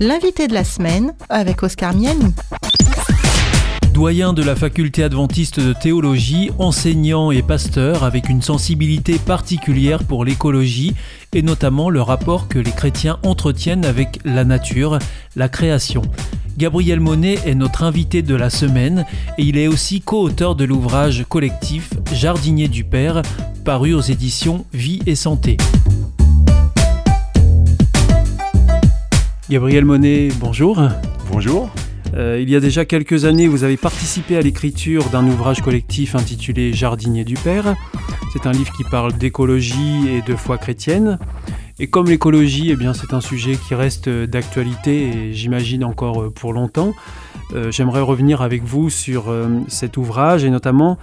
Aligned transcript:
L'invité 0.00 0.46
de 0.46 0.54
la 0.54 0.62
semaine 0.62 1.12
avec 1.28 1.64
Oscar 1.64 1.92
Miani. 1.92 2.32
Doyen 3.92 4.32
de 4.32 4.44
la 4.44 4.54
faculté 4.54 5.02
adventiste 5.02 5.58
de 5.58 5.72
théologie, 5.72 6.52
enseignant 6.60 7.32
et 7.32 7.42
pasteur 7.42 8.04
avec 8.04 8.28
une 8.28 8.40
sensibilité 8.40 9.18
particulière 9.18 10.04
pour 10.04 10.24
l'écologie 10.24 10.94
et 11.34 11.42
notamment 11.42 11.90
le 11.90 12.00
rapport 12.00 12.46
que 12.46 12.60
les 12.60 12.70
chrétiens 12.70 13.18
entretiennent 13.24 13.84
avec 13.84 14.20
la 14.24 14.44
nature, 14.44 15.00
la 15.34 15.48
création. 15.48 16.02
Gabriel 16.56 17.00
Monet 17.00 17.40
est 17.44 17.56
notre 17.56 17.82
invité 17.82 18.22
de 18.22 18.36
la 18.36 18.50
semaine 18.50 19.04
et 19.36 19.42
il 19.42 19.58
est 19.58 19.66
aussi 19.66 20.00
co-auteur 20.00 20.54
de 20.54 20.64
l'ouvrage 20.64 21.24
collectif 21.28 21.90
Jardinier 22.12 22.68
du 22.68 22.84
Père, 22.84 23.22
paru 23.64 23.94
aux 23.94 24.00
éditions 24.00 24.64
Vie 24.72 25.00
et 25.06 25.16
Santé. 25.16 25.56
Gabriel 29.50 29.86
Monet, 29.86 30.28
bonjour. 30.40 30.78
Bonjour. 31.32 31.70
Euh, 32.14 32.38
il 32.38 32.50
y 32.50 32.56
a 32.56 32.60
déjà 32.60 32.84
quelques 32.84 33.24
années, 33.24 33.48
vous 33.48 33.64
avez 33.64 33.78
participé 33.78 34.36
à 34.36 34.42
l'écriture 34.42 35.08
d'un 35.08 35.26
ouvrage 35.26 35.62
collectif 35.62 36.14
intitulé 36.14 36.74
Jardinier 36.74 37.24
du 37.24 37.32
Père. 37.32 37.74
C'est 38.34 38.46
un 38.46 38.52
livre 38.52 38.70
qui 38.76 38.84
parle 38.84 39.14
d'écologie 39.14 40.06
et 40.10 40.20
de 40.20 40.36
foi 40.36 40.58
chrétienne. 40.58 41.18
Et 41.78 41.86
comme 41.86 42.08
l'écologie, 42.08 42.68
eh 42.72 42.76
bien, 42.76 42.92
c'est 42.92 43.14
un 43.14 43.22
sujet 43.22 43.56
qui 43.56 43.74
reste 43.74 44.10
d'actualité 44.10 45.08
et 45.08 45.32
j'imagine 45.32 45.82
encore 45.82 46.30
pour 46.34 46.52
longtemps. 46.52 46.92
Euh, 47.54 47.70
j'aimerais 47.70 48.02
revenir 48.02 48.42
avec 48.42 48.64
vous 48.64 48.90
sur 48.90 49.30
euh, 49.30 49.48
cet 49.66 49.96
ouvrage 49.96 50.44
et 50.44 50.50
notamment 50.50 50.98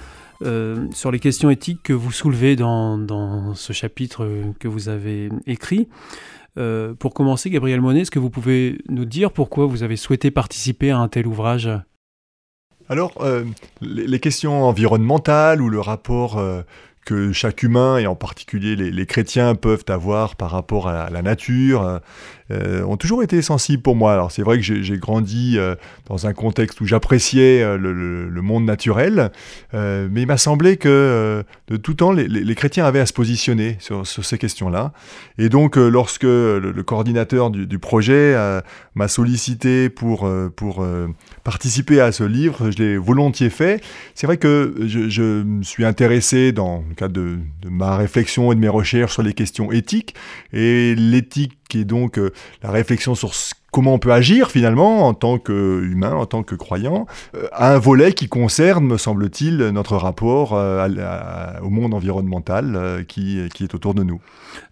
sur 0.92 1.12
les 1.12 1.20
questions 1.20 1.50
éthiques 1.50 1.82
que 1.82 1.94
vous 1.94 2.12
soulevez 2.12 2.58
dans, 2.58 3.00
dans 3.00 3.56
ce 3.56 3.72
chapitre 3.72 4.28
que 4.60 4.68
vous 4.68 4.90
avez 4.90 5.30
écrit. 5.48 5.88
Pour 7.00 7.14
commencer, 7.14 7.50
Gabriel 7.50 7.82
Monet, 7.82 8.02
est-ce 8.02 8.12
que 8.12 8.20
vous 8.20 8.30
pouvez 8.30 8.80
nous 8.90 9.06
dire 9.06 9.32
pourquoi 9.32 9.66
vous 9.66 9.84
avez 9.84 9.96
souhaité 9.96 10.32
participer 10.32 10.92
à 10.92 11.00
un 11.00 11.08
tel 11.08 11.28
ouvrage? 11.28 11.70
Alors, 12.88 13.14
les, 13.82 14.08
les, 14.08 14.20
questions 14.20 14.64
environnementales 14.64 15.62
ou 15.62 15.70
le 15.70 15.80
rapport 15.80 16.40
que 17.06 17.32
chaque 17.32 17.64
humain, 17.64 17.98
et 18.00 18.08
en 18.08 18.16
particulier 18.16 18.76
les, 18.76 19.06
chrétiens, 19.06 19.56
peuvent 19.56 19.86
avoir 19.88 20.36
par 20.36 20.52
rapport 20.52 20.90
à 20.90 21.10
la, 21.10 21.22
nature, 21.22 22.02
euh, 22.52 22.84
ont 22.84 22.96
toujours 22.96 23.24
été 23.24 23.42
sensibles 23.42 23.82
pour 23.82 23.96
moi. 23.96 24.14
Alors 24.14 24.32
c'est 24.32 24.44
vrai 24.44 24.58
que 24.58 24.64
j'ai 24.64 24.98
grandi 24.98 25.56
euh, 25.58 25.74
dans 26.08 26.28
un 26.28 26.34
contexte 26.34 26.80
où 26.80 26.86
j'appréciais 26.86 27.64
euh, 27.64 27.76
le, 27.76 28.42
monde 28.46 28.66
naturel, 28.66 29.32
mais 29.74 30.22
il 30.22 30.28
m'a 30.28 30.38
semblé 30.38 30.78
que 30.78 31.44
de 31.68 31.78
tout 31.78 31.96
temps, 31.96 32.12
les, 32.12 32.56
chrétiens 32.56 32.86
avaient 32.86 33.00
à 33.00 33.08
se 33.08 33.14
positionner 33.14 33.78
sur, 33.80 34.06
ces 34.06 34.38
questions-là. 34.38 34.94
Et 35.40 35.50
donc 35.50 35.78
lorsque 35.78 36.24
le, 36.24 36.84
coordinateur 36.86 37.50
du, 37.50 37.80
projet 37.80 38.36
m'a 38.94 39.08
sollicité 39.08 39.90
pour, 39.90 40.30
participer 41.44 42.00
à 42.02 42.12
ce 42.12 42.24
livre, 42.24 42.70
je 42.70 42.78
l'ai 42.78 42.98
volontiers 42.98 43.50
fait. 43.50 43.84
C'est 44.14 44.28
vrai 44.28 44.38
que 44.38 44.76
je, 44.86 45.42
me 45.44 45.64
suis 45.64 45.86
intéressé 45.86 46.52
dans 46.52 46.84
cas 46.96 47.08
de, 47.08 47.40
ma 47.68 47.98
réflexion 47.98 48.52
et 48.52 48.56
de 48.56 48.60
mes 48.60 48.70
recherches 48.70 49.14
sur 49.14 49.24
les 49.24 49.34
questions 49.34 49.72
éthiques. 49.72 50.14
Et 50.54 50.94
l'éthique 50.94 51.58
qui 51.68 51.80
est 51.80 51.86
donc 51.86 52.20
la 52.64 52.72
réflexion 52.72 53.16
sur 53.16 53.34
comment 53.72 53.94
on 53.94 54.00
peut 54.00 54.14
agir 54.14 54.52
finalement 54.52 55.08
en 55.08 55.14
tant 55.14 55.38
qu'humain, 55.38 56.14
en 56.14 56.26
tant 56.26 56.44
que 56.44 56.56
croyant, 56.56 57.08
euh, 57.36 57.48
a 57.52 57.74
un 57.74 57.78
volet 57.78 58.14
qui 58.14 58.30
concerne, 58.30 58.86
me 58.86 58.98
semble-t-il, 58.98 59.58
notre 59.58 59.98
rapport 59.98 60.54
euh, 60.54 60.88
au 61.62 61.70
monde 61.70 61.94
environnemental 61.94 63.04
qui, 63.08 63.40
qui, 63.54 63.64
est 63.64 63.76
autour 63.76 63.94
de 63.94 64.04
nous. 64.04 64.22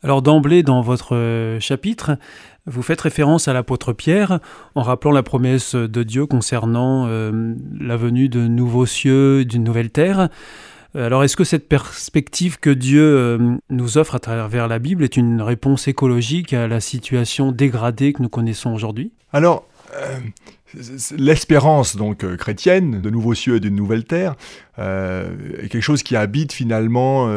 Alors 0.04 0.22
d'emblée, 0.22 0.64
dans 0.64 0.82
votre 0.82 1.58
chapitre, 1.60 2.18
vous 2.66 2.82
faites 2.82 3.02
référence 3.02 3.50
à 3.50 3.54
l'apôtre 3.54 3.92
Pierre 3.92 4.40
en 4.76 4.84
rappelant 4.84 5.12
la 5.12 5.24
promesse 5.24 5.76
de 5.76 6.04
Dieu 6.04 6.26
concernant 6.26 7.08
la 7.08 7.98
venue 7.98 8.30
de 8.30 8.48
nouveaux 8.48 8.86
cieux, 8.86 9.44
d'une 9.44 9.64
nouvelle 9.64 9.90
terre. 9.90 10.30
Euh, 10.96 11.06
alors 11.06 11.24
est-ce 11.24 11.36
que 11.36 11.44
cette 11.44 11.68
perspective 11.68 12.60
que 12.60 12.70
Dieu 12.70 13.04
euh, 13.04 13.56
nous 13.70 13.98
offre 13.98 14.16
à 14.16 14.20
travers 14.20 14.68
la 14.68 14.80
Bible 14.80 15.04
est 15.04 15.18
une 15.18 15.42
réponse 15.42 15.88
écologique 15.88 16.54
à 16.54 16.68
la 16.68 16.80
situation 16.80 17.52
dégradée 17.52 18.14
que 18.14 18.22
nous 18.22 18.30
connaissons 18.30 18.74
aujourd'hui? 18.74 19.12
Alors, 19.32 19.68
euh, 19.96 20.20
l'espérance 21.18 21.96
donc 21.96 22.26
chrétienne 22.38 23.02
de 23.02 23.10
nouveaux 23.10 23.34
cieux 23.34 23.56
et 23.56 23.60
d'une 23.60 23.76
nouvelle 23.76 24.06
terre 24.06 24.36
est 24.78 25.70
quelque 25.70 25.82
chose 25.82 26.02
qui 26.02 26.16
habite 26.16 26.52
finalement 26.52 27.28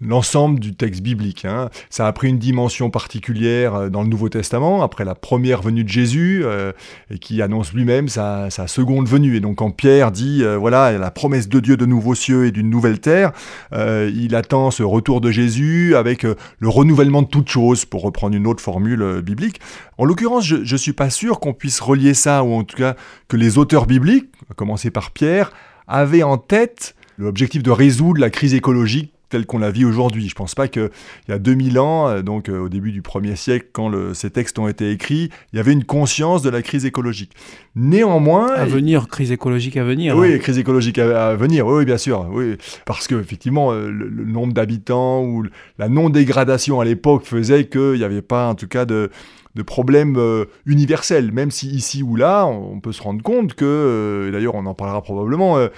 l'ensemble 0.00 0.60
du 0.60 0.74
texte 0.74 1.02
biblique. 1.02 1.44
Hein. 1.44 1.68
Ça 1.90 2.06
a 2.06 2.12
pris 2.12 2.28
une 2.28 2.38
dimension 2.38 2.90
particulière 2.90 3.74
euh, 3.74 3.88
dans 3.88 4.02
le 4.02 4.08
Nouveau 4.08 4.28
Testament, 4.28 4.82
après 4.82 5.04
la 5.04 5.14
première 5.14 5.62
venue 5.62 5.84
de 5.84 5.88
Jésus, 5.88 6.42
euh, 6.44 6.72
et 7.10 7.18
qui 7.18 7.42
annonce 7.42 7.72
lui-même 7.72 8.08
sa, 8.08 8.48
seconde 8.66 9.08
venue. 9.08 9.36
Et 9.36 9.40
donc 9.40 9.56
quand 9.56 9.70
Pierre 9.70 10.10
dit, 10.10 10.42
euh, 10.42 10.56
voilà, 10.56 10.92
la 10.92 11.10
promesse 11.10 11.48
de 11.48 11.60
Dieu 11.60 11.76
de 11.76 11.86
nouveaux 11.86 12.14
cieux 12.14 12.46
et 12.46 12.50
d'une 12.50 12.70
nouvelle 12.70 13.00
terre, 13.00 13.32
il 13.72 14.34
attend 14.34 14.70
ce 14.70 14.82
retour 14.82 15.20
de 15.20 15.30
Jésus 15.30 15.94
avec 15.96 16.22
le 16.22 16.68
renouvellement 16.68 17.22
de 17.22 17.28
toutes 17.28 17.48
choses, 17.48 17.84
pour 17.84 18.02
reprendre 18.02 18.36
une 18.36 18.46
autre 18.46 18.62
formule 18.62 19.20
biblique. 19.22 19.60
En 19.98 20.04
l'occurrence, 20.04 20.44
je 20.44 20.56
ne 20.56 20.78
suis 20.78 20.92
pas 20.92 21.10
sûr 21.10 21.40
qu'on 21.40 21.52
puisse 21.52 21.80
relier 21.80 22.14
ça, 22.14 22.42
ou 22.44 22.52
en 22.52 22.64
tout 22.64 22.76
cas 22.76 22.96
que 23.28 23.36
les 23.36 23.58
auteurs 23.58 23.86
bibliques, 23.86 24.28
à 24.50 24.54
commencer 24.54 24.90
par 24.90 25.10
Pierre, 25.10 25.52
avaient 25.86 26.22
en 26.22 26.38
tête 26.38 26.94
l'objectif 27.18 27.62
de 27.62 27.70
résoudre 27.70 28.20
la 28.20 28.30
crise 28.30 28.54
écologique 28.54 29.12
telle 29.30 29.46
qu'on 29.46 29.58
la 29.58 29.70
vit 29.70 29.84
aujourd'hui. 29.84 30.28
Je 30.28 30.34
ne 30.34 30.36
pense 30.36 30.54
pas 30.54 30.68
qu'il 30.68 30.90
y 31.28 31.32
a 31.32 31.38
2000 31.38 31.78
ans, 31.78 32.08
euh, 32.08 32.22
donc 32.22 32.48
euh, 32.48 32.58
au 32.58 32.68
début 32.68 32.92
du 32.92 33.00
premier 33.00 33.36
siècle, 33.36 33.68
quand 33.72 33.90
ces 34.14 34.30
textes 34.30 34.58
ont 34.58 34.68
été 34.68 34.90
écrits, 34.90 35.30
il 35.52 35.56
y 35.56 35.60
avait 35.60 35.72
une 35.72 35.84
conscience 35.84 36.42
de 36.42 36.50
la 36.50 36.62
crise 36.62 36.84
écologique. 36.84 37.32
Néanmoins... 37.74 38.52
À 38.52 38.66
venir, 38.66 39.08
crise 39.08 39.32
écologique 39.32 39.76
à 39.76 39.84
venir. 39.84 40.16
Oui, 40.16 40.34
hein. 40.34 40.38
crise 40.38 40.58
écologique 40.58 40.98
à, 40.98 41.34
venir, 41.36 41.66
oui, 41.66 41.84
bien 41.84 41.98
sûr. 41.98 42.26
Oui, 42.30 42.56
parce 42.84 43.06
que 43.06 43.14
effectivement, 43.14 43.72
euh, 43.72 43.90
le, 43.90 44.08
le 44.08 44.24
nombre 44.24 44.52
d'habitants 44.52 45.24
ou 45.24 45.44
la 45.78 45.88
non-dégradation 45.88 46.80
à 46.80 46.84
l'époque 46.84 47.24
faisait 47.24 47.66
qu'il 47.66 47.94
n'y 47.94 48.04
avait 48.04 48.22
pas, 48.22 48.48
en 48.48 48.54
tout 48.54 48.68
cas, 48.68 48.84
de 48.84 49.10
de 49.54 49.62
problèmes 49.62 50.16
euh, 50.16 50.44
universels, 50.64 51.32
même 51.32 51.50
si 51.50 51.68
ici 51.68 52.02
ou 52.02 52.14
là, 52.16 52.46
on, 52.46 52.80
peut 52.80 52.92
se 52.92 53.02
rendre 53.02 53.22
compte 53.22 53.54
que, 53.54 53.64
euh, 53.64 54.30
d'ailleurs 54.30 54.54
on 54.54 54.64
en 54.66 54.74
parlera 54.74 55.02
probablement, 55.02 55.58
euh, 55.58 55.68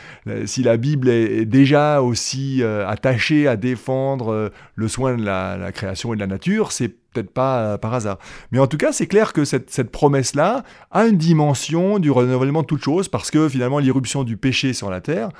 si 0.44 0.62
la 0.62 0.76
Bible 0.76 1.08
est, 1.08 1.46
déjà 1.46 2.02
aussi 2.02 2.62
attachée 2.62 3.48
à 3.48 3.56
défendre 3.56 4.50
le 4.74 4.88
soin 4.88 5.16
de 5.16 5.24
la, 5.24 5.72
création 5.72 6.12
et 6.12 6.16
de 6.16 6.20
la 6.20 6.26
nature, 6.26 6.72
c'est 6.72 6.88
peut-être 6.88 7.30
pas 7.30 7.78
par 7.78 7.94
hasard. 7.94 8.18
Mais 8.52 8.58
en 8.58 8.66
tout 8.66 8.76
cas, 8.76 8.92
c'est 8.92 9.06
clair 9.06 9.32
que 9.32 9.44
cette, 9.44 9.90
promesse-là 9.90 10.62
a 10.90 11.06
une 11.06 11.16
dimension 11.16 11.98
du 11.98 12.10
renouvellement 12.10 12.62
de 12.62 12.66
toutes 12.66 12.82
choses, 12.82 13.08
parce 13.08 13.30
que 13.30 13.48
finalement 13.48 13.78
l'irruption 13.78 14.24
du 14.24 14.36
péché 14.36 14.72
sur 14.72 14.90
la 14.90 15.00
terre 15.00 15.30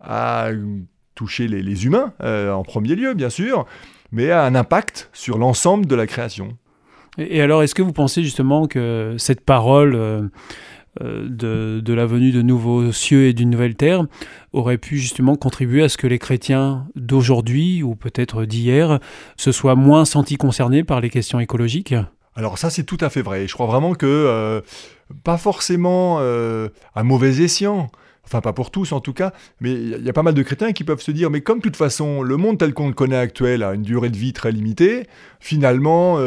a 0.00 0.48
touché 1.14 1.48
les 1.48 1.86
humains 1.86 2.12
en 2.22 2.62
premier 2.62 2.94
lieu, 2.94 3.14
bien 3.14 3.30
sûr, 3.30 3.66
mais 4.12 4.30
a 4.30 4.44
un 4.44 4.54
impact 4.54 5.08
sur 5.12 5.38
l'ensemble 5.38 5.86
de 5.86 5.94
la 5.94 6.06
création. 6.06 6.56
Et 7.18 7.40
alors, 7.40 7.62
est-ce 7.62 7.74
que 7.74 7.82
vous 7.82 7.92
pensez 7.92 8.22
justement 8.22 8.66
que 8.66 9.14
cette 9.18 9.40
parole 9.40 9.94
euh, 9.94 10.22
euh, 11.02 11.80
de, 11.80 11.92
la 11.92 12.06
venue 12.06 12.30
de 12.30 12.42
nouveaux 12.42 12.92
cieux 12.92 13.26
et 13.26 13.32
d'une 13.32 13.50
nouvelle 13.50 13.74
terre 13.74 14.04
aurait 14.52 14.78
pu 14.78 14.98
justement 14.98 15.36
contribuer 15.36 15.82
à 15.82 15.88
ce 15.88 15.96
que 15.96 16.06
les 16.06 16.18
chrétiens 16.18 16.86
d'aujourd'hui, 16.94 17.82
ou 17.82 17.94
peut-être 17.94 18.44
d'hier, 18.44 18.98
se 19.36 19.52
soient 19.52 19.76
moins 19.76 20.04
sentis 20.04 20.36
concernés 20.36 20.84
par 20.84 21.00
les 21.00 21.10
questions 21.10 21.40
écologiques? 21.40 21.94
Alors 22.34 22.58
ça 22.58 22.68
c'est 22.68 22.84
tout 22.84 22.98
à 23.00 23.08
fait 23.08 23.22
vrai. 23.22 23.46
Je 23.46 23.54
crois 23.54 23.66
vraiment 23.66 23.94
que, 23.94 24.04
euh, 24.06 24.60
pas 25.24 25.38
forcément 25.38 26.18
à 26.18 27.02
mauvais 27.02 27.40
escient, 27.42 27.88
enfin 28.24 28.42
pas 28.42 28.52
pour 28.52 28.70
tous 28.70 28.92
en 28.92 29.00
tout 29.00 29.14
cas, 29.14 29.32
mais 29.60 29.72
il 29.72 30.04
y, 30.04 30.10
a 30.10 30.12
pas 30.12 30.22
mal 30.22 30.34
de 30.34 30.42
chrétiens 30.42 30.72
qui 30.72 30.84
peuvent 30.84 31.00
se 31.00 31.12
dire, 31.12 31.30
mais 31.30 31.40
comme 31.40 31.58
de 31.58 31.62
toute 31.62 31.76
façon 31.76 32.22
le 32.22 32.36
monde 32.36 32.58
tel 32.58 32.74
qu'on 32.74 32.88
le 32.88 32.94
connaît 32.94 33.16
actuel 33.16 33.62
a 33.62 33.72
une 33.72 33.82
durée 33.82 34.10
de 34.10 34.16
vie 34.18 34.34
très 34.34 34.52
limitée, 34.52 35.06
finalement 35.40 36.18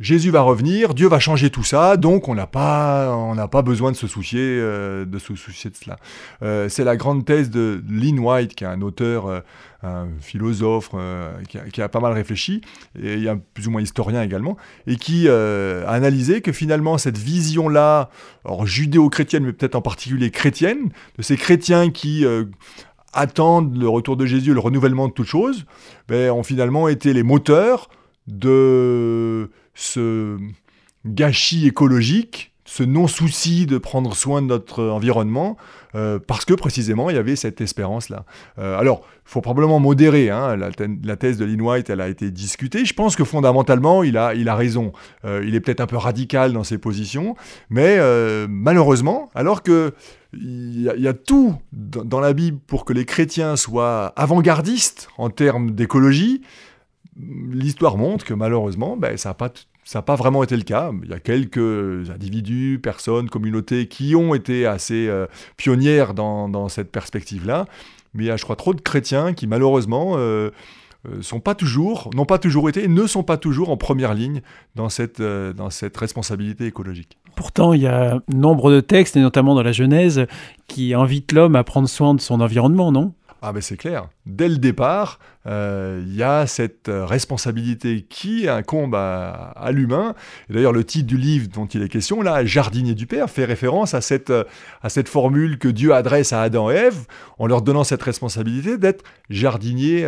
Jésus 0.00 0.30
va 0.30 0.40
revenir, 0.40 0.94
Dieu 0.94 1.08
va 1.08 1.18
changer 1.18 1.50
tout 1.50 1.62
ça, 1.62 1.98
donc 1.98 2.28
on 2.28 2.34
n'a 2.34 2.46
pas, 2.46 3.62
besoin 3.62 3.92
de 3.92 3.96
se 3.96 4.06
soucier, 4.06 4.40
euh, 4.40 5.04
de 5.04 5.18
se 5.18 5.34
soucier 5.34 5.68
de 5.68 5.76
cela. 5.76 5.98
Euh, 6.42 6.70
c'est 6.70 6.84
la 6.84 6.96
grande 6.96 7.26
thèse 7.26 7.50
de 7.50 7.82
Lynn 7.86 8.18
White, 8.18 8.54
qui 8.54 8.64
est 8.64 8.66
un 8.66 8.80
auteur, 8.80 9.26
euh, 9.26 9.40
un 9.82 10.06
philosophe, 10.22 10.90
qui 11.48 11.82
a, 11.82 11.88
pas 11.90 12.00
mal 12.00 12.14
réfléchi, 12.14 12.62
et 12.98 13.12
il 13.12 13.22
y 13.22 13.28
a 13.28 13.36
plus 13.36 13.68
ou 13.68 13.70
moins 13.70 13.82
historien 13.82 14.22
également, 14.22 14.56
et 14.86 14.96
qui 14.96 15.28
a 15.28 15.86
analysé 15.86 16.40
que 16.40 16.52
finalement 16.52 16.96
cette 16.96 17.18
vision-là, 17.18 18.08
alors 18.46 18.66
judéo-chrétienne, 18.66 19.44
mais 19.44 19.52
peut-être 19.52 19.74
en 19.74 19.82
particulier 19.82 20.30
chrétienne, 20.30 20.90
de 21.18 21.22
ces 21.22 21.36
chrétiens 21.36 21.90
qui 21.90 22.24
attendent 23.12 23.76
le 23.76 23.88
retour 23.88 24.16
de 24.16 24.24
Jésus, 24.24 24.54
le 24.54 24.60
renouvellement 24.60 25.08
de 25.08 25.12
toutes 25.12 25.26
choses, 25.26 25.66
ben, 26.08 26.30
ont 26.30 26.42
finalement 26.42 26.88
été 26.88 27.12
les 27.12 27.22
moteurs 27.22 27.88
de 28.26 29.50
ce 29.74 30.38
gâchis 31.04 31.66
écologique, 31.66 32.50
ce 32.70 32.84
non-souci 32.84 33.66
de 33.66 33.78
prendre 33.78 34.14
soin 34.14 34.42
de 34.42 34.46
notre 34.46 34.84
environnement, 34.84 35.56
euh, 35.96 36.20
parce 36.24 36.44
que 36.44 36.54
précisément 36.54 37.10
il 37.10 37.16
y 37.16 37.18
avait 37.18 37.34
cette 37.34 37.60
espérance-là. 37.60 38.24
Euh, 38.60 38.78
alors, 38.78 39.02
il 39.26 39.32
faut 39.32 39.40
probablement 39.40 39.80
modérer, 39.80 40.30
hein, 40.30 40.56
la, 40.56 41.16
thèse 41.16 41.36
de 41.36 41.44
Lynn 41.44 41.60
White, 41.60 41.90
elle 41.90 42.00
a 42.00 42.08
été 42.08 42.30
discutée, 42.30 42.84
je 42.84 42.94
pense 42.94 43.16
que 43.16 43.24
fondamentalement, 43.24 44.04
il 44.04 44.16
a, 44.16 44.54
raison. 44.54 44.92
Euh, 45.24 45.42
il 45.44 45.56
est 45.56 45.60
peut-être 45.60 45.80
un 45.80 45.88
peu 45.88 45.96
radical 45.96 46.52
dans 46.52 46.62
ses 46.62 46.78
positions, 46.78 47.34
mais 47.70 47.98
malheureusement, 48.48 49.30
alors 49.34 49.64
que 49.64 49.92
il 50.32 50.82
y, 50.82 51.08
a, 51.08 51.12
tout 51.12 51.56
dans 51.72 52.20
la 52.20 52.32
Bible 52.34 52.60
pour 52.68 52.84
que 52.84 52.92
les 52.92 53.04
chrétiens 53.04 53.56
soient 53.56 54.12
avant-gardistes 54.14 55.08
en 55.18 55.28
termes 55.28 55.72
d'écologie, 55.72 56.42
l'histoire 57.16 57.96
montre 57.96 58.24
que 58.24 58.34
malheureusement, 58.34 58.96
ben, 58.96 59.16
ça 59.16 59.36
n'a 59.94 60.02
pas 60.02 60.16
vraiment 60.16 60.42
été 60.42 60.56
le 60.56 60.62
cas. 60.62 60.90
Il 61.02 61.10
y 61.10 61.14
a 61.14 61.20
quelques 61.20 62.10
individus, 62.10 62.80
personnes, 62.82 63.28
communautés 63.28 63.88
qui 63.88 64.14
ont 64.14 64.34
été 64.34 64.66
assez 64.66 65.08
euh, 65.08 65.26
pionnières 65.56 66.14
dans, 66.14 66.68
cette 66.68 66.90
perspective-là. 66.90 67.66
Mais 68.14 68.24
il 68.24 68.26
y 68.26 68.30
a, 68.30 68.36
je 68.36 68.44
crois, 68.44 68.56
trop 68.56 68.74
de 68.74 68.80
chrétiens 68.80 69.34
qui, 69.34 69.46
malheureusement, 69.46 70.14
euh, 70.16 70.50
euh, 71.08 71.20
pas 71.42 71.54
n'ont 72.14 72.24
pas 72.26 72.38
toujours 72.38 72.68
été, 72.68 72.86
ne 72.88 73.06
sont 73.06 73.22
pas 73.22 73.36
toujours 73.36 73.70
en 73.70 73.76
première 73.76 74.14
ligne 74.14 74.42
dans 74.74 74.88
cette 74.88 75.22
responsabilité 75.96 76.66
écologique. 76.66 77.16
Pourtant, 77.36 77.72
il 77.72 77.82
y 77.82 77.86
a 77.86 78.20
nombre 78.28 78.70
de 78.70 78.80
textes, 78.80 79.16
et 79.16 79.20
notamment 79.20 79.54
dans 79.54 79.62
la 79.62 79.72
Genèse, 79.72 80.26
qui 80.66 80.92
invitent 80.92 81.32
l'homme 81.32 81.56
à 81.56 81.64
prendre 81.64 81.88
soin 81.88 82.14
de 82.14 82.20
son 82.20 82.40
environnement, 82.40 82.92
non? 82.92 83.14
Ah 83.42 83.52
ben 83.52 83.62
c'est 83.62 83.76
clair. 83.76 84.08
Dès 84.26 84.48
le 84.48 84.58
départ, 84.58 85.18
euh, 85.46 86.02
il 86.06 86.14
y 86.14 86.22
a 86.22 86.46
cette 86.46 86.90
euh, 86.90 87.06
responsabilité 87.06 88.04
qui 88.08 88.46
incombe 88.46 88.94
à, 88.94 89.70
l'humain. 89.72 90.14
Et 90.50 90.52
d'ailleurs, 90.52 90.74
le 90.74 90.84
titre 90.84 91.06
du 91.06 91.16
livre 91.16 91.48
dont 91.48 91.64
il 91.64 91.82
est 91.82 91.88
question, 91.88 92.20
là, 92.20 92.44
Jardinier 92.44 92.94
du 92.94 93.06
Père, 93.06 93.30
fait 93.30 93.46
référence 93.46 93.94
à 93.94 94.02
cette, 94.02 94.28
euh, 94.28 94.44
à 94.82 94.90
cette 94.90 95.08
formule 95.08 95.58
que 95.58 95.68
Dieu 95.68 95.94
adresse 95.94 96.34
à 96.34 96.42
Adam 96.42 96.70
et 96.70 96.74
Ève 96.74 97.06
en 97.38 97.46
leur 97.46 97.62
donnant 97.62 97.84
cette 97.84 98.02
responsabilité 98.02 98.76
d'être 98.76 99.02
jardinier, 99.30 100.06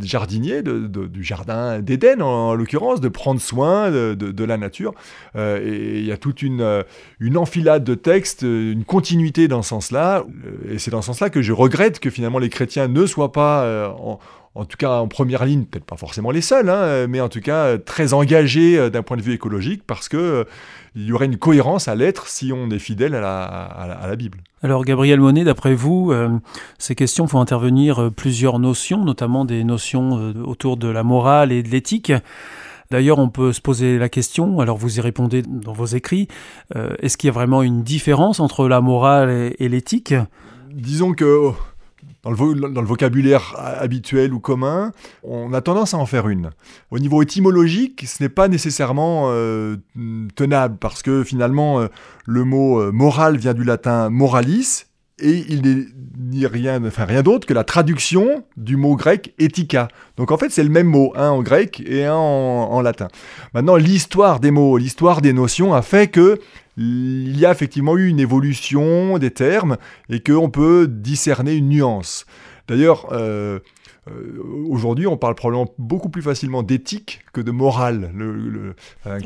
jardinier 0.00 0.62
du 0.62 1.22
jardin 1.22 1.80
d'Éden, 1.80 2.20
en, 2.22 2.54
l'occurrence, 2.54 3.00
de 3.00 3.08
prendre 3.08 3.40
soin 3.40 3.90
de, 3.90 4.44
la 4.44 4.56
nature. 4.56 4.94
et 5.36 5.98
il 6.00 6.04
y 6.04 6.10
a 6.10 6.16
toute 6.16 6.42
une, 6.42 6.82
une 7.20 7.36
enfilade 7.36 7.84
de 7.84 7.94
textes, 7.94 8.42
une 8.42 8.84
continuité 8.84 9.46
dans 9.46 9.62
ce 9.62 9.68
sens-là. 9.68 10.24
Et 10.68 10.78
c'est 10.78 10.90
dans 10.90 11.02
ce 11.02 11.06
sens-là 11.06 11.30
que 11.30 11.42
je 11.42 11.52
regrette 11.52 12.00
que 12.00 12.10
finalement 12.10 12.38
les 12.38 12.48
chrétiens 12.48 12.71
ne 12.76 13.06
soient 13.06 13.32
pas 13.32 13.94
en 13.98 14.18
en 14.54 14.64
tout 14.64 14.76
cas 14.76 14.98
en 14.98 15.08
première 15.08 15.44
ligne, 15.44 15.64
peut-être 15.64 15.84
pas 15.84 15.96
forcément 15.96 16.30
les 16.30 16.42
seuls, 16.42 16.68
hein, 16.68 17.06
mais 17.08 17.20
en 17.20 17.28
tout 17.28 17.40
cas 17.40 17.78
très 17.78 18.12
engagés 18.12 18.78
euh, 18.78 18.90
d'un 18.90 19.02
point 19.02 19.16
de 19.16 19.22
vue 19.22 19.32
écologique 19.32 19.82
parce 19.86 20.08
que 20.08 20.16
euh, 20.16 20.44
il 20.94 21.06
y 21.06 21.12
aurait 21.12 21.26
une 21.26 21.38
cohérence 21.38 21.88
à 21.88 21.94
l'être 21.94 22.28
si 22.28 22.52
on 22.52 22.70
est 22.70 22.78
fidèle 22.78 23.14
à 23.14 23.22
la, 23.22 24.16
Bible. 24.16 24.38
Alors 24.62 24.84
Gabriel 24.84 25.20
Monet, 25.20 25.44
d'après 25.44 25.74
vous, 25.74 26.12
euh, 26.12 26.28
ces 26.78 26.94
questions 26.94 27.26
font 27.26 27.40
intervenir 27.40 28.10
plusieurs 28.14 28.58
notions, 28.58 29.02
notamment 29.02 29.46
des 29.46 29.64
notions 29.64 30.34
autour 30.44 30.76
de 30.76 30.88
la 30.88 31.02
morale 31.02 31.50
et 31.50 31.62
de 31.62 31.68
l'éthique. 31.70 32.12
D'ailleurs, 32.90 33.18
on 33.18 33.30
peut 33.30 33.54
se 33.54 33.62
poser 33.62 33.98
la 33.98 34.10
question, 34.10 34.60
alors 34.60 34.76
vous 34.76 34.98
y 34.98 35.00
répondez 35.00 35.40
dans 35.40 35.72
vos 35.72 35.86
écrits, 35.86 36.28
est-ce 36.74 37.16
qu'il 37.16 37.28
y 37.28 37.30
a 37.30 37.32
vraiment 37.32 37.62
une 37.62 37.82
différence 37.82 38.38
entre 38.38 38.68
la 38.68 38.82
morale 38.82 39.54
et 39.58 39.68
l'éthique? 39.70 40.14
Disons 40.70 41.14
que 41.14 41.52
dans 42.22 42.30
le, 42.30 42.86
vocabulaire 42.86 43.54
habituel 43.58 44.32
ou 44.32 44.38
commun, 44.38 44.92
on 45.24 45.52
a 45.52 45.60
tendance 45.60 45.94
à 45.94 45.98
en 45.98 46.06
faire 46.06 46.28
une. 46.28 46.50
Au 46.90 46.98
niveau 46.98 47.20
étymologique, 47.22 48.04
ce 48.06 48.22
n'est 48.22 48.28
pas 48.28 48.48
nécessairement 48.48 49.26
euh, 49.30 49.76
tenable 50.36 50.76
parce 50.78 51.02
que 51.02 51.24
finalement, 51.24 51.80
euh, 51.80 51.88
le 52.26 52.44
mot 52.44 52.80
euh, 52.80 52.92
moral 52.92 53.36
vient 53.38 53.54
du 53.54 53.64
latin 53.64 54.08
moralis 54.08 54.84
et 55.18 55.44
il 55.48 55.62
n'est 55.62 56.46
rien, 56.46 56.84
enfin 56.84 57.04
rien 57.04 57.22
d'autre 57.22 57.46
que 57.46 57.54
la 57.54 57.64
traduction 57.64 58.44
du 58.56 58.76
mot 58.76 58.96
grec 58.96 59.34
etika. 59.38 59.88
Donc 60.16 60.30
en 60.30 60.38
fait, 60.38 60.50
c'est 60.50 60.64
le 60.64 60.70
même 60.70 60.86
mot, 60.86 61.12
un 61.16 61.30
en 61.30 61.42
grec 61.42 61.82
et 61.84 62.04
un 62.06 62.14
en 62.14 62.80
latin. 62.80 63.08
Maintenant, 63.52 63.76
l'histoire 63.76 64.40
des 64.40 64.50
mots, 64.50 64.78
l'histoire 64.78 65.22
des 65.22 65.32
notions 65.32 65.74
a 65.74 65.82
fait 65.82 66.08
que 66.08 66.40
il 66.76 67.38
y 67.38 67.44
a 67.44 67.52
effectivement 67.52 67.96
eu 67.96 68.08
une 68.08 68.20
évolution 68.20 69.18
des 69.18 69.30
termes 69.30 69.76
et 70.08 70.20
qu'on 70.20 70.50
peut 70.50 70.86
discerner 70.88 71.54
une 71.54 71.68
nuance. 71.68 72.26
D'ailleurs, 72.68 73.08
euh, 73.12 73.58
euh, 74.10 74.42
aujourd'hui, 74.68 75.06
on 75.06 75.16
parle 75.16 75.34
probablement 75.34 75.70
beaucoup 75.78 76.08
plus 76.08 76.22
facilement 76.22 76.62
d'éthique 76.62 77.20
que 77.32 77.40
de 77.40 77.50
morale. 77.50 78.10
Le, 78.14 78.74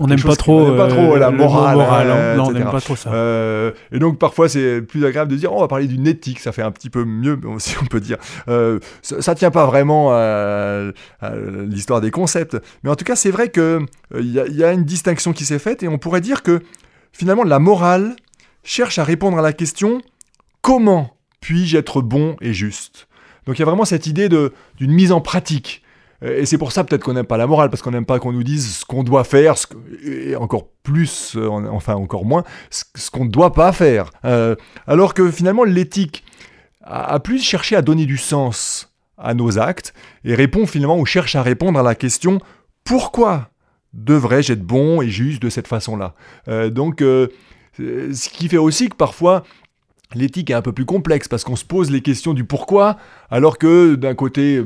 on 0.00 0.06
n'aime 0.06 0.20
pas 0.20 0.37
trop, 0.37 0.75
pas 0.76 0.88
trop 0.88 1.16
la 1.16 1.31
morale. 1.31 2.10
Hein, 2.10 2.43
on 2.44 2.50
n'aime 2.50 2.70
pas 2.70 2.81
trop 2.81 2.96
ça. 2.96 3.12
Euh, 3.12 3.72
et 3.93 3.98
donc, 3.98 4.19
parfois, 4.19 4.48
c'est 4.48 4.82
plus 4.82 5.04
agréable 5.04 5.31
de 5.31 5.37
dire 5.37 5.52
oh, 5.52 5.58
on 5.58 5.60
va 5.60 5.69
parler 5.69 5.87
d'une 5.87 6.06
éthique, 6.06 6.40
ça 6.40 6.50
fait 6.50 6.62
un 6.62 6.72
petit 6.72 6.90
peu 6.90 7.04
mieux, 7.04 7.38
si 7.58 7.76
on 7.81 7.87
peut 7.87 8.00
dire. 8.00 8.19
ça 8.46 9.32
ne 9.32 9.34
tient 9.34 9.50
pas 9.50 9.66
vraiment 9.66 10.10
à, 10.12 10.93
l'histoire 11.69 12.00
des 12.00 12.10
concepts. 12.10 12.56
Mais 12.82 12.90
en 12.90 12.96
tout 12.96 13.04
cas, 13.04 13.16
c'est 13.16 13.31
vrai 13.31 13.50
qu'il 13.50 13.87
il 14.19 14.32
y, 14.32 14.64
a 14.64 14.72
une 14.72 14.84
distinction 14.84 15.32
qui 15.32 15.44
s'est 15.44 15.58
faite 15.58 15.82
et 15.82 15.88
on 15.88 15.98
pourrait 15.98 16.20
dire 16.20 16.43
que 16.43 16.62
Finalement, 17.17 17.45
la 17.45 17.59
morale 17.59 18.15
cherche 18.63 18.99
à 18.99 19.05
répondre 19.05 19.39
à 19.39 19.43
la 19.43 19.55
question 19.55 20.03
comment 20.61 21.17
puis-je 21.41 21.79
être 21.79 22.03
bon 22.03 22.37
et 22.43 22.53
juste? 22.53 23.09
Donc 23.47 23.57
il 23.57 23.61
y 23.61 23.63
a 23.63 23.65
vraiment 23.65 23.87
cette 23.87 24.07
idée 24.07 24.29
d'une 24.29 24.93
mise 24.93 25.13
en 25.13 25.23
pratique. 25.23 25.83
Et 26.21 26.45
c'est 26.45 26.59
pour 26.59 26.73
ça 26.73 26.85
peut-être 26.85 27.03
qu'on 27.03 27.15
n'aime 27.15 27.25
pas 27.25 27.39
la 27.39 27.47
morale, 27.47 27.71
parce 27.71 27.81
qu'on 27.81 27.93
n'aime 27.93 28.05
pas 28.05 28.19
qu'on 28.19 28.33
nous 28.33 28.43
dise 28.43 28.79
ce 28.79 28.85
qu'on 28.85 29.03
doit 29.03 29.25
faire, 29.25 29.55
et 30.05 30.37
encore 30.37 30.69
plus, 30.83 31.37
euh, 31.37 31.49
enfin 31.49 31.95
encore 31.95 32.27
moins, 32.27 32.45
ce, 32.69 33.11
qu'on 33.11 33.25
ne 33.25 33.31
doit 33.31 33.55
pas 33.55 33.73
faire. 33.73 34.11
Euh, 34.27 34.55
alors 34.87 35.15
que 35.15 35.31
finalement 35.31 35.65
l'éthique 35.65 36.23
a, 36.83 37.19
plus 37.21 37.43
cherché 37.43 37.77
à 37.77 37.83
donner 37.83 38.05
du 38.05 38.19
sens 38.19 38.93
à 39.17 39.33
nos 39.33 39.59
actes, 39.59 39.95
et 40.25 40.35
répond 40.35 40.67
finalement, 40.67 40.99
ou 40.99 41.07
cherche 41.07 41.35
à 41.35 41.43
répondre 41.43 41.79
à 41.79 41.83
la 41.83 41.95
question 41.95 42.41
pourquoi? 42.85 43.49
Devrais-je 43.96 44.52
être 44.52 44.62
bon 44.62 45.02
et 45.02 45.08
juste 45.08 45.43
de 45.43 45.48
cette 45.48 45.66
façon-là 45.66 46.14
euh, 46.48 46.70
Donc, 46.70 47.02
euh, 47.02 47.28
ce 47.78 48.28
qui 48.28 48.48
fait 48.48 48.58
aussi 48.58 48.88
que 48.88 48.96
parfois, 48.96 49.43
l'éthique 50.14 50.50
est 50.50 50.54
un 50.54 50.62
peu 50.62 50.72
plus 50.72 50.84
complexe 50.84 51.28
parce 51.28 51.44
qu'on 51.44 51.56
se 51.56 51.64
pose 51.64 51.90
les 51.90 52.02
questions 52.02 52.34
du 52.34 52.44
pourquoi, 52.44 52.96
alors 53.31 53.58
que 53.58 53.94
d'un 53.94 54.14
côté 54.14 54.62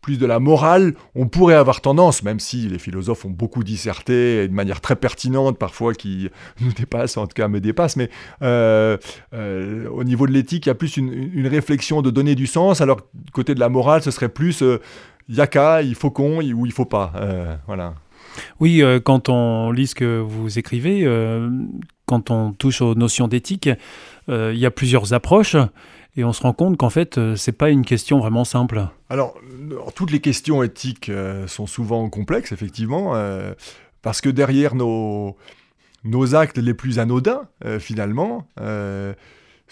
plus 0.00 0.18
de 0.18 0.26
la 0.26 0.40
morale, 0.40 0.94
on 1.14 1.28
pourrait 1.28 1.54
avoir 1.54 1.80
tendance, 1.80 2.24
même 2.24 2.40
si 2.40 2.68
les 2.68 2.80
philosophes 2.80 3.24
ont 3.24 3.30
beaucoup 3.30 3.62
disserté 3.62 4.42
et 4.42 4.48
de 4.48 4.52
manière 4.52 4.80
très 4.80 4.96
pertinente 4.96 5.58
parfois 5.58 5.94
qui 5.94 6.28
nous 6.60 6.72
dépasse, 6.72 7.16
en 7.16 7.28
tout 7.28 7.34
cas 7.34 7.46
me 7.46 7.60
dépasse, 7.60 7.94
mais 7.94 8.10
euh, 8.42 8.98
au 9.32 10.02
niveau 10.02 10.26
de 10.26 10.32
l'éthique, 10.32 10.66
il 10.66 10.70
y 10.70 10.72
a 10.72 10.74
plus 10.74 10.96
une, 10.96 11.46
réflexion 11.46 12.02
de 12.02 12.10
donner 12.10 12.34
du 12.34 12.48
sens, 12.48 12.80
alors 12.80 13.00
côté 13.32 13.54
de 13.54 13.60
la 13.60 13.68
morale, 13.68 14.02
ce 14.02 14.10
serait 14.10 14.28
plus 14.28 14.64
yaka, 15.28 15.82
il 15.82 15.94
faut 15.94 16.10
qu'on 16.10 16.42
ou 16.42 16.66
il 16.66 16.72
faut 16.72 16.84
pas. 16.84 17.12
voilà. 17.68 17.94
Oui, 18.60 18.82
euh, 18.82 19.00
quand 19.00 19.28
on 19.28 19.70
lit 19.70 19.86
ce 19.86 19.94
que 19.94 20.20
vous 20.20 20.58
écrivez, 20.58 21.02
euh, 21.04 21.50
quand 22.06 22.30
on 22.30 22.52
touche 22.52 22.80
aux 22.80 22.94
notions 22.94 23.28
d'éthique, 23.28 23.68
euh, 24.28 24.52
il 24.54 24.60
y 24.60 24.66
a 24.66 24.70
plusieurs 24.70 25.12
approches 25.12 25.56
et 26.16 26.24
on 26.24 26.32
se 26.32 26.42
rend 26.42 26.52
compte 26.52 26.76
qu'en 26.76 26.90
fait, 26.90 27.18
c'est 27.36 27.52
pas 27.52 27.70
une 27.70 27.84
question 27.84 28.18
vraiment 28.18 28.44
simple. 28.44 28.86
Alors, 29.08 29.34
toutes 29.94 30.10
les 30.10 30.20
questions 30.20 30.62
éthiques 30.62 31.10
sont 31.46 31.66
souvent 31.66 32.08
complexes, 32.10 32.52
effectivement, 32.52 33.14
parce 34.02 34.20
que 34.20 34.28
derrière 34.28 34.74
nos, 34.74 35.38
nos 36.04 36.34
actes 36.34 36.58
les 36.58 36.74
plus 36.74 36.98
anodins, 36.98 37.48
finalement, 37.78 38.46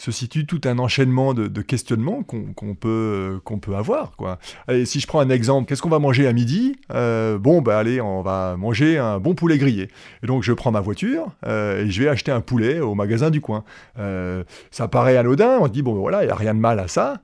se 0.00 0.10
situe 0.12 0.46
tout 0.46 0.62
un 0.64 0.78
enchaînement 0.78 1.34
de, 1.34 1.60
questionnements 1.60 2.22
qu'on 2.22 2.74
peut, 2.74 3.38
qu'on 3.44 3.58
peut 3.58 3.74
avoir. 3.74 4.12
Quoi. 4.16 4.38
Si 4.84 4.98
je 4.98 5.06
prends 5.06 5.20
un 5.20 5.28
exemple, 5.28 5.68
qu'est-ce 5.68 5.82
qu'on 5.82 5.90
va 5.90 5.98
manger 5.98 6.26
à 6.26 6.32
midi? 6.32 6.76
Euh, 6.92 7.36
Bon, 7.38 7.60
bah 7.60 7.78
allez, 7.78 8.00
on 8.00 8.22
va 8.22 8.56
manger 8.56 8.96
un 8.96 9.18
bon 9.18 9.34
poulet 9.34 9.58
grillé. 9.58 9.88
Et 10.22 10.26
donc 10.26 10.42
je 10.42 10.54
prends 10.54 10.70
ma 10.70 10.80
voiture 10.80 11.32
euh, 11.46 11.84
et 11.84 11.90
je 11.90 12.02
vais 12.02 12.08
acheter 12.08 12.32
un 12.32 12.40
poulet 12.40 12.80
au 12.80 12.94
magasin 12.94 13.28
du 13.28 13.42
coin. 13.42 13.62
Euh, 13.98 14.42
ça 14.70 14.88
paraît 14.88 15.18
anodin, 15.18 15.58
on 15.60 15.66
se 15.66 15.70
dit, 15.70 15.82
bon 15.82 15.94
voilà, 15.94 16.22
il 16.22 16.26
n'y 16.26 16.32
a 16.32 16.36
rien 16.36 16.54
de 16.54 16.60
mal 16.60 16.80
à 16.80 16.88
ça, 16.88 17.20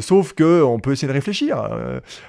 sauf 0.00 0.32
qu'on 0.32 0.80
peut 0.80 0.92
essayer 0.92 1.06
de 1.06 1.12
réfléchir. 1.12 1.70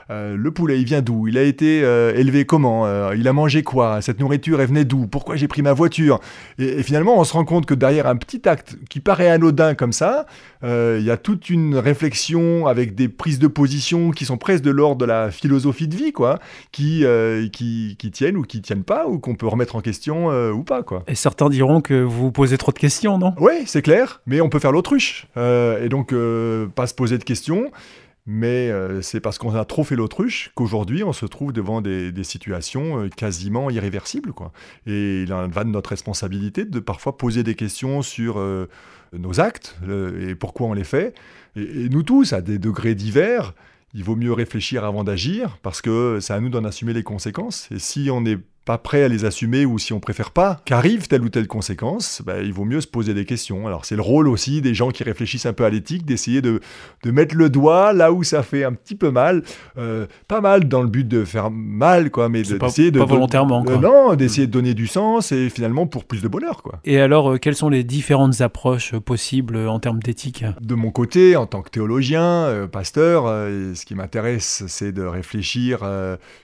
le 0.10 0.50
poulet, 0.50 0.80
il 0.80 0.86
vient 0.86 1.02
d'où? 1.02 1.28
Il 1.28 1.38
a 1.38 1.44
été 1.44 1.80
élevé 1.80 2.46
comment? 2.46 3.12
Il 3.14 3.28
a 3.28 3.34
mangé 3.34 3.64
quoi? 3.64 4.02
Cette 4.02 4.20
nourriture, 4.20 4.62
elle 4.62 4.68
venait 4.68 4.86
d'où? 4.86 5.08
Pourquoi 5.08 5.36
j'ai 5.36 5.48
pris 5.48 5.64
ma 5.64 5.74
voiture? 5.74 6.20
Et, 6.60 6.80
et 6.80 6.84
finalement, 6.84 7.20
on 7.20 7.24
se 7.24 7.34
rend 7.34 7.46
compte 7.46 7.66
que 7.66 7.74
derrière 7.74 8.06
un 8.06 8.18
petit 8.18 8.48
acte 8.48 8.78
qui 8.88 9.00
paraît 9.00 9.30
anodin 9.30 9.74
comme 9.80 9.94
ça. 9.94 10.26
Euh, 10.64 10.98
il 11.00 11.06
y 11.06 11.10
a 11.10 11.18
toute 11.18 11.50
une 11.50 11.76
réflexion 11.76 12.68
avec 12.68 12.94
des 12.94 13.08
prises 13.08 13.40
de 13.40 13.48
position 13.48 14.12
qui 14.12 14.26
sont 14.26 14.38
presque 14.38 14.64
de 14.64 14.72
l'ordre 14.72 14.98
de 14.98 15.06
la 15.06 15.32
philosophie 15.32 15.88
de 15.88 15.96
vie, 15.96 16.12
quoi, 16.12 16.40
qui, 16.72 17.06
euh, 17.06 17.48
qui, 17.48 17.96
tiennent 18.12 18.38
ou 18.38 18.44
qui 18.44 18.62
tiennent 18.62 18.84
pas, 18.84 19.08
ou 19.08 19.20
qu'on 19.20 19.36
peut 19.36 19.48
remettre 19.48 19.78
en 19.78 19.82
question 19.82 20.30
euh, 20.32 20.52
ou 20.52 20.64
pas, 20.64 20.84
quoi. 20.84 21.04
Et 21.08 21.16
certains 21.16 21.50
diront 21.50 21.80
que 21.80 22.04
vous 22.04 22.32
posez 22.32 22.58
trop 22.58 22.74
de 22.74 22.78
questions, 22.78 23.18
non? 23.18 23.34
Oui, 23.40 23.54
c'est 23.66 23.82
clair, 23.82 24.22
mais 24.28 24.42
on 24.42 24.50
peut 24.50 24.60
faire 24.60 24.74
l'autruche. 24.74 25.28
et 25.38 25.90
donc, 25.90 26.14
pas 26.76 26.88
se 26.88 26.94
poser 26.94 27.18
de 27.18 27.24
questions 27.24 27.72
mais 28.32 28.70
euh, 28.70 29.02
c'est 29.02 29.20
parce 29.20 29.40
qu'on 29.40 29.56
a 29.56 29.66
trop 29.66 29.84
fait 29.84 29.96
l'autruche 29.96 30.52
qu'aujourd'hui 30.54 31.04
on 31.04 31.14
se 31.14 31.26
trouve 31.26 31.52
devant 31.52 31.82
des, 31.82 32.14
situations 32.24 33.00
euh, 33.00 33.10
quasiment 33.10 33.72
irréversibles. 33.72 34.34
Quoi. 34.34 34.52
Et 34.86 35.24
il 35.24 35.34
en 35.34 35.48
va 35.48 35.64
de 35.64 35.70
notre 35.70 35.90
responsabilité 35.90 36.64
de 36.64 36.80
parfois 36.80 37.18
poser 37.18 37.42
des 37.42 37.56
questions 37.56 38.04
sur 38.04 38.38
euh, 38.38 38.70
nos 39.14 39.40
actes 39.40 39.76
et 40.22 40.36
pourquoi 40.36 40.68
on 40.68 40.74
les 40.74 40.84
fait. 40.84 41.16
Et, 41.56 41.90
nous 41.90 42.04
tous, 42.04 42.34
à 42.34 42.42
des 42.42 42.60
degrés 42.60 42.96
divers, 42.96 43.54
il 43.94 44.04
vaut 44.04 44.16
mieux 44.16 44.34
réfléchir 44.34 44.86
avant 44.86 45.04
d'agir 45.04 45.58
parce 45.62 45.82
que 45.82 46.20
c'est 46.22 46.34
à 46.34 46.40
nous 46.40 46.50
d'en 46.50 46.64
assumer 46.64 46.94
les 46.94 47.04
conséquences. 47.04 47.68
Et 47.72 47.80
si 47.80 48.10
on 48.12 48.26
est 48.26 48.38
pas 48.70 48.78
prêt 48.78 49.02
à 49.02 49.08
les 49.08 49.26
assumer 49.26 49.66
ou 49.66 49.80
si 49.80 49.94
on 49.94 50.00
préfère 50.00 50.30
pas 50.30 50.62
qu'arrive 50.64 51.08
telle 51.08 51.24
ou 51.24 51.30
telle 51.30 51.48
conséquence, 51.48 52.22
bah, 52.24 52.36
il 52.40 52.54
vaut 52.54 52.66
mieux 52.66 52.82
se 52.82 52.88
poser 52.88 53.16
des 53.16 53.26
questions. 53.26 53.66
Alors 53.66 53.84
c'est 53.84 53.96
le 53.96 54.04
rôle 54.04 54.28
aussi 54.28 54.62
des 54.62 54.76
gens 54.76 54.92
qui 54.92 55.04
réfléchissent 55.04 55.48
un 55.48 55.54
peu 55.54 55.66
à 55.66 55.72
l'éthique 55.72 56.06
d'essayer 56.06 56.44
de, 56.44 56.62
de, 57.02 57.10
mettre 57.10 57.36
le 57.36 57.50
doigt 57.50 57.94
là 57.94 58.12
où 58.14 58.22
ça 58.24 58.44
fait 58.44 58.64
un 58.64 58.74
petit 58.74 58.94
peu 58.94 59.10
mal, 59.10 59.42
euh, 59.80 60.06
pas 60.28 60.40
mal 60.40 60.68
dans 60.68 60.84
le 60.84 60.88
but 60.88 61.08
de 61.08 61.26
faire 61.26 61.50
mal 61.50 62.12
quoi, 62.12 62.30
mais 62.30 62.44
d'essayer 62.44 62.92
de, 62.92 63.00
pas 63.00 63.06
volontairement 63.06 63.64
quoi. 63.64 63.78
non, 63.80 64.14
d'essayer 64.14 64.46
de 64.46 64.52
donner 64.52 64.76
du 64.76 64.86
sens 64.86 65.32
et 65.32 65.50
finalement 65.50 65.88
pour 65.88 66.06
plus 66.06 66.22
de 66.22 66.28
bonheur 66.28 66.62
quoi. 66.62 66.80
Et 66.86 67.00
alors 67.00 67.32
euh, 67.32 67.38
quelles 67.38 67.56
sont 67.56 67.70
les 67.70 67.84
différentes 67.84 68.40
approches 68.42 68.96
possibles 69.00 69.58
en 69.58 69.80
termes 69.80 70.04
d'éthique? 70.04 70.46
De 70.62 70.76
mon 70.76 70.92
côté, 70.92 71.36
en 71.38 71.48
tant 71.48 71.64
que 71.64 71.72
théologien, 71.72 72.22
euh, 72.22 72.68
pasteur, 72.68 73.24
ce 73.24 73.84
qui 73.84 73.96
m'intéresse, 73.96 74.64
c'est 74.68 74.92
de 74.92 75.02
réfléchir 75.02 75.80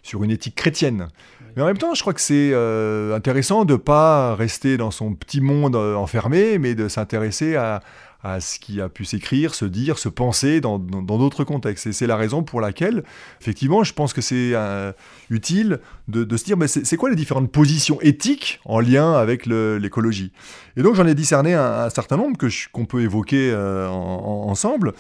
sur 0.02 0.24
une 0.24 0.32
éthique 0.32 0.56
chrétienne. 0.56 1.10
Mais 1.56 1.62
en 1.62 1.66
même 1.66 1.78
temps, 1.78 1.94
je 1.94 2.02
crois 2.02 2.14
que 2.16 2.22
c'est 2.22 2.52
euh, 2.54 3.16
intéressant 3.16 3.66
de 3.66 3.74
ne 3.74 3.78
pas 3.78 4.34
rester 4.34 4.78
dans 4.78 4.90
son 4.90 5.14
petit 5.14 5.42
monde 5.42 5.76
euh, 5.76 5.94
enfermé, 5.94 6.58
mais 6.58 6.74
de 6.74 6.88
s'intéresser 6.88 7.56
à, 7.56 7.84
à 8.24 8.40
ce 8.40 8.58
qui 8.58 8.82
a 8.82 8.90
pu 8.90 9.06
s'écrire, 9.06 9.54
se 9.54 9.66
dire, 9.66 10.00
se 10.00 10.10
penser 10.10 10.62
dans 10.62 10.80
d'autres 10.80 11.44
contextes. 11.44 11.86
Et 11.86 11.94
c'est 11.94 12.08
la 12.08 12.16
raison 12.16 12.42
pour 12.42 12.60
laquelle, 12.60 13.04
effectivement, 13.40 13.84
je 13.84 13.94
pense 13.94 14.14
que 14.14 14.22
c'est 14.22 14.54
euh, 14.54 14.94
utile 15.30 15.80
de, 16.08 16.36
se 16.36 16.44
dire, 16.44 16.58
mais 16.58 16.68
c'est 16.68 16.98
quoi 16.98 17.12
les 17.12 17.16
différentes 17.16 17.52
positions 17.52 18.02
éthiques 18.02 18.62
en 18.66 18.80
lien 18.80 19.14
avec 19.14 19.46
l'écologie? 19.46 20.32
Et 20.76 20.82
donc 20.82 20.96
j'en 20.96 21.06
ai 21.06 21.14
discerné 21.14 21.54
un, 21.54 21.90
certain 21.90 22.18
nombre 22.18 22.38
que 22.38 22.48
qu'on 22.72 22.86
peut 22.86 23.02
évoquer 23.02 23.56
ensemble, 23.56 24.94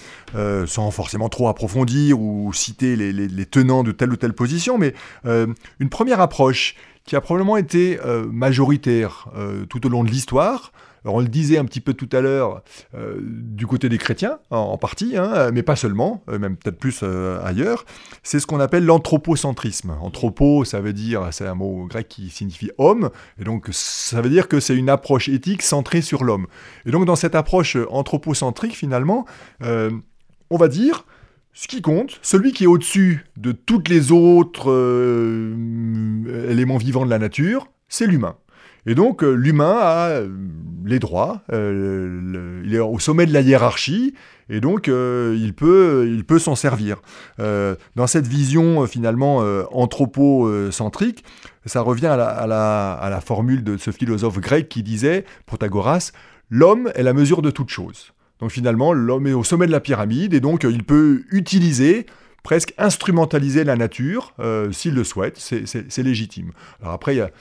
sans 0.65 0.91
forcément 0.91 1.29
trop 1.29 1.48
approfondir 1.48 2.19
ou 2.19 2.53
citer 2.53 2.95
les, 2.95 3.45
tenants 3.45 3.84
de 3.84 3.91
telle 3.91 4.12
ou 4.12 4.17
telle 4.17 4.34
position, 4.34 4.77
mais 4.77 4.93
une 5.25 5.89
première 5.89 6.22
approche 6.22 6.75
qui 7.05 7.15
a 7.15 7.21
probablement 7.21 7.57
été 7.57 8.00
majoritaire 8.31 9.27
tout 9.69 9.85
au 9.85 9.89
long 9.89 10.03
de 10.03 10.09
l'histoire, 10.09 10.71
on 11.05 11.19
le 11.19 11.27
disait 11.27 11.57
un 11.57 11.65
petit 11.65 11.81
peu 11.81 11.93
tout 11.93 12.09
à 12.12 12.21
l'heure, 12.21 12.62
euh, 12.95 13.17
du 13.21 13.67
côté 13.67 13.89
des 13.89 13.97
chrétiens, 13.97 14.39
en, 14.50 14.77
partie, 14.77 15.17
hein, 15.17 15.51
mais 15.51 15.63
pas 15.63 15.75
seulement, 15.75 16.24
euh, 16.29 16.39
même 16.39 16.57
peut-être 16.57 16.77
plus 16.77 17.01
euh, 17.03 17.39
ailleurs, 17.43 17.85
c'est 18.24 18.39
ce 18.39 18.47
qu'on 18.47 18.59
appelle 18.59 18.85
l'anthropocentrisme. 18.85 19.95
Anthropo, 20.01 20.65
ça 20.65 20.81
veut 20.81 20.93
dire, 20.93 21.27
c'est 21.31 21.47
un 21.47 21.55
mot 21.55 21.85
grec 21.85 22.07
qui 22.07 22.29
signifie 22.29 22.71
homme, 22.77 23.09
et 23.39 23.43
donc 23.43 23.67
ça 23.71 24.21
veut 24.21 24.29
dire 24.29 24.47
que 24.47 24.59
c'est 24.59 24.75
une 24.75 24.89
approche 24.89 25.29
éthique 25.29 25.62
centrée 25.62 26.01
sur 26.01 26.24
l'homme. 26.24 26.47
Et 26.85 26.91
donc 26.91 27.05
dans 27.05 27.15
cette 27.15 27.35
approche 27.35 27.77
anthropocentrique, 27.89 28.75
finalement, 28.75 29.25
on 29.62 30.57
va 30.57 30.67
dire, 30.67 31.05
ce 31.55 31.67
qui 31.67 31.81
compte, 31.81 32.19
celui 32.21 32.51
qui 32.51 32.65
est 32.65 32.67
au-dessus 32.67 33.25
de 33.38 33.51
toutes 33.51 33.89
les 33.89 34.12
autres 34.12 34.69
éléments 36.50 36.77
vivants 36.77 37.05
de 37.05 37.09
la 37.09 37.17
nature, 37.17 37.67
c'est 37.88 38.05
l'humain. 38.05 38.35
Et 38.85 38.95
donc 38.95 39.24
euh, 39.24 39.33
l'humain 39.33 39.77
a 39.79 40.09
euh, 40.09 40.29
les 40.85 41.00
droits, 41.00 41.41
euh, 41.51 42.62
il 42.63 42.75
est 42.75 42.79
au 42.79 43.00
sommet 43.00 43.25
de 43.25 43.33
la 43.33 43.41
hiérarchie, 43.41 44.13
et 44.47 44.62
donc 44.62 44.88
il 44.88 45.53
peut, 45.55 46.38
s'en 46.38 46.55
servir. 46.55 47.01
dans 47.39 48.05
cette 48.05 48.27
vision 48.27 48.85
finalement 48.85 49.38
anthropocentrique, 49.71 51.24
ça 51.65 51.81
revient 51.81 52.05
à 52.05 52.15
la, 52.15 52.27
à, 52.27 52.45
la, 52.45 52.93
à 52.93 53.09
la, 53.09 53.21
formule 53.21 53.63
de 53.63 53.77
ce 53.77 53.89
philosophe 53.89 54.39
grec 54.39 54.69
qui 54.69 54.83
disait, 54.83 55.25
Protagoras, 55.47 56.12
l'homme 56.51 56.91
est 56.93 57.01
la 57.01 57.13
mesure 57.13 57.41
de 57.41 57.50
toute 57.50 57.69
chose. 57.69 58.13
Donc 58.39 58.51
finalement, 58.51 58.94
l'homme 58.94 59.27
est 59.27 59.34
au 59.34 59.44
sommet 59.44 59.68
de 59.68 59.72
la 59.72 59.80
pyramide, 59.80 60.34
et 60.34 60.39
donc 60.39 60.63
il 60.63 60.84
peut 60.84 61.24
utiliser 61.32 62.06
presque 62.44 62.74
instrumentaliser 62.77 63.63
la 63.63 63.75
nature, 63.75 64.34
s'il 64.72 64.94
le 64.94 65.04
souhaite, 65.04 65.38
c'est 65.38 66.04
légitime. 66.04 66.51
Alors 66.82 66.94
après, 66.94 67.15
il 67.15 67.18
y 67.18 67.22
a 67.22 67.32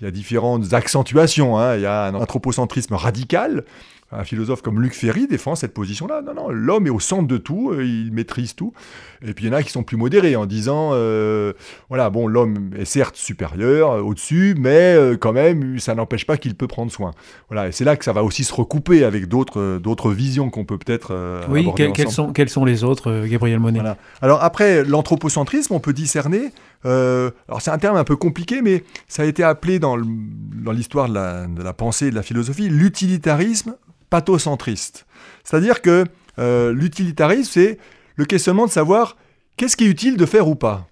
il 0.00 0.04
y 0.04 0.06
a 0.06 0.10
différentes 0.10 0.72
accentuations. 0.72 1.58
Hein. 1.58 1.76
Il 1.76 1.82
y 1.82 1.86
a 1.86 2.04
un 2.04 2.14
anthropocentrisme 2.14 2.94
radical. 2.94 3.64
Un 4.12 4.24
philosophe 4.24 4.62
comme 4.62 4.80
Luc 4.80 4.94
Ferry 4.94 5.26
défend 5.26 5.54
cette 5.56 5.74
position-là. 5.74 6.22
Non, 6.22 6.34
non, 6.34 6.48
l'homme 6.50 6.86
est 6.86 6.90
au 6.90 7.00
centre 7.00 7.26
de 7.26 7.36
tout, 7.36 7.72
euh, 7.72 7.84
il 7.84 8.12
maîtrise 8.12 8.54
tout. 8.54 8.72
Et 9.20 9.32
puis 9.34 9.44
il 9.44 9.48
y 9.48 9.50
en 9.50 9.56
a 9.56 9.62
qui 9.62 9.70
sont 9.70 9.82
plus 9.82 9.96
modérés 9.96 10.36
en 10.36 10.46
disant, 10.46 10.90
euh, 10.92 11.52
voilà, 11.88 12.08
bon, 12.10 12.26
l'homme 12.28 12.70
est 12.76 12.84
certes 12.84 13.16
supérieur, 13.16 13.90
euh, 13.90 14.00
au-dessus, 14.00 14.54
mais 14.58 14.96
quand 15.20 15.32
même, 15.32 15.78
ça 15.78 15.94
n'empêche 15.94 16.24
pas 16.24 16.36
qu'il 16.36 16.54
peut 16.54 16.68
prendre 16.68 16.92
soin. 16.92 17.12
Voilà, 17.48 17.68
et 17.68 17.72
c'est 17.72 17.84
là 17.84 17.96
que 17.96 18.04
ça 18.04 18.12
va 18.12 18.22
aussi 18.22 18.44
se 18.44 18.54
recouper 18.54 19.04
avec 19.04 19.26
d'autres, 19.26 19.78
d'autres 19.78 20.12
visions 20.12 20.50
qu'on 20.50 20.64
peut 20.64 20.78
peut-être. 20.78 21.44
oui, 21.48 21.68
quelles, 21.76 22.10
sont, 22.10 22.32
quelles 22.32 22.48
sont 22.48 22.64
les 22.64 22.84
autres, 22.84 23.26
Gabriel 23.26 23.58
Monet? 23.58 23.80
Alors 24.22 24.42
après, 24.42 24.84
l'anthropocentrisme, 24.84 25.74
on 25.74 25.80
peut 25.80 25.92
discerner 25.92 26.52
euh, 26.86 27.30
alors 27.48 27.60
c'est 27.60 27.70
un 27.70 27.78
terme 27.78 27.96
un 27.96 28.04
peu 28.04 28.16
compliqué, 28.16 28.62
mais 28.62 28.84
ça 29.08 29.22
a 29.22 29.26
été 29.26 29.42
appelé 29.42 29.78
dans 29.78 29.96
l'histoire 29.96 31.08
de, 31.08 31.62
la, 31.62 31.72
pensée 31.72 32.06
et 32.06 32.10
de 32.10 32.14
la 32.14 32.22
philosophie 32.22 32.68
l'utilitarisme 32.68 33.76
pathocentriste. 34.16 35.06
C'est-à-dire 35.44 35.82
que 35.82 36.04
euh, 36.38 36.72
l'utilitarisme, 36.72 37.50
c'est 37.52 37.78
le 38.14 38.24
questionnement 38.24 38.64
de 38.64 38.70
savoir 38.70 39.16
qu'est-ce 39.58 39.76
qui 39.76 39.84
est 39.84 39.88
utile 39.88 40.16
de 40.16 40.24
faire 40.24 40.48
ou 40.48 40.54
pas. 40.54 40.88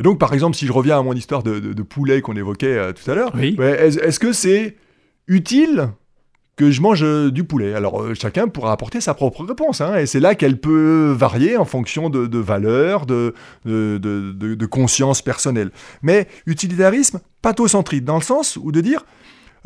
Et 0.00 0.02
donc, 0.02 0.18
par 0.18 0.34
exemple, 0.34 0.56
si 0.56 0.66
je 0.66 0.72
reviens 0.72 0.98
à 0.98 1.02
mon 1.02 1.12
histoire 1.12 1.44
de, 1.44 1.82
poulet 1.82 2.20
qu'on 2.20 2.34
évoquait 2.34 2.76
euh, 2.76 2.92
tout 2.92 3.08
à 3.08 3.14
l'heure, 3.14 3.32
est-ce 3.38 4.18
que 4.18 4.32
c'est 4.32 4.76
utile 5.28 5.90
que 6.56 6.72
je 6.72 6.80
mange 6.80 7.04
euh, 7.04 7.30
du 7.30 7.44
poulet? 7.44 7.74
Alors 7.74 8.02
euh, 8.02 8.14
chacun 8.14 8.48
pourra 8.48 8.72
apporter 8.72 9.00
sa 9.00 9.14
propre 9.14 9.44
réponse, 9.44 9.80
hein, 9.80 9.96
et 9.96 10.06
c'est 10.06 10.20
là 10.20 10.34
qu'elle 10.34 10.58
peut 10.58 11.14
varier 11.16 11.56
en 11.56 11.64
fonction 11.64 12.10
de, 12.10 12.26
de 12.26 12.38
valeurs, 12.38 13.06
de, 13.06 13.34
de, 13.64 13.98
de, 13.98 14.66
conscience 14.66 15.22
personnelle. 15.22 15.70
Mais 16.02 16.26
utilitarisme 16.46 17.20
pathocentrique, 17.40 18.04
dans 18.04 18.16
le 18.16 18.22
sens 18.22 18.56
où 18.60 18.72
de 18.72 18.80
dire, 18.80 19.04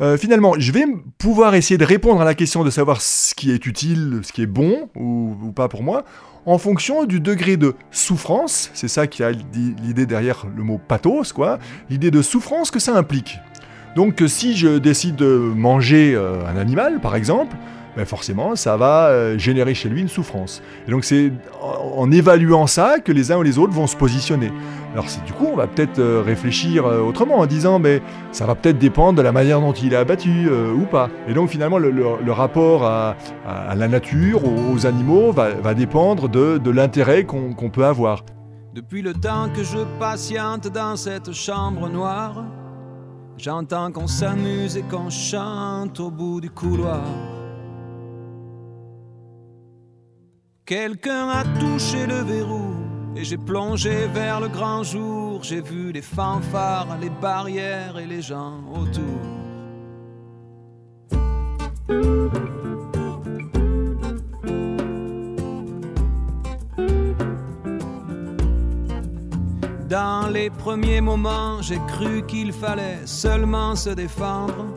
euh, 0.01 0.17
finalement, 0.17 0.53
je 0.57 0.71
vais 0.71 0.85
pouvoir 1.17 1.55
essayer 1.55 1.77
de 1.77 1.85
répondre 1.85 2.21
à 2.21 2.25
la 2.25 2.33
question 2.33 2.63
de 2.63 2.69
savoir 2.69 3.01
ce 3.01 3.35
qui 3.35 3.51
est 3.51 3.65
utile, 3.65 4.21
ce 4.23 4.31
qui 4.31 4.41
est 4.41 4.47
bon 4.47 4.89
ou, 4.95 5.51
pas 5.53 5.67
pour 5.67 5.83
moi, 5.83 6.05
en 6.45 6.57
fonction 6.57 7.05
du 7.05 7.19
degré 7.19 7.57
de 7.57 7.75
souffrance, 7.91 8.71
c'est 8.73 8.87
ça 8.87 9.07
qui 9.07 9.23
a 9.23 9.31
l'idée 9.31 10.05
derrière 10.05 10.45
le 10.55 10.63
mot 10.63 10.79
pathos, 10.87 11.33
quoi, 11.33 11.59
l'idée 11.89 12.11
de 12.11 12.21
souffrance 12.21 12.71
que 12.71 12.79
ça 12.79 12.95
implique. 12.95 13.37
Donc 13.95 14.23
si 14.27 14.55
je 14.55 14.77
décide 14.77 15.17
de 15.17 15.37
manger 15.37 16.13
euh, 16.15 16.45
un 16.47 16.55
animal, 16.55 17.01
par 17.01 17.15
exemple, 17.15 17.55
ben 17.95 18.05
forcément, 18.05 18.55
ça 18.55 18.77
va 18.77 19.07
euh, 19.07 19.37
générer 19.37 19.73
chez 19.73 19.89
lui 19.89 20.01
une 20.01 20.07
souffrance. 20.07 20.61
Et 20.87 20.91
donc 20.91 21.03
c'est 21.03 21.31
en, 21.61 22.11
évaluant 22.11 22.67
ça 22.67 22.99
que 22.99 23.11
les 23.11 23.31
uns 23.31 23.37
ou 23.37 23.43
les 23.43 23.57
autres 23.57 23.73
vont 23.73 23.87
se 23.87 23.95
positionner. 23.95 24.51
Alors 24.93 25.05
du 25.25 25.33
coup, 25.33 25.47
on 25.51 25.55
va 25.55 25.67
peut-être 25.67 25.99
euh, 25.99 26.23
réfléchir 26.25 26.85
autrement 26.85 27.37
en 27.37 27.45
disant, 27.45 27.79
mais 27.79 28.01
ça 28.31 28.45
va 28.45 28.55
peut-être 28.55 28.79
dépendre 28.79 29.17
de 29.17 29.21
la 29.21 29.31
manière 29.31 29.61
dont 29.61 29.73
il 29.73 29.93
est 29.93 29.97
abattu 29.97 30.49
ou 30.49 30.85
pas. 30.85 31.09
Et 31.27 31.33
donc 31.33 31.49
finalement, 31.49 31.77
le, 31.77 32.31
rapport 32.31 32.85
à, 32.85 33.15
la 33.75 33.87
nature, 33.87 34.41
aux, 34.45 34.85
animaux, 34.85 35.31
va, 35.31 35.73
dépendre 35.73 36.29
de, 36.29 36.69
l'intérêt 36.69 37.25
qu'on 37.25 37.69
peut 37.69 37.85
avoir. 37.85 38.23
Depuis 38.73 39.01
le 39.01 39.13
temps 39.13 39.49
que 39.55 39.63
je 39.63 39.79
patiente 39.99 40.67
dans 40.67 40.95
cette 40.95 41.33
chambre 41.33 41.89
noire, 41.89 42.43
J'entends 43.39 43.89
qu'on 43.93 44.07
s'amuse 44.07 44.75
et 44.75 44.81
qu'on 44.81 45.09
chante 45.09 45.97
au 46.01 46.11
bout 46.11 46.41
du 46.41 46.49
couloir. 46.49 47.05
Quelqu'un 50.69 51.29
a 51.29 51.43
touché 51.59 52.05
le 52.05 52.21
verrou 52.21 52.75
et 53.15 53.23
j'ai 53.23 53.37
plongé 53.37 54.05
vers 54.13 54.39
le 54.39 54.49
grand 54.49 54.83
jour. 54.83 55.41
J'ai 55.41 55.61
vu 55.61 55.91
les 55.91 56.03
fanfares, 56.03 56.95
les 57.01 57.09
barrières 57.09 57.97
et 57.97 58.05
les 58.05 58.21
gens 58.21 58.61
autour. 58.71 59.19
Dans 69.89 70.29
les 70.31 70.51
premiers 70.51 71.01
moments, 71.01 71.63
j'ai 71.63 71.79
cru 71.87 72.23
qu'il 72.27 72.53
fallait 72.53 73.07
seulement 73.07 73.75
se 73.75 73.89
défendre. 73.89 74.67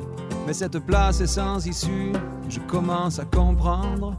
Mais 0.46 0.54
cette 0.54 0.78
place 0.78 1.20
est 1.20 1.26
sans 1.26 1.66
issue, 1.66 2.12
je 2.48 2.60
commence 2.60 3.18
à 3.18 3.26
comprendre. 3.26 4.16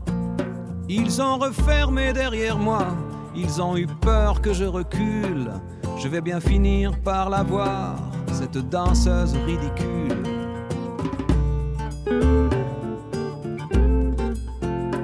Ils 0.90 1.22
ont 1.22 1.38
refermé 1.38 2.14
derrière 2.14 2.58
moi, 2.58 2.88
ils 3.36 3.62
ont 3.62 3.78
eu 3.78 3.88
peur 3.88 4.42
que 4.42 4.54
je 4.54 4.66
recule. 4.66 5.52
Je 5.98 6.08
vais 6.08 6.22
bien 6.22 6.40
finir 6.40 6.92
par 7.00 7.30
la 7.30 7.44
voir, 7.44 7.96
cette 8.32 8.58
danseuse 8.70 9.34
ridicule. 9.46 10.18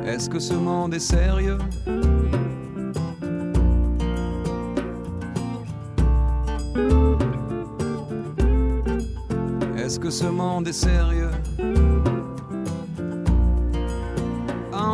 Est-ce 0.05 0.29
que 0.29 0.39
ce 0.39 0.53
monde 0.53 0.93
est 0.93 1.00
sérieux? 1.00 1.57
Est-ce 9.77 10.00
que 10.00 10.09
ce 10.09 10.25
monde 10.25 10.67
est 10.67 10.74
sérieux? 10.74 11.31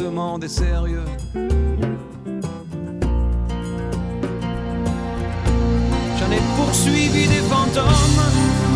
Est 0.00 0.46
sérieux 0.46 1.02
J'en 6.14 6.30
ai 6.30 6.40
poursuivi 6.56 7.26
des 7.26 7.42
fantômes, 7.50 8.22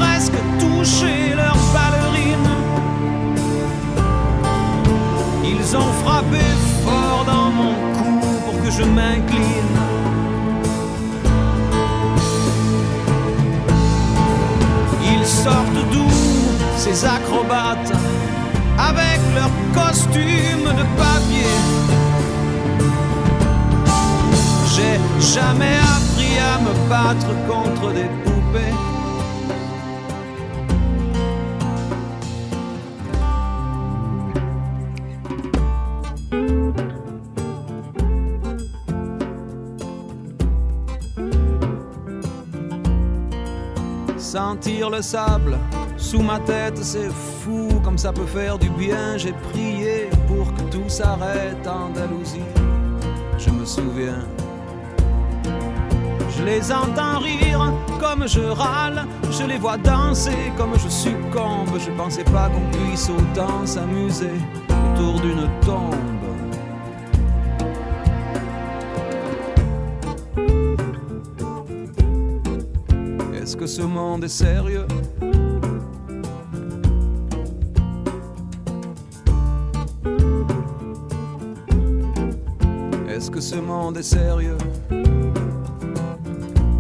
presque 0.01 0.33
touché 0.59 1.33
leurs 1.37 1.57
ballerines. 1.73 2.57
Ils 5.45 5.77
ont 5.77 5.93
frappé 6.03 6.43
fort 6.85 7.25
dans 7.25 7.51
mon 7.53 7.75
cou 7.97 8.27
pour 8.45 8.61
que 8.61 8.71
je 8.73 8.83
m'incline. 8.83 9.79
Ils 15.05 15.25
sortent 15.25 15.85
d'où 15.93 16.11
ces 16.77 17.05
acrobates? 17.05 17.93
Avec 18.89 19.21
leurs 19.35 19.57
costumes 19.75 20.69
de 20.81 20.85
papier. 21.03 21.57
J'ai 24.75 24.99
jamais 25.35 25.77
appris 25.95 26.39
à 26.39 26.59
me 26.65 26.73
battre 26.89 27.31
contre 27.47 27.93
des 27.93 28.09
poupées. 28.25 28.75
Sentir 44.19 44.89
le 44.89 45.03
sable 45.03 45.59
sous 46.13 46.21
ma 46.21 46.39
tête, 46.41 46.77
c'est 46.77 47.11
fou 47.41 47.81
comme 47.83 47.97
ça 47.97 48.13
peut 48.13 48.27
faire 48.27 48.59
du 48.59 48.69
bien. 48.69 49.17
J'ai 49.17 49.33
prié 49.33 50.11
pour 50.29 50.53
que 50.53 50.61
tout 50.71 50.87
s'arrête 50.87 51.67
Andalousie. 51.67 52.51
Je 53.39 53.49
me 53.49 53.65
souviens. 53.65 54.23
Je 56.37 56.45
les 56.45 56.71
entends 56.71 57.19
rire 57.19 57.73
comme 57.99 58.29
je 58.29 58.41
râle, 58.41 59.07
je 59.31 59.45
les 59.45 59.57
vois 59.57 59.79
danser 59.79 60.53
comme 60.59 60.75
je 60.75 60.89
succombe. 60.91 61.79
Je 61.79 61.91
pensais 61.93 62.25
pas 62.25 62.51
qu'on 62.51 62.69
puisse 62.77 63.09
autant 63.09 63.65
s'amuser 63.65 64.37
autour 64.69 65.19
d'une 65.19 65.49
tombe. 65.63 65.95
Est-ce 73.35 73.57
que 73.57 73.67
ce 73.67 73.81
monde 73.81 74.25
est 74.25 74.37
sérieux? 74.45 74.87
Monde 83.73 83.97
est 83.97 84.03
sérieux 84.03 84.59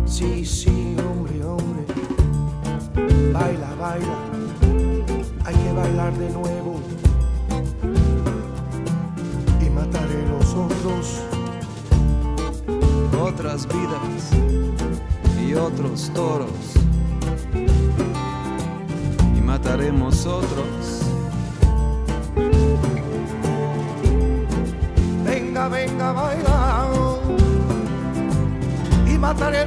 Sí, 0.04 0.44
sí, 0.44 0.94
hombre, 0.98 1.32
hombre. 1.42 1.82
Baila, 3.32 3.70
baila. 3.80 4.18
Hay 5.46 5.54
que 5.54 5.72
bailar 5.72 6.12
de 6.18 6.28
nuevo. 6.38 6.80
Y 9.64 9.70
mataré 9.70 10.20
los 10.32 10.48
otros. 10.66 11.22
Otras 13.18 13.66
vidas 13.66 14.22
y 15.42 15.54
otros 15.54 16.10
toros. 16.12 16.60
Y 19.34 19.40
mataremos 19.40 20.26
otros. 20.26 21.00
Venga, 25.24 25.68
venga, 25.68 26.12
baila. 26.12 26.51
Y 29.32 29.34
mataré 29.34 29.64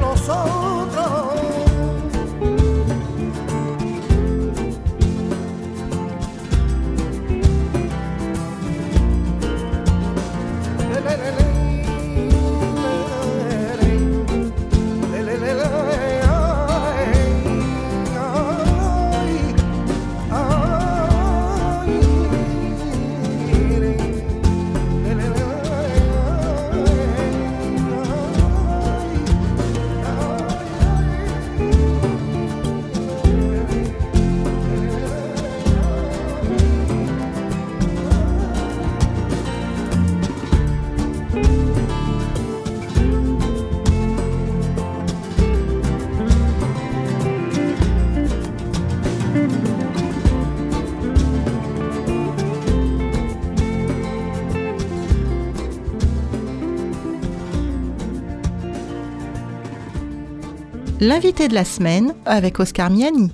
L'invité 61.06 61.48
de 61.48 61.54
la 61.54 61.66
semaine 61.66 62.16
avec 62.26 62.60
Oscar 62.60 62.90
Miani. 62.90 63.32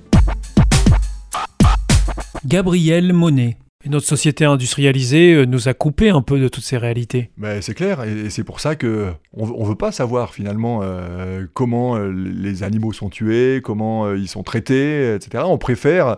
Gabriel 2.45 3.13
Monet. 3.13 3.55
Et 3.85 3.89
notre 3.89 4.05
société 4.05 4.43
industrialisée 4.43 5.35
euh, 5.35 5.45
nous 5.45 5.69
a 5.69 5.73
coupé 5.73 6.09
un 6.09 6.21
peu 6.21 6.37
de 6.37 6.49
toutes 6.49 6.65
ces 6.65 6.77
réalités. 6.77 7.31
Mais 7.37 7.61
c'est 7.61 7.73
clair, 7.73 8.03
et 8.03 8.29
c'est 8.29 8.43
pour 8.43 8.59
ça 8.59 8.75
que 8.75 9.13
on, 9.31 9.45
on 9.45 9.63
veut 9.63 9.75
pas 9.75 9.93
savoir 9.93 10.33
finalement 10.33 10.81
euh, 10.83 11.45
comment 11.53 11.95
euh, 11.95 12.11
les 12.11 12.63
animaux 12.63 12.91
sont 12.91 13.09
tués, 13.09 13.61
comment 13.63 14.13
ils 14.15 14.27
sont 14.27 14.43
traités, 14.43 15.15
etc. 15.15 15.45
On 15.47 15.57
préfère 15.57 16.17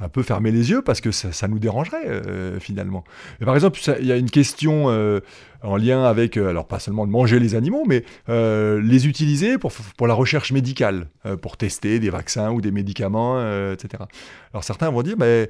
un 0.00 0.08
peu 0.08 0.22
fermer 0.22 0.50
les 0.50 0.70
yeux 0.70 0.82
parce 0.82 1.00
que 1.00 1.10
ça, 1.10 1.48
nous 1.48 1.58
dérangerait 1.58 2.06
euh, 2.06 2.58
finalement. 2.60 3.04
Mais 3.38 3.46
par 3.46 3.54
exemple, 3.54 3.78
il 4.00 4.06
y 4.06 4.12
a 4.12 4.16
une 4.16 4.30
question 4.30 4.86
euh, 4.88 5.20
en 5.62 5.76
lien 5.76 6.04
avec, 6.04 6.36
euh, 6.36 6.48
alors 6.48 6.66
pas 6.66 6.78
seulement 6.78 7.06
de 7.06 7.12
manger 7.12 7.38
les 7.38 7.54
animaux, 7.54 7.84
mais 7.86 8.04
les 8.28 9.06
utiliser 9.06 9.58
pour, 9.58 9.72
pour 9.96 10.06
la 10.06 10.14
recherche 10.14 10.52
médicale, 10.52 11.08
pour 11.42 11.56
tester 11.56 11.98
des 11.98 12.10
vaccins 12.10 12.50
ou 12.50 12.60
des 12.60 12.70
médicaments, 12.70 13.40
etc. 13.72 14.04
Alors 14.52 14.64
certains 14.64 14.90
vont 14.90 15.02
dire, 15.02 15.16
euh, 15.20 15.46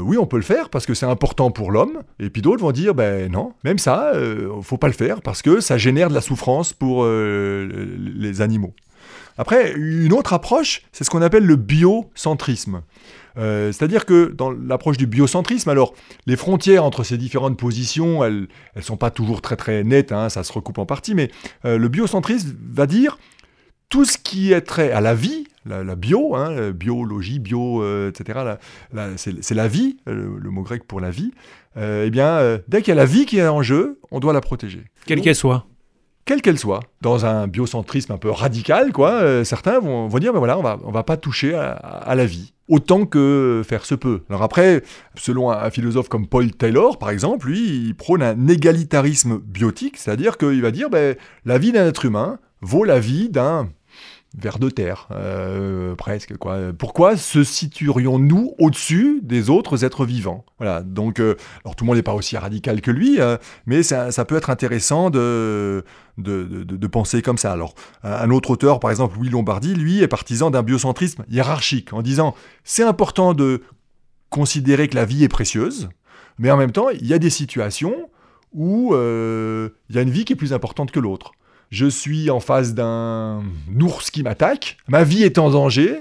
oui, 0.00 0.18
on 0.18 0.26
peut 0.26 0.36
le 0.36 0.42
faire 0.42 0.68
parce 0.68 0.84
que 0.84 0.94
c'est 0.94 1.06
important 1.06 1.50
pour 1.50 1.70
l'homme, 1.70 2.02
et 2.18 2.28
puis 2.28 2.42
d'autres 2.42 2.62
vont 2.62 2.72
dire, 2.72 2.94
ben 2.94 3.30
non, 3.30 3.54
même 3.64 3.78
ça, 3.78 4.12
euh, 4.14 4.60
faut 4.62 4.76
pas 4.76 4.86
le 4.86 4.92
faire 4.92 5.22
parce 5.22 5.40
que 5.40 5.60
ça 5.60 5.78
génère 5.78 6.10
de 6.10 6.14
la 6.14 6.20
souffrance 6.20 6.72
pour 6.72 7.06
les 7.06 8.40
animaux. 8.40 8.74
Après, 9.36 9.72
une 9.74 10.12
autre 10.12 10.32
approche, 10.32 10.82
c'est 10.92 11.04
ce 11.04 11.10
qu'on 11.10 11.22
appelle 11.22 11.44
le 11.44 11.56
biocentrisme. 11.56 12.82
Euh, 13.36 13.72
C'est-à-dire 13.72 14.06
que 14.06 14.26
dans 14.26 14.50
l'approche 14.50 14.96
du 14.96 15.06
biocentrisme, 15.06 15.68
alors 15.68 15.94
les 16.26 16.36
frontières 16.36 16.84
entre 16.84 17.02
ces 17.02 17.18
différentes 17.18 17.58
positions, 17.58 18.24
elles 18.24 18.48
ne 18.76 18.80
sont 18.80 18.96
pas 18.96 19.10
toujours 19.10 19.42
très 19.42 19.56
très 19.56 19.82
nettes, 19.82 20.12
hein, 20.12 20.28
ça 20.28 20.44
se 20.44 20.52
recoupe 20.52 20.78
en 20.78 20.86
partie, 20.86 21.14
mais 21.14 21.30
euh, 21.64 21.78
le 21.78 21.88
biocentrisme 21.88 22.54
va 22.72 22.86
dire 22.86 23.18
tout 23.88 24.04
ce 24.04 24.18
qui 24.18 24.52
est 24.52 24.60
trait 24.60 24.90
à 24.90 25.00
la 25.00 25.14
vie, 25.14 25.46
la, 25.66 25.84
la 25.84 25.94
bio, 25.94 26.34
hein, 26.34 26.50
la 26.50 26.72
biologie, 26.72 27.38
bio, 27.38 27.82
euh, 27.82 28.10
etc., 28.10 28.56
c'est 29.16 29.54
la 29.54 29.68
vie, 29.68 29.98
euh, 30.08 30.36
le, 30.40 30.50
mot 30.50 30.62
grec 30.62 30.84
pour 30.84 31.00
la 31.00 31.10
vie, 31.10 31.32
euh, 31.76 32.04
eh 32.06 32.10
bien, 32.10 32.26
euh, 32.26 32.58
dès 32.68 32.82
qu'il 32.82 32.88
y 32.88 32.92
a 32.92 32.96
la 32.96 33.06
vie 33.06 33.26
qui 33.26 33.38
est 33.38 33.46
en 33.46 33.62
jeu, 33.62 34.00
on 34.10 34.20
doit 34.20 34.32
la 34.32 34.40
protéger. 34.40 34.84
Quelle 35.06 35.20
qu'elle 35.20 35.34
soit. 35.34 35.66
Quelle 36.24 36.42
qu'elle 36.42 36.58
soit. 36.58 36.80
Dans 37.00 37.26
un 37.26 37.46
biocentrisme 37.46 38.12
un 38.12 38.18
peu 38.18 38.30
radical, 38.30 38.92
quoi, 38.92 39.12
euh, 39.12 39.44
certains 39.44 39.78
vont, 39.78 40.08
dire, 40.18 40.32
ben 40.32 40.40
on 40.40 40.62
va, 40.62 40.78
va 40.82 41.02
pas 41.02 41.16
toucher 41.16 41.54
à, 41.54 41.72
à 41.72 42.14
la 42.14 42.26
vie 42.26 42.54
autant 42.68 43.04
que 43.04 43.62
faire 43.66 43.84
se 43.84 43.94
peut. 43.94 44.22
Alors 44.30 44.42
après, 44.42 44.82
selon 45.16 45.50
un, 45.50 45.70
philosophe 45.70 46.08
comme 46.08 46.26
Paul 46.26 46.50
Taylor, 46.52 46.98
par 46.98 47.10
exemple, 47.10 47.48
lui, 47.48 47.60
il 47.60 47.94
prône 47.94 48.22
un 48.22 48.48
égalitarisme 48.48 49.38
biotique, 49.38 49.96
c'est-à-dire 49.98 50.38
qu'il 50.38 50.62
va 50.62 50.70
dire, 50.70 50.90
ben, 50.90 51.16
la 51.44 51.58
vie 51.58 51.72
d'un 51.72 51.86
être 51.86 52.04
humain 52.04 52.38
vaut 52.60 52.84
la 52.84 53.00
vie 53.00 53.28
d'un 53.28 53.68
vers 54.36 54.58
de 54.58 54.68
terre, 54.68 55.08
euh, 55.12 55.94
presque. 55.94 56.36
Quoi. 56.36 56.72
Pourquoi 56.76 57.16
se 57.16 57.44
situerions-nous 57.44 58.54
au-dessus 58.58 59.20
des 59.22 59.48
autres 59.48 59.84
êtres 59.84 60.04
vivants? 60.04 60.44
Voilà. 60.58 60.82
Donc, 60.82 61.20
euh, 61.20 61.36
alors 61.64 61.76
tout 61.76 61.84
le 61.84 61.88
monde 61.88 61.96
n'est 61.96 62.02
pas 62.02 62.14
aussi 62.14 62.36
radical 62.36 62.80
que 62.80 62.90
lui, 62.90 63.20
euh, 63.20 63.36
mais 63.66 63.82
ça, 63.82 64.10
peut 64.24 64.36
être 64.36 64.50
intéressant 64.50 65.10
de 65.10 65.84
de, 66.18 66.86
penser 66.86 67.22
comme 67.22 67.38
ça. 67.38 67.52
Alors, 67.52 67.74
un 68.02 68.30
autre 68.30 68.50
auteur, 68.50 68.78
par 68.80 68.90
exemple 68.90 69.16
Louis 69.16 69.30
Lombardi, 69.30 69.74
lui, 69.74 70.02
est 70.02 70.08
partisan 70.08 70.50
d'un 70.50 70.62
biocentrisme 70.62 71.24
hiérarchique, 71.28 71.92
en 71.92 72.02
disant 72.02 72.34
c'est 72.62 72.84
important 72.84 73.34
de 73.34 73.62
considérer 74.30 74.88
que 74.88 74.94
la 74.94 75.04
vie 75.04 75.24
est 75.24 75.28
précieuse, 75.28 75.88
mais 76.38 76.50
en 76.50 76.56
même 76.56 76.72
temps, 76.72 76.88
il 76.90 77.06
y 77.06 77.14
a 77.14 77.18
des 77.18 77.30
situations 77.30 78.10
où 78.52 78.94
il 78.94 79.96
y 79.96 79.98
a 79.98 80.02
une 80.02 80.10
vie 80.10 80.24
qui 80.24 80.32
est 80.32 80.36
plus 80.36 80.52
importante 80.52 80.90
que 80.90 81.00
l'autre 81.00 81.32
je 81.70 81.86
suis 81.86 82.30
en 82.30 82.40
face 82.40 82.74
d'un 82.74 83.42
ours 83.80 84.10
qui 84.10 84.22
m'attaque, 84.22 84.76
ma 84.88 85.04
vie 85.04 85.22
est 85.22 85.38
en 85.38 85.50
danger, 85.50 86.00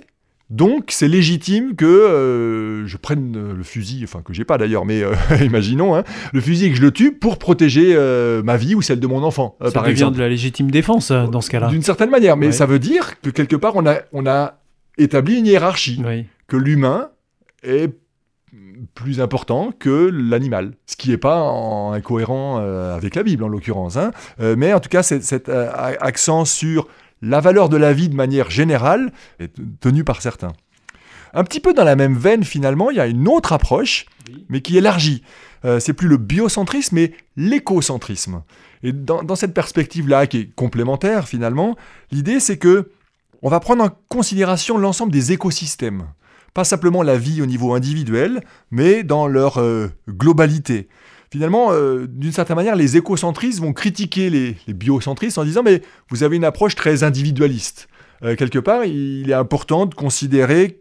donc 0.50 0.90
c'est 0.90 1.08
légitime 1.08 1.76
que 1.76 1.86
euh, 1.86 2.86
je 2.86 2.98
prenne 2.98 3.54
le 3.56 3.64
fusil, 3.64 4.02
enfin 4.04 4.22
que 4.22 4.34
j'ai 4.34 4.44
pas 4.44 4.58
d'ailleurs, 4.58 4.86
mais 4.86 5.02
euh, 5.02 5.14
imaginons, 5.42 5.96
hein, 5.96 6.04
le 6.32 6.42
fusil 6.42 6.66
et 6.66 6.70
que 6.70 6.78
je 6.78 6.82
le 6.82 6.92
tue 6.92 7.14
pour 7.14 7.40
protéger 7.40 7.94
euh, 7.96 8.44
ma 8.44 8.58
vie 8.58 8.76
ou 8.76 8.82
celle 8.82 9.00
de 9.00 9.08
mon 9.08 9.24
enfant. 9.24 9.58
ça 9.64 9.72
par 9.72 9.84
devient 9.84 10.12
de 10.14 10.20
la 10.20 10.30
légitime 10.30 10.70
défense 10.70 11.12
dans 11.12 11.42
ce 11.42 11.50
cas-là. 11.50 11.70
D'une 11.70 11.82
certaine 11.82 12.10
manière, 12.10 12.38
mais 12.38 12.52
ça 12.52 12.66
veut 12.66 12.80
dire 12.80 13.20
que 13.22 13.30
quelque 13.30 13.56
part 13.56 13.76
on 13.76 13.86
a, 13.88 14.02
on 14.12 14.28
a 14.28 14.60
établi 14.98 15.40
une 15.40 15.48
hiérarchie, 15.48 16.02
que 16.48 16.58
l'humain 16.58 17.10
est 17.64 17.92
plus 18.94 19.22
important 19.22 19.72
que 19.78 20.10
l'animal, 20.12 20.74
ce 20.86 20.96
qui 20.96 21.10
n'est 21.10 21.18
pas 21.18 21.42
en 21.42 21.94
incohérent 21.94 22.60
euh, 22.60 22.96
avec 22.96 23.16
la 23.16 23.24
Bible 23.24 23.44
en 23.44 23.48
l'occurrence. 23.48 23.98
Hein. 23.98 24.12
Euh, 24.40 24.56
mais 24.58 24.74
en 24.74 24.80
tout 24.80 24.90
cas, 24.90 25.04
cet 25.04 25.50
euh, 25.50 25.72
accent 26.00 26.46
sur 26.46 26.88
la 27.22 27.40
valeur 27.40 27.70
de 27.70 27.78
la 27.78 27.94
vie 27.94 28.10
de 28.10 28.16
manière 28.16 28.50
générale 28.50 29.12
est 29.40 29.54
tenu 29.80 30.04
par 30.04 30.22
certains. 30.22 30.54
Un 31.34 31.44
petit 31.44 31.60
peu 31.60 31.74
dans 31.74 31.84
la 31.84 31.96
même 31.96 32.16
veine, 32.16 32.44
finalement, 32.44 32.92
il 32.92 32.98
y 32.98 33.00
a 33.00 33.08
une 33.08 33.28
autre 33.28 33.54
approche, 33.54 34.06
mais 34.50 34.62
qui 34.62 34.78
élargit. 34.78 35.24
c'est 35.80 35.94
plus 35.94 36.08
le 36.08 36.18
biocentrisme, 36.18 36.96
mais 36.96 37.14
l'écocentrisme. 37.38 38.44
Et 38.84 38.92
dans, 38.92 39.24
dans 39.24 39.36
cette 39.36 39.54
perspective-là, 39.54 40.28
qui 40.28 40.38
est 40.38 40.56
complémentaire 40.56 41.28
finalement, 41.28 41.76
l'idée 42.12 42.40
c'est 42.40 42.58
que 42.58 42.92
on 43.42 43.50
va 43.50 43.60
prendre 43.60 43.84
en 43.84 43.90
considération 44.10 44.78
l'ensemble 44.78 45.12
des 45.12 45.32
écosystèmes 45.32 46.06
pas 46.54 46.64
simplement 46.64 47.04
la 47.04 47.18
vie 47.18 47.42
au 47.42 47.46
niveau 47.46 47.74
individuel, 47.74 48.42
mais 48.72 49.04
dans 49.04 49.28
leur 49.28 49.60
euh, 49.60 49.90
globalité. 50.10 50.88
Finalement, 51.32 51.70
euh, 51.72 52.06
d'une 52.08 52.32
certaine 52.32 52.56
manière, 52.56 52.76
les 52.76 52.96
écocentristes 52.96 53.60
vont 53.60 53.74
critiquer 53.74 54.30
les, 54.30 54.56
biocentristes 54.68 55.40
en 55.40 55.44
disant 55.44 55.64
mais 55.64 55.82
vous 56.10 56.24
avez 56.24 56.36
une 56.36 56.46
approche 56.46 56.76
très 56.76 57.04
individualiste. 57.04 57.88
Euh, 58.24 58.36
quelque 58.36 58.60
part, 58.60 58.86
il 58.86 59.30
est 59.32 59.34
important 59.34 59.88
de 59.88 59.96
considérer 59.96 60.78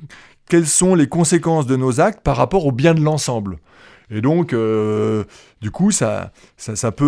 quelles 0.48 0.66
sont 0.66 0.94
les 0.94 1.06
conséquences 1.06 1.66
de 1.66 1.76
nos 1.76 2.00
actes 2.00 2.22
par 2.22 2.36
rapport 2.36 2.66
au 2.66 2.72
bien 2.72 2.92
de 2.92 3.00
l'ensemble. 3.00 3.58
Et 4.14 4.20
donc, 4.20 4.52
euh, 4.52 5.24
du 5.62 5.70
coup, 5.70 5.90
ça, 5.90 6.32
ça, 6.58 6.92
peut 6.92 7.04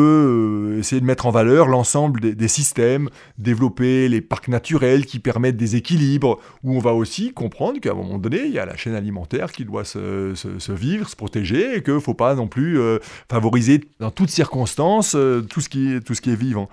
euh, 0.75 0.79
essayer 0.79 1.03
de 1.03 1.07
mettre 1.07 1.27
en 1.27 1.31
valeur 1.31 1.69
l'ensemble 1.69 2.35
des, 2.35 2.49
systèmes, 2.49 3.11
développer 3.37 4.09
les 4.09 4.23
parcs 4.23 4.49
naturels 4.49 5.05
qui 5.05 5.19
permettent 5.19 5.59
des 5.59 5.77
équilibres, 5.77 6.41
où 6.63 6.75
on 6.75 6.79
va 6.79 6.95
aussi 6.95 7.35
comprendre 7.35 7.79
qu'à 7.79 7.91
un 7.91 7.95
moment 7.95 8.17
donné, 8.17 8.45
il 8.47 8.53
y 8.53 8.59
a 8.59 8.65
la 8.65 8.77
chaîne 8.77 8.95
alimentaire 8.95 9.53
qui 9.53 9.67
doit 9.67 9.85
se, 9.85 10.33
vivre, 10.73 11.07
se 11.07 11.15
protéger, 11.15 11.77
et 11.77 11.83
qu'il 11.83 11.93
ne 11.93 11.99
faut 11.99 12.15
pas 12.15 12.35
non 12.35 12.49
plus 12.49 12.81
euh, 12.81 12.99
favoriser 13.31 13.83
dans 14.01 14.11
toutes 14.11 14.31
circonstances 14.31 15.15
tout, 15.51 15.61
ce 15.61 15.69
qui 15.69 16.01
tout 16.05 16.15
ce 16.15 16.23
qui 16.23 16.31
est 16.31 16.37
vivant. 16.37 16.71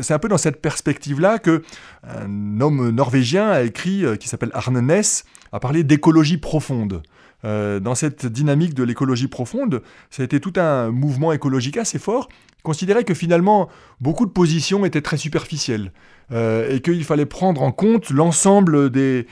C'est 0.00 0.14
un 0.14 0.20
peu 0.20 0.28
dans 0.28 0.38
cette 0.38 0.62
perspective-là 0.62 1.40
que 1.40 1.64
un 2.04 2.60
homme 2.60 2.90
norvégien 2.90 3.48
a 3.48 3.62
écrit, 3.62 4.04
qui 4.20 4.28
s'appelle 4.28 4.50
Arne 4.54 4.80
Ness, 4.80 5.24
a 5.50 5.58
parlé 5.58 5.82
d'écologie 5.82 6.38
profonde. 6.38 7.02
Euh, 7.44 7.80
dans 7.80 7.94
cette 7.94 8.26
dynamique 8.26 8.74
de 8.74 8.84
l'écologie 8.84 9.28
profonde, 9.28 9.82
ça 10.10 10.22
a 10.22 10.24
été 10.24 10.40
tout 10.40 10.52
un 10.56 10.90
mouvement 10.90 11.32
écologique 11.32 11.76
assez 11.76 11.98
fort, 11.98 12.28
considérait 12.62 13.04
que 13.04 13.14
finalement 13.14 13.68
beaucoup 14.00 14.26
de 14.26 14.30
positions 14.30 14.84
étaient 14.84 15.00
très 15.00 15.16
superficielles 15.16 15.92
euh, 16.30 16.72
et 16.72 16.80
qu'il 16.80 17.04
fallait 17.04 17.26
prendre 17.26 17.62
en 17.62 17.72
compte 17.72 18.10
l'ensemble 18.10 18.90
des, 18.90 19.26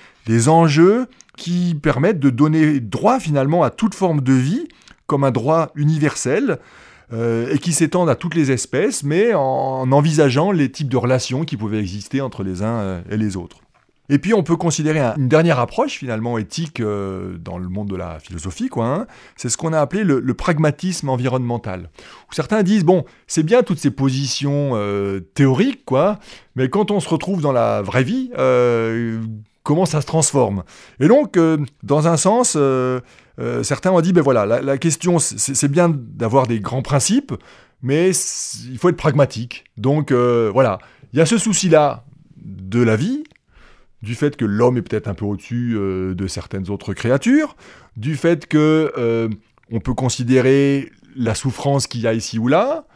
enjeux 0.48 1.06
qui 1.36 1.76
permettent 1.80 2.20
de 2.20 2.30
donner 2.30 2.80
droit 2.80 3.20
finalement 3.20 3.62
à 3.62 3.70
toute 3.70 3.94
forme 3.94 4.20
de 4.20 4.32
vie 4.32 4.68
comme 5.06 5.24
un 5.24 5.30
droit 5.30 5.70
universel 5.74 6.58
euh, 7.12 7.52
et 7.52 7.58
qui 7.58 7.72
s'étendent 7.72 8.10
à 8.10 8.14
toutes 8.14 8.34
les 8.36 8.52
espèces, 8.52 9.02
mais 9.02 9.34
en 9.34 9.90
envisageant 9.90 10.52
les 10.52 10.70
types 10.70 10.88
de 10.88 10.96
relations 10.96 11.44
qui 11.44 11.56
pouvaient 11.56 11.80
exister 11.80 12.20
entre 12.20 12.44
les 12.44 12.62
uns 12.62 13.02
et 13.10 13.16
les 13.16 13.36
autres. 13.36 13.60
Et 14.10 14.18
puis 14.18 14.34
on 14.34 14.42
peut 14.42 14.56
considérer 14.56 14.98
une 14.98 15.28
dernière 15.28 15.60
approche 15.60 15.92
finalement 15.92 16.36
éthique 16.36 16.80
euh, 16.80 17.38
dans 17.38 17.58
le 17.58 17.68
monde 17.68 17.88
de 17.88 17.96
la 17.96 18.18
philosophie, 18.18 18.68
quoi. 18.68 18.86
Hein. 18.86 19.06
c'est 19.36 19.48
ce 19.48 19.56
qu'on 19.56 19.72
a 19.72 19.80
appelé 19.80 20.02
le, 20.02 20.34
pragmatisme 20.34 21.08
environnemental. 21.08 21.90
Où 22.28 22.34
certains 22.34 22.64
disent 22.64 22.84
bon, 22.84 23.04
c'est 23.28 23.44
bien 23.44 23.62
toutes 23.62 23.78
ces 23.78 23.92
positions 23.92 24.72
euh, 24.74 25.20
théoriques, 25.20 25.84
quoi, 25.84 26.18
mais 26.56 26.68
quand 26.68 26.90
on 26.90 26.98
se 26.98 27.08
retrouve 27.08 27.40
dans 27.40 27.52
la 27.52 27.82
vraie 27.82 28.02
vie, 28.02 28.32
euh, 28.36 29.22
comment 29.62 29.86
ça 29.86 30.00
se 30.00 30.06
transforme? 30.06 30.64
Et 30.98 31.06
donc, 31.06 31.38
dans 31.84 32.08
un 32.08 32.16
sens, 32.16 32.58
certains 33.62 33.92
ont 33.92 34.00
dit 34.00 34.12
ben 34.12 34.22
voilà, 34.22 34.44
la, 34.44 34.60
la 34.60 34.76
question 34.76 35.20
c'est 35.20 35.70
bien 35.70 35.88
d'avoir 35.88 36.48
des 36.48 36.58
grands 36.58 36.82
principes, 36.82 37.32
mais 37.80 38.10
il 38.68 38.78
faut 38.78 38.88
être 38.88 38.96
pragmatique. 38.96 39.66
Donc 39.76 40.10
voilà, 40.10 40.80
il 41.12 41.20
y 41.20 41.22
a 41.22 41.26
ce 41.26 41.38
souci-là 41.38 42.04
de 42.42 42.82
la 42.82 42.96
vie, 42.96 43.22
du 44.02 44.14
fait 44.14 44.36
que 44.36 44.44
l'homme 44.44 44.76
est 44.76 44.82
peut-être 44.82 45.08
un 45.08 45.14
peu 45.14 45.24
au-dessus 45.24 45.74
euh, 45.76 46.14
de 46.14 46.26
certaines 46.26 46.70
autres 46.70 46.94
créatures, 46.94 47.56
du 47.96 48.16
fait 48.16 48.46
que 48.46 48.92
euh, 48.96 49.28
on 49.70 49.80
peut 49.80 49.94
considérer 49.94 50.90
la 51.16 51.34
souffrance 51.34 51.86
qu'il 51.86 52.00
y 52.02 52.06
a 52.06 52.14
ici 52.14 52.38
ou 52.38 52.48
là, 52.48 52.86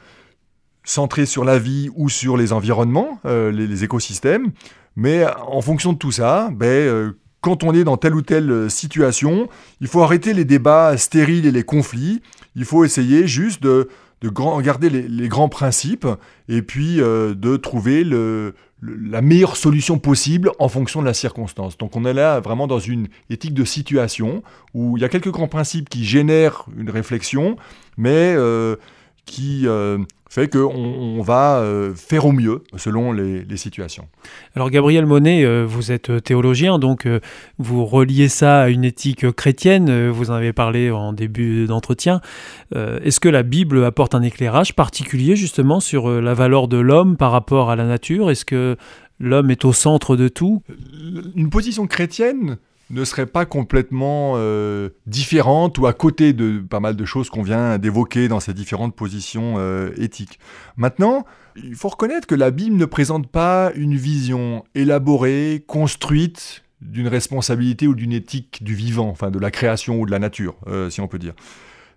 centrée 0.84 1.26
sur 1.26 1.44
la 1.44 1.58
vie 1.58 1.90
ou 1.94 2.08
sur 2.08 2.36
les 2.36 2.52
environnements, 2.52 3.18
euh, 3.26 3.50
les, 3.50 3.84
écosystèmes, 3.84 4.52
mais 4.96 5.24
en 5.46 5.60
fonction 5.60 5.92
de 5.92 5.98
tout 5.98 6.12
ça, 6.12 6.50
ben, 6.52 7.14
quand 7.40 7.64
on 7.64 7.74
est 7.74 7.84
dans 7.84 7.96
telle 7.96 8.14
ou 8.14 8.22
telle 8.22 8.70
situation, 8.70 9.48
il 9.80 9.88
faut 9.88 10.02
arrêter 10.02 10.32
les 10.32 10.44
débats 10.44 10.96
stériles 10.96 11.46
et 11.46 11.50
les 11.50 11.64
conflits, 11.64 12.22
il 12.54 12.64
faut 12.64 12.84
essayer 12.84 13.26
juste 13.26 13.62
de, 13.62 13.88
garder 14.30 14.90
les, 14.90 15.28
grands 15.28 15.48
principes 15.48 16.06
et 16.48 16.62
puis 16.62 16.96
de 16.96 17.56
trouver 17.56 18.04
la 18.04 19.22
meilleure 19.22 19.56
solution 19.56 19.98
possible 19.98 20.50
en 20.58 20.68
fonction 20.68 21.00
de 21.00 21.06
la 21.06 21.14
circonstance. 21.14 21.78
Donc 21.78 21.96
on 21.96 22.04
est 22.04 22.12
là 22.12 22.40
vraiment 22.40 22.66
dans 22.66 22.78
une 22.78 23.08
éthique 23.30 23.54
de 23.54 23.64
situation 23.64 24.42
où 24.74 24.96
il 24.96 25.00
y 25.00 25.04
a 25.04 25.08
quelques 25.08 25.30
grands 25.30 25.48
principes 25.48 25.88
qui 25.88 26.04
génèrent 26.04 26.66
une 26.76 26.90
réflexion, 26.90 27.56
mais 27.96 28.34
euh, 28.36 28.76
qui 29.26 29.66
euh, 29.66 29.98
fait 30.34 30.48
qu'on 30.48 30.74
on 30.74 31.22
va 31.22 31.58
euh, 31.58 31.94
faire 31.94 32.26
au 32.26 32.32
mieux 32.32 32.62
selon 32.76 33.12
les, 33.12 33.44
situations. 33.56 34.08
Alors 34.56 34.68
Gabriel 34.68 35.06
Monet, 35.06 35.46
vous 35.64 35.92
êtes 35.92 36.24
théologien, 36.24 36.80
donc 36.80 37.06
vous 37.58 37.86
reliez 37.86 38.28
ça 38.28 38.62
à 38.62 38.68
une 38.68 38.82
éthique 38.82 39.30
chrétienne, 39.30 40.08
vous 40.08 40.32
en 40.32 40.34
avez 40.34 40.52
parlé 40.52 40.90
en 40.90 41.12
début 41.12 41.66
d'entretien. 41.66 42.20
Est-ce 42.74 43.20
que 43.20 43.28
la 43.28 43.44
Bible 43.44 43.84
apporte 43.84 44.16
un 44.16 44.22
éclairage 44.22 44.74
particulier 44.74 45.36
justement 45.36 45.78
sur 45.78 46.10
la 46.10 46.34
valeur 46.34 46.66
de 46.66 46.78
l'homme 46.78 47.16
par 47.16 47.30
rapport 47.30 47.70
à 47.70 47.76
la 47.76 47.84
nature? 47.84 48.28
Est-ce 48.28 48.44
que 48.44 48.76
l'homme 49.20 49.52
est 49.52 49.64
au 49.64 49.72
centre 49.72 50.16
de 50.16 50.26
tout? 50.26 50.62
Une 51.36 51.50
position 51.50 51.86
chrétienne 51.86 52.58
ne 52.90 53.04
serait 53.04 53.26
pas 53.26 53.46
complètement 53.46 54.34
euh, 54.36 54.90
différente 55.06 55.78
ou 55.78 55.86
à 55.86 55.92
côté 55.92 56.32
de 56.32 56.58
pas 56.58 56.80
mal 56.80 56.96
de 56.96 57.04
choses 57.04 57.30
qu'on 57.30 57.42
vient 57.42 57.78
d'évoquer 57.78 58.28
dans 58.28 58.40
ces 58.40 58.54
différentes 58.54 58.94
positions 58.94 59.54
euh, 59.58 59.90
éthiques. 59.96 60.38
Maintenant, 60.76 61.24
il 61.56 61.74
faut 61.74 61.88
reconnaître 61.88 62.26
que 62.26 62.34
la 62.34 62.50
Bible 62.50 62.76
ne 62.76 62.84
présente 62.84 63.28
pas 63.28 63.72
une 63.74 63.96
vision 63.96 64.64
élaborée, 64.74 65.64
construite 65.66 66.62
d'une 66.80 67.08
responsabilité 67.08 67.86
ou 67.86 67.94
d'une 67.94 68.12
éthique 68.12 68.62
du 68.62 68.74
vivant, 68.74 69.08
enfin 69.08 69.30
de 69.30 69.38
la 69.38 69.50
création 69.50 70.00
ou 70.00 70.06
de 70.06 70.10
la 70.10 70.18
nature, 70.18 70.56
euh, 70.66 70.90
si 70.90 71.00
on 71.00 71.08
peut 71.08 71.18
dire. 71.18 71.34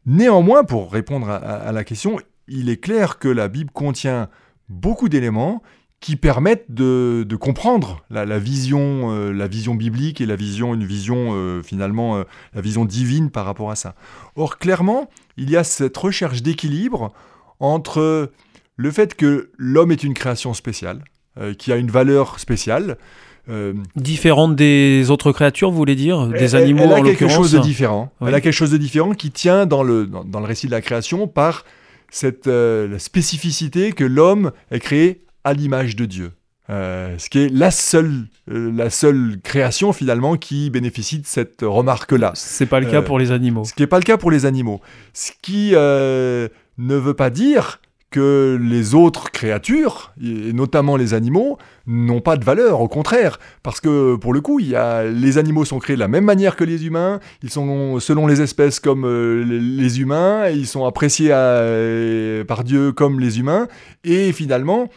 Néanmoins, 0.05 0.63
pour 0.63 0.91
répondre 0.91 1.29
à 1.29 1.69
la 1.73 1.83
question, 1.83 2.17
il 2.47 2.69
est 2.69 2.77
clair 2.77 3.19
que 3.19 3.27
la 3.27 3.49
Bible 3.49 3.71
contient 3.71 4.29
beaucoup 4.69 5.09
d'éléments 5.09 5.61
qui 5.99 6.15
permettent 6.15 6.69
de, 6.69 7.25
comprendre 7.39 8.03
la, 8.09 8.39
vision, 8.39 9.11
euh, 9.11 9.31
la 9.31 9.47
vision 9.47 9.73
biblique 9.73 10.21
et 10.21 10.25
la 10.25 10.35
vision, 10.35 10.73
une 10.73 10.85
vision 10.85 11.29
euh, 11.31 11.63
finalement, 11.63 12.17
euh, 12.17 12.23
la 12.53 12.61
vision 12.61 12.85
divine 12.85 13.31
par 13.31 13.45
rapport 13.45 13.71
à 13.71 13.75
ça. 13.75 13.95
Or, 14.35 14.59
clairement, 14.59 15.09
il 15.37 15.49
y 15.49 15.57
a 15.57 15.63
cette 15.63 15.97
recherche 15.97 16.43
d'équilibre 16.43 17.13
entre 17.59 18.31
le 18.77 18.91
fait 18.91 19.15
que 19.15 19.49
l'homme 19.57 19.91
est 19.91 20.03
une 20.03 20.13
création 20.13 20.53
spéciale, 20.53 21.03
euh, 21.39 21.53
qui 21.53 21.73
a 21.73 21.75
une 21.75 21.91
valeur 21.91 22.39
spéciale. 22.39 22.97
Euh, 23.49 23.73
Différente 23.95 24.55
des 24.55 25.09
autres 25.09 25.31
créatures, 25.31 25.71
vous 25.71 25.77
voulez 25.77 25.95
dire? 25.95 26.27
Des 26.27 26.55
elle, 26.55 26.63
animaux 26.63 26.83
elle 26.83 26.93
a 26.93 26.99
en 26.99 27.03
quelque 27.03 27.27
chose 27.27 27.51
de 27.51 27.59
différent. 27.59 28.11
Oui. 28.21 28.27
Elle 28.29 28.35
a 28.35 28.41
quelque 28.41 28.53
chose 28.53 28.71
de 28.71 28.77
différent 28.77 29.13
qui 29.13 29.31
tient 29.31 29.65
dans 29.65 29.83
le, 29.83 30.05
dans, 30.05 30.23
dans 30.23 30.39
le 30.39 30.45
récit 30.45 30.67
de 30.67 30.71
la 30.71 30.81
création 30.81 31.27
par 31.27 31.65
cette 32.09 32.47
euh, 32.47 32.87
la 32.87 32.99
spécificité 32.99 33.91
que 33.91 34.03
l'homme 34.03 34.51
est 34.71 34.79
créé 34.79 35.21
à 35.47 35.53
l'image 35.53 35.95
de 35.95 36.05
Dieu. 36.05 36.31
Euh, 36.69 37.15
ce 37.17 37.29
qui 37.29 37.39
est 37.39 37.49
la 37.49 37.71
seule, 37.71 38.25
euh, 38.51 38.69
la 38.75 38.89
seule 38.89 39.37
création 39.41 39.93
finalement 39.93 40.35
qui 40.35 40.69
bénéficie 40.69 41.19
de 41.19 41.25
cette 41.25 41.59
remarque-là. 41.61 42.33
C'est 42.35 42.65
pas 42.65 42.81
le 42.81 42.87
cas 42.87 42.97
Euh, 42.97 43.01
pour 43.01 43.17
les 43.19 43.31
animaux. 43.31 43.63
Ce 43.63 43.73
qui 43.73 43.81
n'est 43.83 43.87
pas 43.87 43.99
le 43.99 44.03
cas 44.03 44.17
pour 44.17 44.31
les 44.31 44.45
animaux. 44.45 44.81
Ce 45.13 45.31
qui 45.41 45.71
ne 45.71 46.95
veut 46.95 47.13
pas 47.13 47.29
dire 47.29 47.79
que 48.09 48.57
les 48.61 48.95
autres 48.95 49.31
créatures, 49.31 50.13
et 50.23 50.53
notamment 50.53 50.95
les 50.95 51.13
animaux, 51.13 51.57
n'ont 51.87 52.21
pas 52.21 52.37
de 52.37 52.45
valeur, 52.45 52.79
au 52.79 52.87
contraire. 52.87 53.37
Parce 53.63 53.81
que 53.81 54.15
pour 54.15 54.33
le 54.33 54.39
coup, 54.39 54.59
il 54.61 54.69
y 54.69 54.75
a, 54.77 55.03
les 55.03 55.37
animaux 55.37 55.65
sont 55.65 55.79
créés 55.79 55.97
de 55.97 55.99
la 56.01 56.07
même 56.07 56.23
manière 56.23 56.55
que 56.55 56.63
les 56.63 56.85
humains, 56.85 57.19
ils 57.43 57.49
sont 57.49 57.99
selon 57.99 58.25
les 58.25 58.41
espèces 58.41 58.79
comme 58.79 59.03
euh, 59.05 59.43
les- 59.45 59.99
humains, 59.99 60.47
ils 60.49 60.67
sont 60.67 60.85
appréciés 60.85 61.31
à- 61.33 61.37
euh, 61.37 62.45
par 62.45 62.63
Dieu 62.63 62.93
comme 62.93 63.19
les 63.19 63.39
humains, 63.39 63.67
et 64.05 64.31
finalement, 64.31 64.89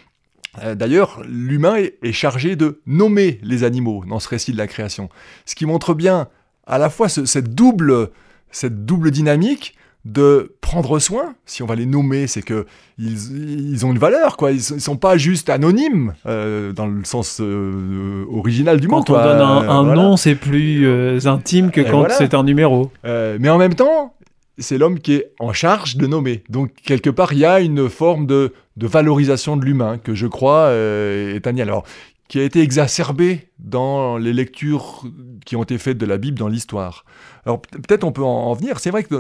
D'ailleurs, 0.74 1.22
l'humain 1.28 1.76
est, 1.76 2.12
chargé 2.12 2.56
de 2.56 2.80
nommer 2.86 3.38
les 3.42 3.62
animaux 3.64 4.04
dans 4.08 4.18
ce 4.18 4.28
récit 4.28 4.52
de 4.52 4.58
la 4.58 4.66
création. 4.66 5.08
Ce 5.46 5.54
qui 5.54 5.64
montre 5.66 5.94
bien 5.94 6.28
à 6.66 6.78
la 6.78 6.90
fois 6.90 7.08
ce- 7.08 7.24
cette, 7.24 7.54
double, 7.54 8.08
cette 8.50 8.84
double 8.84 9.10
dynamique 9.10 9.76
de 10.04 10.56
prendre 10.62 10.98
soin. 10.98 11.34
Si 11.46 11.62
on 11.62 11.66
va 11.66 11.74
les 11.76 11.84
nommer, 11.86 12.26
c'est 12.26 12.42
que 12.42 12.66
ils, 12.98 13.70
ils 13.72 13.84
ont 13.86 13.92
une 13.92 13.98
valeur, 13.98 14.36
quoi. 14.36 14.50
Ils, 14.50 14.56
ne 14.74 14.78
sont 14.80 14.96
pas 14.96 15.16
juste 15.18 15.50
anonymes 15.50 16.14
euh, 16.26 16.72
dans 16.72 16.86
le 16.86 17.04
sens 17.04 17.40
euh, 17.40 18.24
original 18.32 18.80
du 18.80 18.88
mot. 18.88 19.02
Quand 19.02 19.10
on 19.10 19.22
donne 19.22 19.40
un, 19.40 19.68
un 19.68 19.80
Euh, 19.80 19.84
voilà. 19.84 20.02
nom, 20.02 20.16
c'est 20.16 20.34
plus 20.36 20.86
euh, 20.86 21.18
intime 21.26 21.70
que 21.70 21.82
Et 21.82 21.84
quand 21.84 21.98
voilà. 21.98 22.14
c'est 22.14 22.32
un 22.34 22.42
numéro. 22.44 22.90
Euh, 23.04 23.36
mais 23.40 23.50
en 23.50 23.58
même 23.58 23.74
temps, 23.74 24.14
c'est 24.58 24.78
l'homme 24.78 24.98
qui 25.00 25.14
est 25.14 25.32
en 25.38 25.52
charge 25.52 25.96
de 25.96 26.06
nommer. 26.06 26.44
Donc, 26.48 26.72
quelque 26.84 27.10
part, 27.10 27.34
il 27.34 27.38
y 27.40 27.44
a 27.44 27.60
une 27.60 27.88
forme 27.90 28.26
de, 28.26 28.52
de 28.80 28.86
valorisation 28.86 29.56
de 29.58 29.64
l'humain 29.64 29.98
que 29.98 30.14
je 30.14 30.26
crois 30.26 30.64
euh, 30.68 31.34
est 31.36 31.46
un 31.46 31.56
Alors, 31.58 31.84
qui 32.28 32.40
a 32.40 32.44
été 32.44 32.60
exacerbée 32.60 33.48
dans 33.58 34.16
les 34.16 34.32
lectures 34.32 35.04
qui 35.44 35.56
ont 35.56 35.62
été 35.64 35.76
faites 35.78 35.98
de 35.98 36.06
la 36.06 36.16
Bible 36.16 36.38
dans 36.38 36.48
l'histoire. 36.48 37.04
Alors, 37.44 37.60
peut- 37.60 37.78
peut-être 37.80 38.04
on 38.04 38.12
peut 38.12 38.24
en, 38.24 38.46
en 38.50 38.54
venir. 38.54 38.78
C'est 38.78 38.90
vrai 38.90 39.02
que 39.04 39.16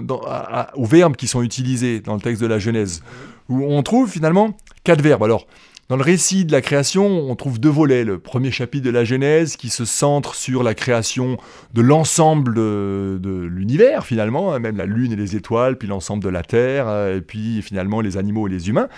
aux 0.74 0.86
verbes 0.86 1.16
qui 1.16 1.26
sont 1.26 1.42
utilisés 1.42 2.00
dans 2.00 2.14
le 2.14 2.20
texte 2.20 2.40
de 2.40 2.46
la 2.46 2.58
Genèse, 2.58 3.02
où 3.48 3.64
on 3.64 3.82
trouve 3.82 4.08
finalement 4.08 4.56
quatre 4.84 5.02
verbes. 5.02 5.24
Alors, 5.24 5.46
dans 5.88 5.96
le 5.96 6.04
récit 6.04 6.44
de 6.44 6.52
la 6.52 6.60
création, 6.60 7.04
on 7.04 7.34
trouve 7.34 7.58
deux 7.58 7.68
volets. 7.68 8.04
Le 8.04 8.18
premier 8.20 8.52
chapitre 8.52 8.86
de 8.86 8.92
la 8.92 9.04
Genèse 9.04 9.56
qui 9.56 9.70
se 9.70 9.84
centre 9.84 10.36
sur 10.36 10.62
la 10.62 10.74
création 10.74 11.36
de 11.74 11.82
l'ensemble 11.82 12.54
de, 12.54 13.18
de 13.20 13.40
l'univers 13.40 14.06
finalement, 14.06 14.52
hein, 14.52 14.60
même 14.60 14.76
la 14.76 14.86
lune 14.86 15.12
et 15.12 15.16
les 15.16 15.34
étoiles, 15.34 15.76
puis 15.76 15.88
l'ensemble 15.88 16.22
de 16.22 16.28
la 16.28 16.44
terre, 16.44 16.86
euh, 16.86 17.16
et 17.18 17.20
puis 17.20 17.60
finalement 17.60 18.00
les 18.00 18.16
animaux 18.16 18.46
et 18.46 18.50
les 18.50 18.68
humains. 18.68 18.88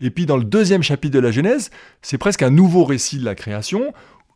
Et 0.00 0.10
puis 0.10 0.26
dans 0.26 0.36
le 0.36 0.44
deuxième 0.44 0.82
chapitre 0.82 1.14
de 1.14 1.20
la 1.20 1.30
Genèse, 1.30 1.70
c'est 2.02 2.18
presque 2.18 2.42
un 2.42 2.50
nouveau 2.50 2.84
récit 2.84 3.18
de 3.18 3.24
la 3.24 3.34
création 3.34 3.92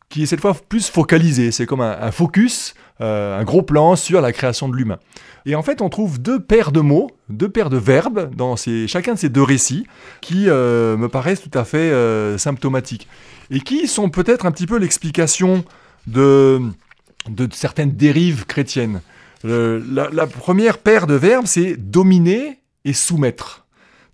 qui 0.08 0.22
est 0.22 0.26
cette 0.26 0.40
fois 0.40 0.54
plus 0.54 0.88
focalisé. 0.88 1.50
C'est 1.50 1.66
comme 1.66 1.80
un, 1.80 2.10
focus, 2.12 2.74
euh, 3.00 3.38
un 3.38 3.44
gros 3.44 3.62
plan 3.62 3.96
sur 3.96 4.20
la 4.20 4.32
création 4.32 4.68
de 4.68 4.76
l'humain. 4.76 4.98
Et 5.46 5.54
en 5.54 5.62
fait, 5.62 5.82
on 5.82 5.88
trouve 5.88 6.20
deux 6.20 6.40
paires 6.40 6.72
de 6.72 6.80
mots, 6.80 7.10
deux 7.28 7.48
paires 7.48 7.70
de 7.70 7.76
verbes 7.76 8.34
dans 8.34 8.56
ces, 8.56 8.86
chacun 8.86 9.14
de 9.14 9.18
ces 9.18 9.28
deux 9.28 9.42
récits 9.42 9.86
qui 10.20 10.48
euh, 10.48 10.96
me 10.96 11.08
paraissent 11.08 11.42
tout 11.42 11.58
à 11.58 11.64
fait 11.64 11.78
euh, 11.78 12.38
symptomatiques 12.38 13.08
et 13.50 13.60
qui 13.60 13.88
sont 13.88 14.08
peut-être 14.08 14.46
un 14.46 14.52
petit 14.52 14.66
peu 14.66 14.78
l'explication 14.78 15.64
de, 16.06 16.60
certaines 17.52 17.92
dérives 17.92 18.46
chrétiennes. 18.46 19.00
La 19.42 20.26
première 20.26 20.78
paire 20.78 21.06
de 21.06 21.14
verbes, 21.14 21.46
c'est 21.46 21.76
dominer 21.76 22.60
et 22.86 22.92
soumettre 22.94 23.63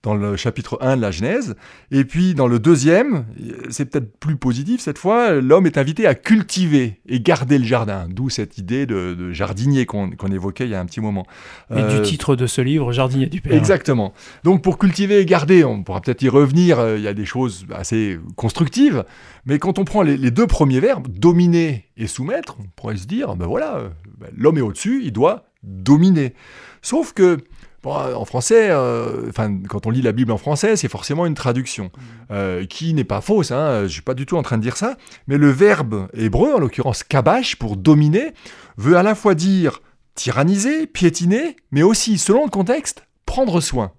dans 0.02 0.14
le 0.14 0.36
chapitre 0.36 0.78
1 0.80 0.96
de 0.96 1.02
la 1.02 1.10
Genèse. 1.10 1.54
Et 1.90 2.04
puis 2.04 2.34
dans 2.34 2.48
le 2.48 2.58
deuxième, 2.58 3.26
c'est 3.68 3.84
peut-être 3.86 4.18
plus 4.18 4.36
positif 4.36 4.80
cette 4.80 4.98
fois, 4.98 5.32
l'homme 5.32 5.66
est 5.66 5.78
invité 5.78 6.06
à 6.06 6.14
cultiver 6.14 7.00
et 7.06 7.20
garder 7.20 7.58
le 7.58 7.64
jardin, 7.64 8.06
d'où 8.08 8.30
cette 8.30 8.58
idée 8.58 8.86
de, 8.86 9.14
de 9.14 9.32
jardinier 9.32 9.86
qu'on 9.86 10.10
évoquait 10.32 10.64
il 10.64 10.70
y 10.70 10.74
a 10.74 10.80
un 10.80 10.86
petit 10.86 11.00
moment. 11.00 11.26
Et 11.70 11.74
Euh, 11.74 12.00
du 12.00 12.08
titre 12.08 12.36
de 12.36 12.46
ce 12.46 12.60
livre, 12.60 12.92
Jardinier 12.92 13.26
du 13.26 13.40
Père. 13.40 13.52
Exactement. 13.52 14.12
Donc 14.44 14.62
pour 14.62 14.78
cultiver 14.78 15.20
et 15.20 15.26
garder, 15.26 15.64
on 15.64 15.82
pourra 15.82 16.00
peut-être 16.00 16.22
y 16.22 16.28
revenir, 16.28 16.78
euh, 16.78 16.96
il 16.96 17.02
y 17.02 17.08
a 17.08 17.14
des 17.14 17.24
choses 17.24 17.66
assez 17.74 18.18
constructives, 18.36 19.04
mais 19.44 19.58
quand 19.58 19.78
on 19.78 19.84
prend 19.84 20.02
les, 20.02 20.16
les 20.16 20.30
deux 20.30 20.46
premiers 20.46 20.80
verbes, 20.80 21.08
dominer 21.08 21.86
et 21.96 22.06
soumettre, 22.06 22.56
on 22.60 22.66
pourrait 22.76 22.96
se 22.96 23.06
dire, 23.06 23.36
ben 23.36 23.46
voilà, 23.46 23.76
euh, 23.76 23.88
ben, 24.18 24.28
l'homme 24.36 24.58
est 24.58 24.62
au-dessus, 24.62 25.02
il 25.04 25.12
doit 25.12 25.44
dominer. 25.62 26.34
Sauf 26.82 27.12
que, 27.12 27.38
bon, 27.82 27.94
euh, 27.96 28.14
en 28.14 28.24
français, 28.24 28.68
euh, 28.70 29.30
quand 29.68 29.86
on 29.86 29.90
lit 29.90 30.02
la 30.02 30.12
Bible 30.12 30.32
en 30.32 30.38
français, 30.38 30.76
c'est 30.76 30.88
forcément 30.88 31.26
une 31.26 31.34
traduction, 31.34 31.90
euh, 32.30 32.66
qui 32.66 32.94
n'est 32.94 33.04
pas 33.04 33.20
fausse, 33.20 33.50
hein, 33.50 33.82
je 33.82 33.88
suis 33.88 34.02
pas 34.02 34.14
du 34.14 34.26
tout 34.26 34.36
en 34.36 34.42
train 34.42 34.58
de 34.58 34.62
dire 34.62 34.76
ça, 34.76 34.96
mais 35.26 35.38
le 35.38 35.50
verbe 35.50 36.08
hébreu, 36.14 36.54
en 36.54 36.58
l'occurrence 36.58 37.02
kabash, 37.02 37.56
pour 37.56 37.76
dominer, 37.76 38.32
veut 38.76 38.96
à 38.96 39.02
la 39.02 39.14
fois 39.14 39.34
dire 39.34 39.80
tyranniser, 40.14 40.86
piétiner, 40.86 41.56
mais 41.70 41.82
aussi, 41.82 42.18
selon 42.18 42.44
le 42.44 42.50
contexte, 42.50 43.06
prendre 43.26 43.60
soin. 43.60 43.92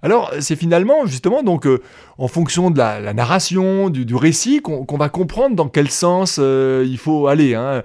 Alors, 0.00 0.32
c'est 0.38 0.54
finalement, 0.54 1.06
justement, 1.06 1.42
donc, 1.42 1.66
euh, 1.66 1.82
en 2.18 2.28
fonction 2.28 2.70
de 2.70 2.78
la, 2.78 3.00
la 3.00 3.14
narration, 3.14 3.90
du, 3.90 4.04
du 4.04 4.14
récit, 4.14 4.60
qu'on 4.62 4.96
va 4.96 5.08
comprendre 5.08 5.56
dans 5.56 5.68
quel 5.68 5.90
sens 5.90 6.38
euh, 6.38 6.84
il 6.86 6.98
faut 6.98 7.26
aller. 7.26 7.56
hein. 7.56 7.82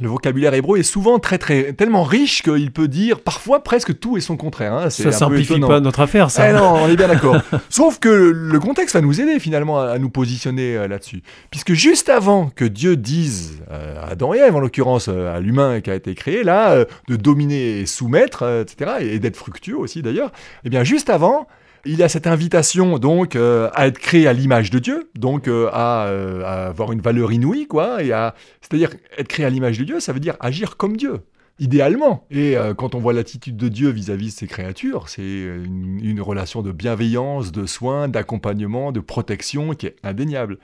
Le, 0.00 0.08
vocabulaire 0.08 0.54
hébreu 0.54 0.78
est 0.78 0.82
souvent 0.82 1.18
très, 1.18 1.38
très, 1.38 1.72
tellement 1.72 2.02
riche 2.02 2.42
qu'il 2.42 2.70
peut 2.72 2.88
dire 2.88 3.20
parfois 3.20 3.62
presque 3.62 3.98
tout 3.98 4.16
et 4.16 4.20
son 4.20 4.36
contraire. 4.36 4.74
hein. 4.74 4.90
Ça 4.90 5.12
simplifie 5.12 5.58
pas 5.60 5.80
notre 5.80 6.00
affaire, 6.00 6.30
ça. 6.30 6.50
Eh 6.50 6.52
non, 6.52 6.74
on 6.82 6.88
est 6.88 6.96
bien 6.96 7.08
d'accord. 7.08 7.36
Sauf 7.68 7.98
que 7.98 8.08
le 8.08 8.60
contexte 8.60 8.94
va 8.94 9.00
nous 9.00 9.20
aider 9.20 9.38
finalement 9.38 9.80
à, 9.80 9.98
nous 9.98 10.10
positionner 10.10 10.76
euh, 10.76 10.88
là-dessus. 10.88 11.22
Puisque 11.50 11.72
juste 11.72 12.08
avant 12.08 12.50
que 12.54 12.64
Dieu 12.64 12.96
dise 12.96 13.62
euh, 13.70 14.02
à 14.02 14.10
Adam 14.12 14.34
et 14.34 14.38
Ève, 14.38 14.56
en 14.56 14.60
l'occurrence 14.60 15.08
euh, 15.08 15.34
à 15.34 15.40
l'humain 15.40 15.80
qui 15.80 15.90
a 15.90 15.94
été 15.94 16.14
créé, 16.14 16.42
là, 16.42 16.84
de 17.08 17.16
dominer 17.16 17.80
et 17.80 17.86
soumettre, 17.86 18.44
etc., 18.62 18.92
et, 19.00 19.18
d'être 19.18 19.36
fructueux 19.36 19.76
aussi 19.76 20.02
d'ailleurs, 20.02 20.32
eh 20.64 20.70
bien 20.70 20.84
juste 20.84 21.10
avant, 21.10 21.46
il 21.84 21.96
y 21.96 22.02
a 22.02 22.08
cette 22.08 22.26
invitation 22.26 22.98
donc 22.98 23.36
euh, 23.36 23.70
à 23.74 23.86
être 23.86 23.98
créé 23.98 24.26
à 24.26 24.32
l'image 24.32 24.70
de 24.70 24.78
Dieu, 24.78 25.10
donc 25.14 25.48
euh, 25.48 25.68
à, 25.72 26.06
euh, 26.06 26.42
à 26.44 26.66
avoir 26.66 26.92
une 26.92 27.00
valeur 27.00 27.32
inouïe, 27.32 27.66
quoi, 27.66 28.02
et 28.02 28.12
à, 28.12 28.34
c'est-à-dire 28.60 28.90
être 29.16 29.28
créé 29.28 29.46
à 29.46 29.50
l'image 29.50 29.78
de 29.78 29.84
Dieu, 29.84 30.00
ça 30.00 30.12
veut 30.12 30.20
dire 30.20 30.36
agir 30.40 30.76
comme 30.76 30.96
Dieu 30.96 31.20
idéalement. 31.58 32.26
Et 32.30 32.56
quand 32.78 32.94
on 32.94 33.00
voit 33.00 33.12
l'attitude 33.12 33.58
de 33.58 33.68
Dieu 33.68 33.90
vis-à-vis 33.90 34.28
de 34.28 34.32
ses 34.32 34.46
créatures, 34.46 35.10
c'est 35.10 35.20
une, 35.20 36.00
une 36.02 36.22
relation 36.22 36.62
de 36.62 36.72
bienveillance, 36.72 37.52
de 37.52 37.66
soin, 37.66 38.08
d'accompagnement, 38.08 38.92
de 38.92 39.00
protection 39.00 39.74
qui 39.74 39.84
est 39.84 39.96
indéniable. 40.02 40.58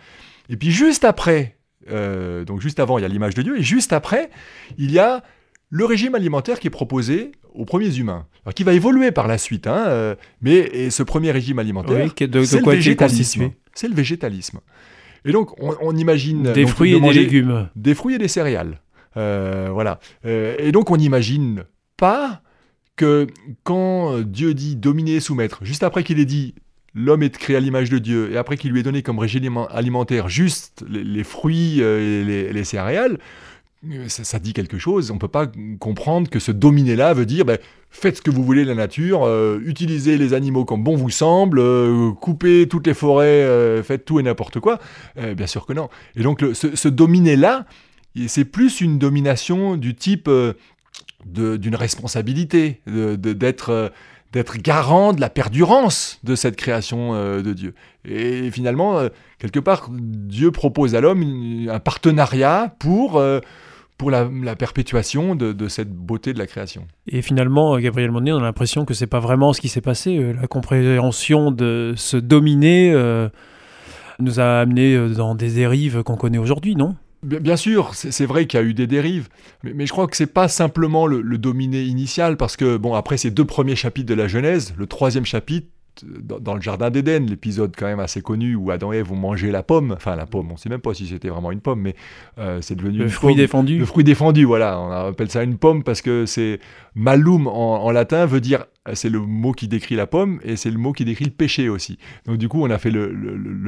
Et 0.48 0.56
puis 0.56 0.70
juste 0.70 1.04
après, 1.04 1.58
donc 1.86 2.62
juste 2.62 2.80
avant, 2.80 2.96
il 2.96 3.02
y 3.02 3.04
a 3.04 3.08
l'image 3.08 3.34
de 3.34 3.42
Dieu, 3.42 3.58
et 3.58 3.62
juste 3.62 3.92
après, 3.92 4.30
il 4.78 4.90
y 4.90 4.98
a 4.98 5.22
le 5.70 5.84
régime 5.84 6.14
alimentaire 6.14 6.60
qui 6.60 6.66
est 6.68 6.70
proposé 6.70 7.32
aux 7.54 7.64
premiers 7.64 7.96
humains, 7.96 8.26
alors 8.44 8.54
qui 8.54 8.64
va 8.64 8.72
évoluer 8.74 9.10
par 9.12 9.26
la 9.26 9.38
suite, 9.38 9.66
hein, 9.66 9.84
euh, 9.88 10.14
mais 10.40 10.90
ce 10.90 11.02
premier 11.02 11.30
régime 11.30 11.58
alimentaire, 11.58 12.04
Oui, 12.04 12.26
de, 12.26 12.26
de 12.40 12.44
c'est 12.44 12.58
le 12.58 12.62
quoi 12.62 12.74
végétalisme. 12.74 13.50
C'est 13.74 13.88
le 13.88 13.94
végétalisme. 13.94 14.60
Et 15.24 15.32
donc, 15.32 15.60
on, 15.60 15.74
on 15.80 15.96
imagine 15.96 16.52
Des 16.52 16.62
donc, 16.62 16.70
fruits 16.70 16.92
de 16.92 16.98
et 16.98 17.00
des 17.00 17.12
légumes. 17.12 17.68
des 17.74 17.94
fruits 17.94 18.14
et 18.14 18.18
des 18.18 18.28
céréales. 18.28 18.80
Euh, 19.16 19.70
voilà. 19.72 19.98
Euh, 20.24 20.54
et 20.58 20.72
donc 20.72 20.90
on 20.90 20.96
n'imagine 20.98 21.64
pas 21.96 22.42
que 22.96 23.26
quand 23.64 24.20
Dieu 24.20 24.54
dit 24.54 24.76
dominer 24.76 25.14
et 25.16 25.20
soumettre, 25.20 25.64
juste 25.64 25.82
après 25.82 26.04
qu'il 26.04 26.20
ait 26.20 26.24
dit 26.26 26.54
l'homme 26.94 27.22
est 27.22 27.36
créé 27.36 27.56
à 27.56 27.60
l'image 27.60 27.90
de 27.90 27.98
Dieu, 27.98 28.30
et 28.32 28.36
après 28.36 28.56
qu'il 28.56 28.70
lui 28.72 28.80
ait 28.80 28.82
donné 28.82 29.02
comme 29.02 29.18
régime 29.18 29.58
alimentaire 29.70 30.28
juste 30.28 30.84
les, 30.88 31.02
les 31.04 31.24
fruits 31.24 31.80
et 31.80 32.24
les, 32.24 32.52
les 32.52 32.64
céréales, 32.64 33.18
ça, 34.08 34.24
ça 34.24 34.38
dit 34.38 34.52
quelque 34.52 34.78
chose. 34.78 35.10
On 35.10 35.14
ne 35.14 35.18
peut 35.18 35.28
pas 35.28 35.46
comprendre 35.78 36.28
que 36.28 36.38
ce 36.38 36.52
dominer-là 36.52 37.14
veut 37.14 37.26
dire 37.26 37.44
ben, 37.44 37.58
faites 37.90 38.18
ce 38.18 38.22
que 38.22 38.30
vous 38.30 38.44
voulez 38.44 38.64
de 38.64 38.68
la 38.68 38.74
nature, 38.74 39.24
euh, 39.24 39.60
utilisez 39.64 40.18
les 40.18 40.34
animaux 40.34 40.64
comme 40.64 40.82
bon 40.82 40.96
vous 40.96 41.10
semble, 41.10 41.58
euh, 41.58 42.12
coupez 42.12 42.68
toutes 42.68 42.86
les 42.86 42.94
forêts, 42.94 43.26
euh, 43.26 43.82
faites 43.82 44.04
tout 44.04 44.20
et 44.20 44.22
n'importe 44.22 44.60
quoi. 44.60 44.78
Euh, 45.18 45.34
bien 45.34 45.46
sûr 45.46 45.66
que 45.66 45.72
non. 45.72 45.88
Et 46.16 46.22
donc 46.22 46.44
ce, 46.52 46.88
dominer-là, 46.88 47.66
c'est 48.26 48.44
plus 48.44 48.80
une 48.80 48.98
domination 48.98 49.76
du 49.76 49.94
type 49.94 50.28
euh, 50.28 50.54
d'une 51.24 51.76
responsabilité, 51.76 52.80
d'être 52.86 53.70
euh, 53.70 53.88
d'être 54.32 54.58
garant 54.58 55.12
de 55.12 55.20
la 55.20 55.30
perdurance 55.30 56.20
de 56.24 56.34
cette 56.34 56.56
création 56.56 57.14
euh, 57.14 57.42
de 57.42 57.52
Dieu. 57.52 57.74
Et 58.04 58.50
finalement, 58.50 58.98
euh, 58.98 59.08
quelque 59.38 59.60
part, 59.60 59.88
Dieu 59.90 60.50
propose 60.50 60.94
à 60.94 61.00
l'homme 61.00 61.68
un 61.70 61.80
partenariat 61.80 62.74
pour, 62.78 63.16
euh, 63.16 63.40
pour 63.98 64.10
la, 64.10 64.28
la 64.42 64.56
perpétuation 64.56 65.34
de, 65.34 65.52
de, 65.52 65.68
cette 65.68 65.90
beauté 65.90 66.32
de 66.32 66.38
la 66.38 66.46
création. 66.46 66.86
Et 67.08 67.22
finalement, 67.22 67.78
Gabriel 67.78 68.10
Monet, 68.10 68.32
on 68.32 68.38
a 68.38 68.42
l'impression 68.42 68.84
que 68.84 68.94
c'est 68.94 69.06
pas 69.06 69.20
vraiment 69.20 69.52
ce 69.52 69.60
qui 69.60 69.68
s'est 69.68 69.80
passé. 69.80 70.18
Euh, 70.18 70.32
la 70.34 70.46
compréhension 70.46 71.50
de 71.50 71.94
se 71.96 72.16
dominer 72.16 72.92
euh, 72.92 73.28
nous 74.18 74.38
a 74.40 74.60
amené 74.60 74.94
euh, 74.94 75.08
dans 75.08 75.34
des 75.34 75.50
dérives 75.50 76.02
qu'on 76.02 76.16
connaît 76.16 76.38
aujourd'hui, 76.38 76.76
non? 76.76 76.96
Bien 77.22 77.56
sûr, 77.56 77.94
c'est 77.94 78.26
vrai 78.26 78.46
qu'il 78.46 78.60
y 78.60 78.62
a 78.62 78.66
eu 78.66 78.74
des 78.74 78.86
dérives, 78.86 79.28
mais, 79.64 79.72
mais 79.74 79.86
je 79.86 79.92
crois 79.92 80.06
que 80.06 80.16
c'est 80.16 80.32
pas 80.32 80.46
simplement 80.46 81.06
le, 81.06 81.22
le 81.22 81.38
dominé 81.38 81.82
initial, 81.82 82.36
parce 82.36 82.56
que 82.56 82.76
bon, 82.76 82.94
après 82.94 83.16
ces 83.16 83.30
deux 83.30 83.46
premiers 83.46 83.74
chapitres 83.74 84.08
de 84.08 84.14
la 84.14 84.28
Genèse, 84.28 84.74
le 84.78 84.86
troisième 84.86 85.24
chapitre 85.24 85.66
dans, 86.04 86.54
le 86.54 86.60
jardin 86.60 86.90
d'Éden, 86.90 87.26
l'épisode 87.26 87.74
quand 87.76 87.86
même 87.86 88.00
assez 88.00 88.20
connu 88.20 88.54
où 88.54 88.70
Adam 88.70 88.92
et 88.92 88.98
Ève 88.98 89.12
ont 89.12 89.16
mangé 89.16 89.50
la 89.50 89.62
pomme, 89.62 89.92
enfin 89.92 90.16
la 90.16 90.26
pomme, 90.26 90.50
on 90.50 90.54
ne 90.54 90.58
sait 90.58 90.68
même 90.68 90.80
pas 90.80 90.94
si 90.94 91.06
c'était 91.06 91.28
vraiment 91.28 91.52
une 91.52 91.60
pomme, 91.60 91.80
mais 91.80 91.94
euh, 92.38 92.60
c'est 92.60 92.74
devenu 92.74 92.98
le 92.98 93.08
fruit 93.08 93.34
défendu. 93.34 93.78
Le 93.78 93.84
fruit 93.84 94.04
défendu, 94.04 94.44
voilà, 94.44 94.80
on 94.80 94.90
appelle 94.90 95.30
ça 95.30 95.42
une 95.42 95.58
pomme 95.58 95.82
parce 95.82 96.02
que 96.02 96.26
c'est 96.26 96.60
malum 96.94 97.46
en, 97.46 97.90
latin 97.90 98.26
veut 98.26 98.40
dire 98.40 98.66
c'est 98.94 99.08
le 99.08 99.20
mot 99.20 99.52
qui 99.52 99.68
décrit 99.68 99.96
la 99.96 100.06
pomme 100.06 100.40
et 100.44 100.56
c'est 100.56 100.70
le 100.70 100.78
mot 100.78 100.92
qui 100.92 101.04
décrit 101.04 101.24
le 101.24 101.30
péché 101.30 101.68
aussi. 101.68 101.98
Donc 102.26 102.38
du 102.38 102.48
coup, 102.48 102.62
on 102.62 102.70
a 102.70 102.78
fait 102.78 102.90
le, 102.90 103.12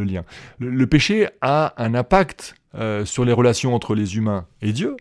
lien. 0.04 0.22
Le, 0.58 0.86
péché 0.86 1.28
a 1.40 1.74
un 1.76 1.94
impact 1.94 2.54
euh, 2.74 3.04
sur 3.04 3.24
les 3.24 3.32
relations 3.32 3.74
entre 3.74 3.94
les 3.94 4.16
humains 4.16 4.46
et 4.62 4.72
Dieu, 4.72 4.96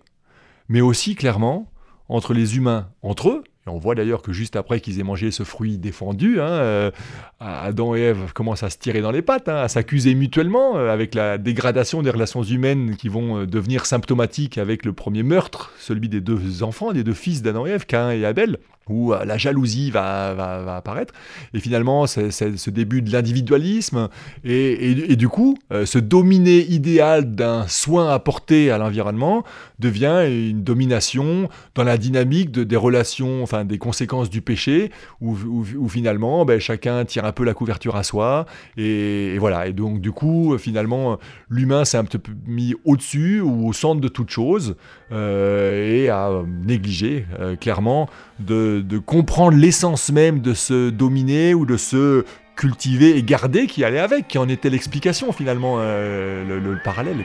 mais 0.69 0.81
aussi 0.81 1.15
clairement 1.15 1.71
entre 2.09 2.33
les 2.33 2.57
humains 2.57 2.89
entre 3.01 3.29
eux 3.29 3.43
on 3.69 3.77
voit 3.77 3.95
d'ailleurs 3.95 4.21
que 4.21 4.31
juste 4.31 4.55
après 4.55 4.79
qu'ils 4.79 4.99
aient 4.99 5.03
mangé 5.03 5.31
ce 5.31 5.43
fruit 5.43 5.77
défendu, 5.77 6.39
hein, 6.39 6.49
euh, 6.49 6.91
Adam 7.39 7.95
et 7.95 8.01
Ève 8.01 8.33
commencent 8.33 8.63
à 8.63 8.69
se 8.69 8.77
tirer 8.77 9.01
dans 9.01 9.11
les 9.11 9.21
pattes, 9.21 9.49
hein, 9.49 9.57
à 9.57 9.67
s'accuser 9.67 10.15
mutuellement, 10.15 10.77
euh, 10.77 10.91
avec 10.91 11.15
la 11.15 11.37
dégradation 11.37 12.01
des 12.01 12.09
relations 12.09 12.43
humaines 12.43 12.95
qui 12.95 13.09
vont 13.09 13.39
euh, 13.39 13.45
devenir 13.45 13.85
symptomatiques 13.85 14.57
avec 14.57 14.85
le 14.85 14.93
premier 14.93 15.23
meurtre, 15.23 15.71
celui 15.79 16.09
des 16.09 16.21
deux 16.21 16.63
enfants, 16.63 16.93
des 16.93 17.03
deux 17.03 17.13
fils 17.13 17.41
d'Adam 17.41 17.65
et 17.65 17.71
Ève, 17.71 17.85
Cain 17.85 18.11
et 18.11 18.25
Abel 18.25 18.57
où 18.89 19.13
euh, 19.13 19.25
la 19.25 19.37
jalousie 19.37 19.91
va, 19.91 20.75
apparaître. 20.75 21.13
Et 21.53 21.59
finalement, 21.59 22.07
c'est 22.07 22.31
ce 22.31 22.69
début 22.69 23.01
de 23.01 23.11
l'individualisme. 23.11 24.09
Et, 24.43 25.15
du 25.15 25.27
coup, 25.27 25.57
euh, 25.71 25.85
ce 25.85 25.99
dominé 25.99 26.59
idéal 26.59 27.35
d'un 27.35 27.67
soin 27.67 28.13
apporté 28.13 28.71
à 28.71 28.77
l'environnement 28.77 29.43
devient 29.79 30.25
une 30.27 30.63
domination 30.63 31.49
dans 31.75 31.83
la 31.83 31.97
dynamique 31.97 32.51
de, 32.51 32.63
des 32.63 32.75
relations, 32.75 33.43
enfin 33.43 33.65
des 33.65 33.77
conséquences 33.77 34.29
du 34.29 34.41
péché, 34.41 34.91
où, 35.21 35.87
finalement, 35.87 36.45
ben, 36.45 36.59
chacun 36.59 37.05
tire 37.05 37.25
un 37.25 37.31
peu 37.31 37.43
la 37.43 37.53
couverture 37.53 37.95
à 37.95 38.03
soi. 38.03 38.45
Et, 38.77 39.37
voilà. 39.39 39.67
Et 39.67 39.73
donc, 39.73 40.01
du 40.01 40.11
coup, 40.11 40.57
finalement, 40.57 41.17
l'humain 41.49 41.85
s'est 41.85 41.97
un 41.97 42.05
peu 42.05 42.19
mis 42.45 42.75
au-dessus 42.85 43.41
ou 43.41 43.67
au 43.67 43.73
centre 43.73 44.01
de 44.01 44.07
toute 44.07 44.29
chose 44.29 44.75
euh, 45.11 46.03
et 46.03 46.09
a 46.09 46.31
négligé 46.65 47.25
clairement 47.59 48.09
de 48.39 48.76
de, 48.81 48.97
comprendre 48.97 49.57
l'essence 49.57 50.11
même 50.11 50.41
de 50.41 50.53
se 50.53 50.89
dominer 50.89 51.53
ou 51.53 51.65
de 51.65 51.77
se 51.77 52.25
cultiver 52.55 53.17
et 53.17 53.23
garder 53.23 53.67
qui 53.67 53.83
allait 53.83 53.99
avec, 53.99 54.27
qui 54.27 54.37
en 54.37 54.49
était 54.49 54.69
l'explication 54.69 55.31
finalement, 55.31 55.77
euh, 55.79 56.59
le, 56.59 56.77
parallèle. 56.83 57.23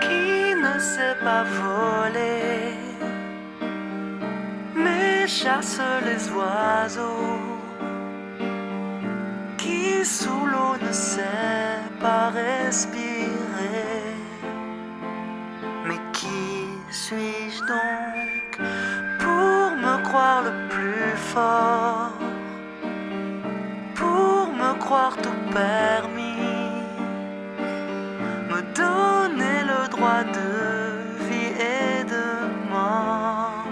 Qui 0.00 0.54
ne 0.54 0.78
sait 0.78 1.16
pas 1.22 1.44
voler, 1.44 2.72
mais 4.76 5.26
chasse 5.26 5.80
les 6.04 6.30
oiseaux, 6.32 7.40
qui 9.58 10.04
sous 10.04 10.46
l'eau 10.46 10.86
ne 10.86 10.92
sait 10.92 11.22
pas 12.00 12.30
respirer, 12.30 13.35
croire 20.16 20.44
le 20.48 20.54
plus 20.74 21.14
fort, 21.32 22.12
pour 23.94 24.46
me 24.60 24.72
croire 24.84 25.14
tout 25.24 25.40
permis, 25.52 26.56
me 28.50 28.60
donner 28.80 29.58
le 29.72 29.80
droit 29.94 30.24
de 30.38 30.50
vie 31.26 31.52
et 31.78 32.04
de 32.14 32.26
mort. 32.72 33.66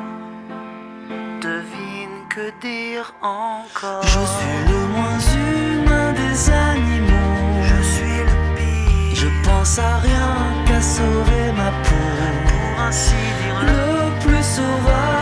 Devine 1.41 2.19
que 2.35 2.47
dire 2.61 3.15
encore. 3.23 4.03
Je 4.03 4.25
suis 4.37 4.61
le 4.73 4.81
moins 4.97 5.21
humain 5.47 6.13
des 6.23 6.37
animaux. 6.71 7.41
Je 7.71 7.81
suis 7.93 8.21
le 8.31 8.37
pire. 8.57 9.17
Je 9.23 9.29
pense 9.47 9.79
à 9.79 9.97
rien 10.09 10.33
qu'à 10.67 10.81
sauver 10.83 11.47
ma 11.61 11.71
peau. 11.85 12.07
Pour 12.51 12.85
ainsi 12.87 13.23
dire 13.41 13.61
le 13.73 13.85
plus 14.23 14.45
sauvage. 14.57 15.14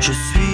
Je 0.00 0.10
suis 0.10 0.51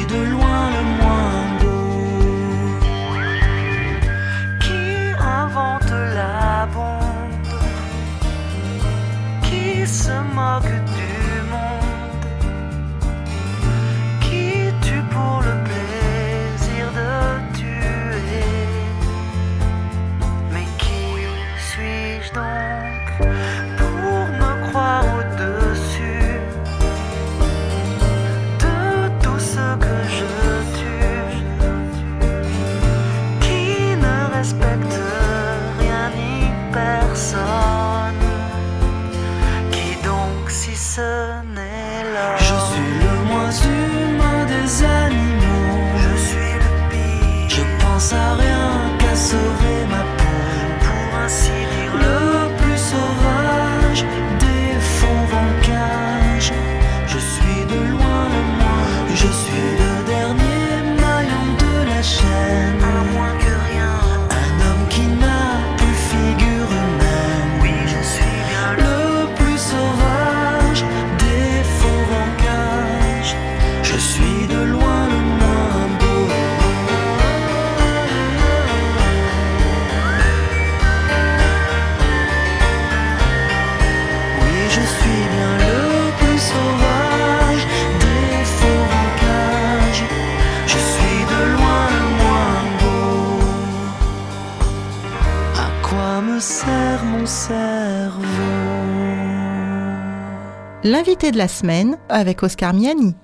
L'invité 100.99 101.31
de 101.31 101.39
la 101.39 101.47
semaine 101.47 101.97
avec 102.09 102.43
Oscar 102.43 102.75
Miani. 102.75 103.15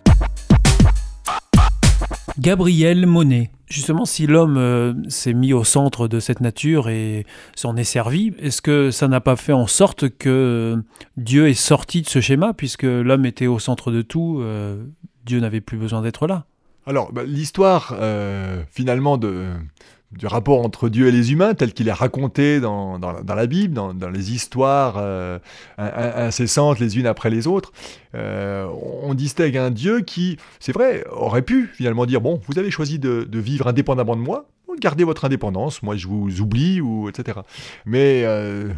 Gabriel 2.38 3.04
Monet. 3.04 3.50
Justement, 3.66 4.04
si 4.04 4.28
l'homme 4.28 4.58
euh, 4.58 4.94
s'est 5.08 5.32
mis 5.32 5.52
au 5.52 5.64
centre 5.64 6.06
de 6.06 6.20
cette 6.20 6.40
nature 6.40 6.88
et 6.88 7.26
s'en 7.56 7.74
est 7.74 7.82
servi, 7.82 8.32
est-ce 8.38 8.62
que 8.62 8.92
ça 8.92 9.08
n'a 9.08 9.20
pas 9.20 9.34
fait 9.34 9.52
en 9.52 9.66
sorte 9.66 10.08
que 10.08 10.84
Dieu 11.16 11.48
est 11.48 11.54
sorti 11.54 12.02
de 12.02 12.06
ce 12.06 12.20
schéma, 12.20 12.54
puisque 12.54 12.84
l'homme 12.84 13.26
était 13.26 13.48
au 13.48 13.58
centre 13.58 13.90
de 13.90 14.02
tout, 14.02 14.38
euh, 14.40 14.80
Dieu 15.26 15.40
n'avait 15.40 15.60
plus 15.60 15.76
besoin 15.76 16.00
d'être 16.00 16.28
là? 16.28 16.44
Alors, 16.86 17.12
bah, 17.12 17.24
l'histoire, 17.24 17.96
euh, 17.98 18.62
finalement, 18.70 19.16
de, 19.16 19.48
du 20.16 20.26
rapport 20.26 20.64
entre 20.64 20.88
Dieu 20.88 21.08
et 21.08 21.12
les 21.12 21.32
humains 21.32 21.54
tel 21.54 21.72
qu'il 21.72 21.88
est 21.88 21.92
raconté 21.92 22.60
dans, 22.60 22.98
dans, 22.98 23.34
la 23.34 23.46
Bible, 23.46 23.74
dans, 23.74 23.94
dans 23.94 24.10
les 24.10 24.32
histoires 24.32 24.94
euh, 24.98 25.38
incessantes 25.78 26.78
les 26.78 26.98
unes 26.98 27.06
après 27.06 27.30
les 27.30 27.46
autres, 27.46 27.72
euh, 28.14 28.66
on 29.02 29.14
distingue 29.14 29.56
un 29.56 29.70
Dieu 29.70 30.00
qui, 30.00 30.38
c'est 30.60 30.72
vrai, 30.72 31.04
aurait 31.10 31.42
pu 31.42 31.70
finalement 31.74 32.06
dire, 32.06 32.20
bon, 32.20 32.40
vous 32.48 32.58
avez 32.58 32.70
choisi 32.70 32.98
de, 32.98 33.28
vivre 33.32 33.66
indépendamment 33.66 34.16
de 34.16 34.20
moi, 34.20 34.48
gardez 34.80 35.04
votre 35.04 35.24
indépendance, 35.24 35.82
moi 35.82 35.96
je 35.96 36.08
vous 36.08 36.40
oublie, 36.40 36.80
ou 36.80 37.08
etc. 37.08 37.40
Mais... 37.84 38.22
Euh, 38.24 38.70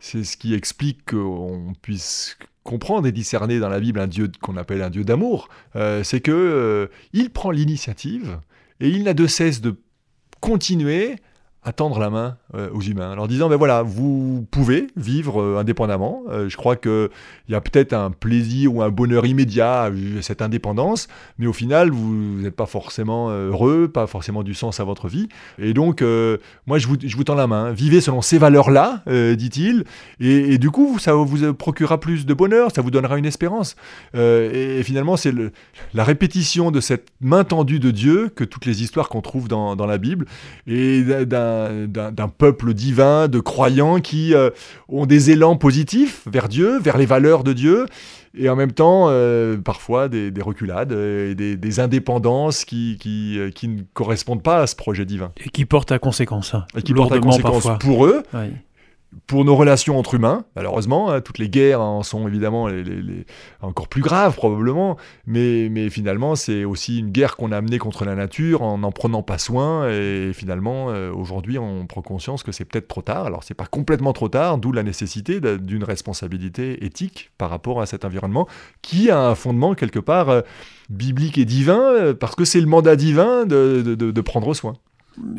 c'est 0.00 0.22
ce 0.22 0.36
qui 0.36 0.52
explique 0.52 1.12
qu'on 1.12 1.72
puisse 1.80 2.36
comprendre 2.62 3.06
et 3.06 3.12
discerner 3.12 3.58
dans 3.58 3.70
la 3.70 3.80
Bible 3.80 3.98
un 3.98 4.06
Dieu 4.06 4.30
qu'on 4.42 4.58
appelle 4.58 4.82
un 4.82 4.90
Dieu 4.90 5.02
d'amour. 5.02 5.48
c'est 6.02 6.20
que 6.20 6.90
il 7.14 7.30
prend 7.30 7.50
l'initiative 7.50 8.38
et 8.80 8.90
il 8.90 9.04
n'a 9.04 9.14
de 9.14 9.26
cesse 9.26 9.62
de 9.62 9.76
continuer 10.44 11.16
à 11.64 11.72
tendre 11.72 11.98
la 11.98 12.10
main 12.10 12.36
euh, 12.54 12.68
aux 12.72 12.82
humains, 12.82 13.12
en 13.12 13.14
leur 13.16 13.28
disant, 13.28 13.48
ben 13.48 13.56
voilà, 13.56 13.82
vous 13.82 14.46
pouvez 14.50 14.88
vivre 14.96 15.40
euh, 15.40 15.58
indépendamment. 15.58 16.22
Euh, 16.28 16.48
je 16.48 16.56
crois 16.58 16.76
qu'il 16.76 17.08
y 17.48 17.54
a 17.54 17.60
peut-être 17.62 17.94
un 17.94 18.10
plaisir 18.10 18.74
ou 18.74 18.82
un 18.82 18.90
bonheur 18.90 19.24
immédiat 19.24 19.84
à 19.84 19.90
cette 20.20 20.42
indépendance, 20.42 21.08
mais 21.38 21.46
au 21.46 21.54
final, 21.54 21.90
vous 21.90 22.42
n'êtes 22.42 22.54
pas 22.54 22.66
forcément 22.66 23.30
heureux, 23.30 23.88
pas 23.88 24.06
forcément 24.06 24.42
du 24.42 24.52
sens 24.52 24.78
à 24.78 24.84
votre 24.84 25.08
vie. 25.08 25.28
Et 25.58 25.72
donc, 25.72 26.02
moi, 26.66 26.78
je 26.78 26.86
vous, 26.86 26.96
je 27.02 27.16
vous 27.16 27.24
tends 27.24 27.34
la 27.34 27.46
main. 27.46 27.72
Vivez 27.72 28.00
selon 28.00 28.20
ces 28.20 28.38
valeurs-là, 28.38 29.02
dit-il, 29.36 29.84
et, 30.20 30.58
du 30.58 30.70
coup, 30.70 30.98
ça 30.98 31.14
vous 31.14 31.54
procurera 31.54 31.98
plus 31.98 32.26
de 32.26 32.34
bonheur, 32.34 32.70
ça 32.74 32.82
vous 32.82 32.90
donnera 32.90 33.18
une 33.18 33.26
espérance. 33.26 33.76
Et, 34.14 34.82
finalement, 34.82 35.16
c'est 35.16 35.32
la 35.94 36.04
répétition 36.04 36.70
de 36.70 36.80
cette 36.80 37.08
main 37.20 37.44
tendue 37.44 37.80
de 37.80 37.90
Dieu 37.90 38.30
que 38.34 38.44
toutes 38.44 38.66
les 38.66 38.82
histoires 38.82 39.08
qu'on 39.08 39.22
trouve 39.22 39.48
dans, 39.48 39.76
dans 39.76 39.86
la 39.86 39.98
Bible, 39.98 40.26
et 40.66 41.02
d'un 41.02 41.53
d'un 41.86 42.28
peuple 42.28 42.74
divin, 42.74 43.28
de 43.28 43.40
croyants 43.40 44.00
qui 44.00 44.34
euh, 44.34 44.50
ont 44.88 45.06
des 45.06 45.30
élans 45.30 45.56
positifs 45.56 46.26
vers 46.30 46.48
Dieu, 46.48 46.78
vers 46.78 46.96
les 46.96 47.06
valeurs 47.06 47.44
de 47.44 47.52
Dieu, 47.52 47.86
et 48.36 48.48
en 48.48 48.56
même 48.56 48.72
temps, 48.72 49.06
euh, 49.08 49.56
parfois, 49.56 50.08
des, 50.08 50.32
reculades 50.40 50.92
et 50.92 51.34
des, 51.34 51.80
indépendances 51.80 52.64
qui, 52.64 52.96
qui, 52.98 53.38
euh, 53.38 53.50
qui, 53.50 53.68
ne 53.68 53.82
correspondent 53.92 54.42
pas 54.42 54.62
à 54.62 54.66
ce 54.66 54.74
projet 54.74 55.04
divin. 55.04 55.32
Et 55.44 55.48
qui 55.48 55.64
portent 55.64 55.92
à 55.92 55.98
conséquence. 55.98 56.54
Hein. 56.54 56.66
Et 56.76 56.82
qui 56.82 56.94
portent 56.94 57.12
à 57.12 57.20
conséquence 57.20 57.68
pour 57.80 58.06
eux, 58.06 58.22
pour 59.26 59.44
nos 59.44 59.56
relations 59.56 59.98
entre 59.98 60.14
humains, 60.14 60.44
malheureusement, 60.56 61.10
hein, 61.10 61.20
toutes 61.20 61.38
les 61.38 61.48
guerres 61.48 61.80
en 61.80 62.02
sont 62.02 62.26
évidemment 62.28 62.68
encore 63.62 63.88
plus 63.88 64.02
graves 64.02 64.34
probablement, 64.34 64.96
mais, 65.26 65.88
finalement 65.90 66.34
c'est 66.34 66.64
aussi 66.64 66.98
une 66.98 67.10
guerre 67.10 67.36
qu'on 67.36 67.52
a 67.52 67.56
amenée 67.56 67.78
contre 67.78 68.04
la 68.04 68.14
nature 68.14 68.62
en 68.62 68.78
n'en 68.78 68.92
prenant 68.92 69.22
pas 69.22 69.38
soin, 69.38 69.88
et 69.88 70.32
finalement 70.34 70.90
euh, 70.90 71.12
aujourd'hui 71.12 71.58
on 71.58 71.86
prend 71.86 72.02
conscience 72.02 72.42
que 72.42 72.52
c'est 72.52 72.64
peut-être 72.64 72.88
trop 72.88 73.02
tard, 73.02 73.26
alors 73.26 73.44
c'est 73.44 73.54
pas 73.54 73.66
complètement 73.66 74.12
trop 74.12 74.28
tard, 74.28 74.58
d'où 74.58 74.72
la 74.72 74.82
nécessité 74.82 75.40
d'une 75.40 75.84
responsabilité 75.84 76.84
éthique 76.84 77.30
par 77.38 77.50
rapport 77.50 77.80
à 77.80 77.86
cet 77.86 78.04
environnement 78.04 78.48
qui 78.82 79.10
a 79.10 79.20
un 79.20 79.34
fondement 79.34 79.74
quelque 79.74 79.98
part 80.00 80.28
euh, 80.28 80.40
biblique 80.90 81.38
et 81.38 81.44
divin, 81.44 81.80
euh, 81.80 82.14
parce 82.14 82.34
que 82.34 82.44
c'est 82.44 82.60
le 82.60 82.66
mandat 82.66 82.96
divin 82.96 83.46
de 83.46 84.20
prendre 84.20 84.54
soin 84.54 84.74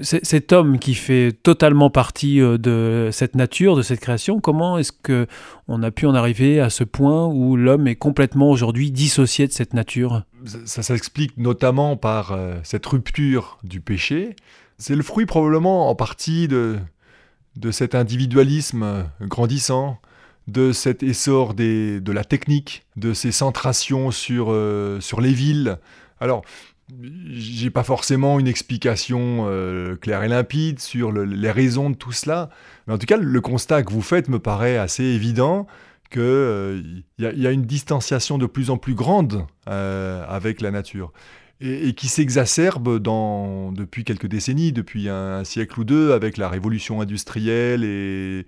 cet 0.02 0.54
homme 0.54 0.80
qui 0.80 0.94
fait 0.94 1.32
totalement 1.32 1.90
partie 1.90 2.40
euh, 2.40 2.58
de 2.58 3.10
cette 3.12 3.36
nature, 3.36 3.76
de 3.76 3.82
cette 3.82 4.00
création, 4.00 4.40
comment 4.40 4.78
est-ce 4.78 4.92
que 4.92 5.28
on 5.68 5.84
a 5.84 5.92
pu 5.92 6.06
en 6.06 6.16
arriver 6.16 6.60
à 6.60 6.70
ce 6.70 6.84
point 6.84 7.26
où 7.28 7.56
l'homme 7.56 7.88
est 7.88 7.96
complètement 7.96 8.50
aujourd'hui 8.50 8.92
dissocié 8.92 9.48
de 9.48 9.52
cette 9.52 9.74
nature? 9.74 10.24
Ça, 10.66 10.84
s'explique 10.84 11.38
notamment 11.38 11.98
par 11.98 12.32
euh, 12.32 12.56
cette 12.64 12.86
rupture 12.86 13.58
du 13.64 13.82
péché. 13.82 14.36
C'est 14.78 14.96
le 14.96 15.04
fruit 15.04 15.26
probablement 15.26 15.90
en 15.90 15.96
partie 15.96 16.48
de, 16.48 16.78
de 17.56 17.72
cet 17.72 17.96
individualisme 17.96 18.84
euh, 18.84 19.04
grandissant, 19.22 20.00
de 20.48 20.72
cet 20.72 21.02
essor 21.02 21.54
de 21.56 22.12
la 22.12 22.24
technique, 22.24 22.86
de 22.96 23.14
ces 23.14 23.32
centrations 23.32 24.12
sur, 24.12 24.56
sur 25.00 25.20
les 25.20 25.34
villes. 25.34 25.80
Alors, 26.20 26.44
j'ai 27.30 27.72
pas 27.72 27.84
forcément 27.84 28.40
une 28.40 28.48
explication 28.48 29.46
euh, 29.48 29.96
claire 29.96 30.24
et 30.24 30.28
limpide 30.28 30.80
sur 30.80 31.12
les 31.12 31.52
raisons 31.52 31.90
de 31.90 31.96
tout 31.96 32.12
cela, 32.12 32.50
mais 32.86 32.94
en 32.94 32.98
tout 32.98 33.08
cas, 33.08 33.18
le 33.18 33.42
constat 33.42 33.84
que 33.84 33.92
vous 33.92 34.04
faites 34.04 34.30
me 34.30 34.40
paraît 34.40 34.78
assez 34.78 35.04
évident 35.04 35.66
qu'il 36.12 36.22
euh, 36.22 36.82
y, 37.18 37.48
a 37.48 37.52
une 37.52 37.66
distanciation 37.66 38.38
de 38.38 38.46
plus 38.46 38.70
en 38.70 38.78
plus 38.78 38.94
grande 38.94 39.48
euh, 39.68 40.24
avec 40.28 40.62
la 40.62 40.72
nature. 40.72 41.12
Et, 41.62 41.94
qui 41.94 42.08
s'exacerbe 42.08 43.02
depuis 43.02 44.04
quelques 44.04 44.28
décennies, 44.28 44.74
depuis 44.74 45.08
un, 45.08 45.44
siècle 45.46 45.80
ou 45.80 45.84
deux, 45.86 46.12
avec 46.12 46.38
la 46.38 46.50
révolution 46.50 47.02
industrielle 47.02 47.84
et, 47.84 48.46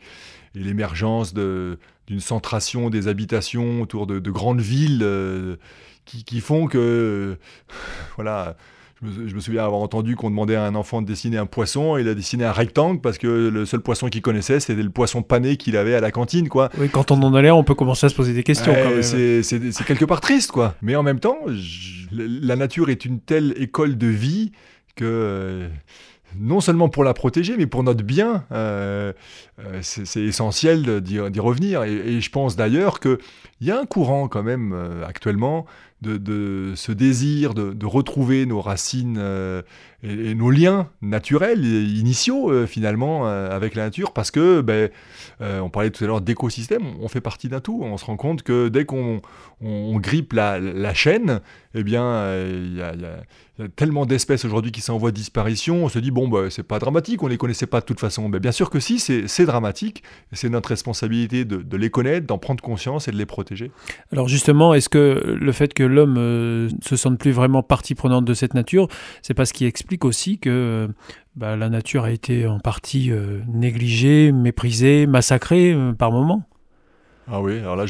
l'émergence 0.54 1.34
d'une 1.34 2.20
centration 2.20 2.90
des 2.90 3.08
habitations 3.08 3.82
autour 3.82 4.08
de, 4.08 4.20
de 4.20 4.32
grandes 4.32 4.62
villes 4.62 5.06
qui, 6.08 6.42
font 6.42 6.68
que, 6.68 7.38
voilà, 8.16 8.56
je 9.04 9.36
me, 9.36 9.40
souviens 9.40 9.64
avoir 9.64 9.82
entendu 9.82 10.16
qu'on 10.16 10.30
demandait 10.30 10.56
à 10.56 10.64
un 10.64 10.74
enfant 10.74 11.02
de 11.02 11.08
dessiner 11.08 11.38
un 11.38 11.46
poisson, 11.46 11.98
et 11.98 12.02
il 12.02 12.08
a 12.08 12.16
dessiné 12.16 12.46
un 12.46 12.52
rectangle 12.52 13.00
parce 13.00 13.18
que 13.18 13.28
le 13.28 13.66
seul 13.66 13.82
poisson 13.82 14.08
qu'il 14.08 14.22
connaissait, 14.22 14.60
c'était 14.60 14.82
le 14.82 14.90
poisson 14.90 15.22
pané 15.22 15.58
qu'il 15.58 15.78
avait 15.78 15.94
à 15.94 16.00
la 16.00 16.12
cantine, 16.12 16.50
quoi. 16.50 16.70
Oui, 16.80 16.90
quand 16.90 17.12
on 17.12 17.22
en 17.22 17.34
a 17.36 17.42
l'air, 17.42 17.58
on 17.58 17.64
peut 17.64 17.76
commencer 17.76 18.08
à 18.08 18.10
se 18.10 18.16
poser 18.16 18.34
des 18.34 18.44
questions. 18.44 18.74
c'est 19.02 19.84
quelque 19.86 20.06
part 20.06 20.22
triste, 20.22 20.52
quoi. 20.52 20.76
Mais 20.82 20.96
en 20.96 21.04
même 21.04 21.20
temps, 21.20 21.38
la 22.12 22.56
nature 22.56 22.90
est 22.90 23.06
une 23.06 23.20
telle 23.20 23.54
école 23.58 23.98
de 23.98 24.08
vie 24.08 24.52
que 24.98 25.06
euh, 25.06 25.70
non 26.38 26.60
seulement 26.60 26.90
pour 26.90 27.06
la 27.06 27.14
protéger, 27.14 27.56
mais 27.58 27.68
pour 27.68 27.84
notre 27.84 28.04
bien, 28.04 28.44
euh, 28.52 29.14
euh, 29.60 29.80
c'est 29.82 30.22
essentiel 30.22 31.02
d'y 31.02 31.40
revenir. 31.40 31.84
Et, 31.84 32.20
je 32.20 32.30
pense 32.30 32.58
d'ailleurs 32.58 33.00
qu'il 33.00 33.18
y 33.62 33.72
a 33.72 33.80
un 33.80 33.86
courant 33.86 34.28
quand 34.28 34.44
même 34.44 34.76
actuellement 35.08 35.66
de, 36.02 36.74
ce 36.76 36.92
désir 36.92 37.54
de, 37.54 37.86
retrouver 37.86 38.46
nos 38.46 38.62
racines 38.62 39.20
euh, 40.04 40.32
et, 40.32 40.36
nos 40.36 40.52
liens 40.52 40.90
naturels, 41.02 41.64
initiaux 41.66 42.52
euh, 42.52 42.68
finalement, 42.68 43.28
euh, 43.28 43.50
avec 43.50 43.76
la 43.76 43.86
nature, 43.86 44.14
parce 44.14 44.32
que, 44.32 44.62
ben, 44.62 44.90
on 45.40 45.70
parlait 45.70 45.92
tout 45.92 46.04
à 46.04 46.08
l'heure 46.08 46.22
d'écosystème, 46.22 46.84
on 47.00 47.08
fait 47.08 47.22
partie 47.22 47.48
d'un 47.48 47.60
tout. 47.60 47.80
On 47.84 47.98
se 47.98 48.06
rend 48.06 48.18
compte 48.18 48.42
que 48.42 48.70
dès 48.70 48.86
qu'on 48.86 49.22
grippe 50.00 50.34
la, 50.34 50.94
chaîne, 50.94 51.42
eh 51.76 51.84
bien, 51.84 52.34
il 52.44 52.76
y, 52.76 52.82
a 52.82 53.68
tellement 53.76 54.06
d'espèces 54.06 54.46
aujourd'hui 54.46 54.72
qui 54.72 54.82
sont 54.82 54.94
en 54.94 55.10
disparition, 55.10 55.86
on 55.86 55.90
se 55.90 56.00
dit, 56.00 56.12
bon, 56.12 56.28
ben, 56.28 56.50
c'est 56.50 56.64
pas 56.64 56.80
dramatique, 56.80 57.22
on 57.24 57.28
les 57.28 57.38
connaissait 57.38 57.68
pas 57.68 57.82
de 57.82 57.86
toute 57.86 58.00
façon. 58.00 58.30
Ben, 58.30 58.40
bien 58.40 58.52
sûr 58.52 58.70
que 58.70 58.80
si, 58.80 59.00
c'est 59.00 59.46
dramatique, 59.46 60.04
c'est 60.32 60.50
notre 60.50 60.70
responsabilité 60.70 61.46
de, 61.46 61.78
les 61.78 61.90
connaître, 61.90 62.26
d'en 62.26 62.38
prendre 62.38 62.64
conscience 62.64 63.08
et 63.08 63.12
de 63.12 63.18
les 63.18 63.26
protéger. 63.26 63.72
Alors 64.12 64.28
justement, 64.28 64.74
est-ce 64.74 64.90
que 64.90 65.38
le 65.40 65.52
fait 65.52 65.74
que 65.74 65.84
l'homme 65.84 66.18
euh, 66.18 66.70
se 66.82 66.96
sente 66.96 67.20
plus 67.20 67.32
vraiment 67.32 67.62
partie 67.62 67.94
prenante 67.96 68.26
de 68.26 68.34
cette 68.34 68.54
nature, 68.54 68.88
c'est 69.22 69.34
pas 69.34 69.46
ce 69.46 69.54
qui 69.54 69.66
explique 69.66 69.87
aussi 70.04 70.40
que 70.40 70.50
euh, 70.50 70.88
bah, 71.36 71.56
la 71.56 71.70
nature 71.70 72.04
a 72.04 72.12
été 72.12 72.48
en 72.48 72.60
partie 72.60 73.12
euh, 73.12 73.42
négligée, 73.48 74.32
méprisée, 74.32 75.08
massacrée 75.08 75.76
par 75.98 76.12
moments. 76.12 76.44
Ah 77.30 77.42
oui, 77.42 77.60
alors 77.60 77.76
là, 77.76 77.86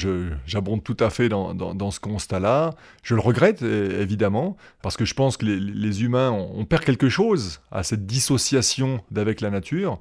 j'abonde 0.48 0.84
tout 0.84 0.98
à 1.00 1.12
fait 1.12 1.30
dans, 1.30 1.92
ce 1.92 2.00
constat-là. 2.00 2.72
Je 3.04 3.14
le 3.14 3.22
regrette, 3.22 3.62
évidemment, 3.62 4.58
parce 4.82 4.98
que 4.98 5.06
je 5.06 5.14
pense 5.14 5.38
que 5.38 5.46
les, 5.46 6.04
humains, 6.04 6.32
on, 6.32 6.66
perd 6.66 6.84
quelque 6.84 7.08
chose 7.08 7.62
à 7.72 7.84
cette 7.84 8.08
dissociation 8.08 9.00
d'avec 9.12 9.42
la 9.42 9.52
nature. 9.52 10.00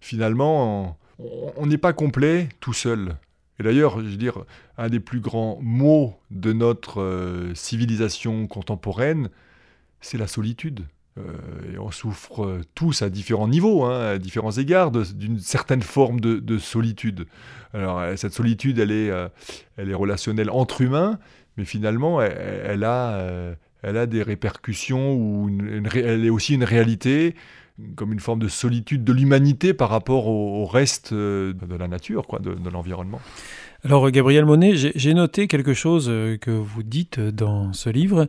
Finalement, 0.00 0.98
on 1.18 1.64
n'est 1.64 1.78
pas 1.78 1.94
complet 1.94 2.50
tout 2.60 2.74
seul. 2.74 3.16
Et 3.58 3.62
d'ailleurs, 3.62 4.00
je 4.00 4.04
veux 4.04 4.16
dire, 4.16 4.44
un 4.76 4.88
des 4.88 5.00
plus 5.00 5.20
grands 5.20 5.58
mots 5.60 6.14
de 6.30 6.52
notre 6.52 7.00
euh, 7.00 7.54
civilisation 7.54 8.46
contemporaine, 8.46 9.30
c'est 10.00 10.18
la 10.18 10.26
solitude. 10.26 10.84
Euh, 11.18 11.74
et 11.74 11.78
on 11.78 11.90
souffre 11.90 12.60
tous 12.74 13.02
à 13.02 13.10
différents 13.10 13.48
niveaux, 13.48 13.84
hein, 13.84 14.12
à 14.12 14.18
différents 14.18 14.52
égards, 14.52 14.90
d'une 14.90 15.38
certaine 15.38 15.82
forme 15.82 16.20
de, 16.20 16.58
solitude. 16.58 17.26
Alors, 17.72 18.00
euh, 18.00 18.16
cette 18.16 18.34
solitude, 18.34 18.78
elle 18.78 18.92
est, 18.92 19.10
elle 19.76 19.90
est 19.90 19.94
relationnelle 19.94 20.50
entre 20.50 20.82
humains, 20.82 21.18
mais 21.56 21.64
finalement, 21.64 22.20
elle, 22.20 22.84
a, 22.84 23.54
elle 23.82 23.96
a 23.96 24.06
des 24.06 24.22
répercussions, 24.22 25.14
ou 25.14 25.50
elle 25.94 26.24
est 26.24 26.30
aussi 26.30 26.54
une 26.54 26.64
réalité 26.64 27.34
comme 27.94 28.12
une 28.12 28.20
forme 28.20 28.38
de 28.38 28.48
solitude 28.48 29.04
de 29.04 29.12
l'humanité 29.12 29.74
par 29.74 29.90
rapport 29.90 30.28
au, 30.28 30.64
reste 30.64 31.12
euh, 31.12 31.52
de 31.52 31.76
la 31.76 31.88
nature, 31.88 32.26
quoi, 32.26 32.38
de, 32.38 32.70
l'environnement. 32.70 33.20
Alors 33.84 34.10
Gabriel 34.10 34.44
Monet, 34.44 34.74
j'ai 34.74 35.14
noté 35.14 35.46
quelque 35.48 35.74
chose 35.74 36.06
euh, 36.08 36.36
que 36.38 36.50
vous 36.50 36.82
dites 36.82 37.20
dans 37.20 37.72
ce 37.72 37.90
livre. 37.90 38.26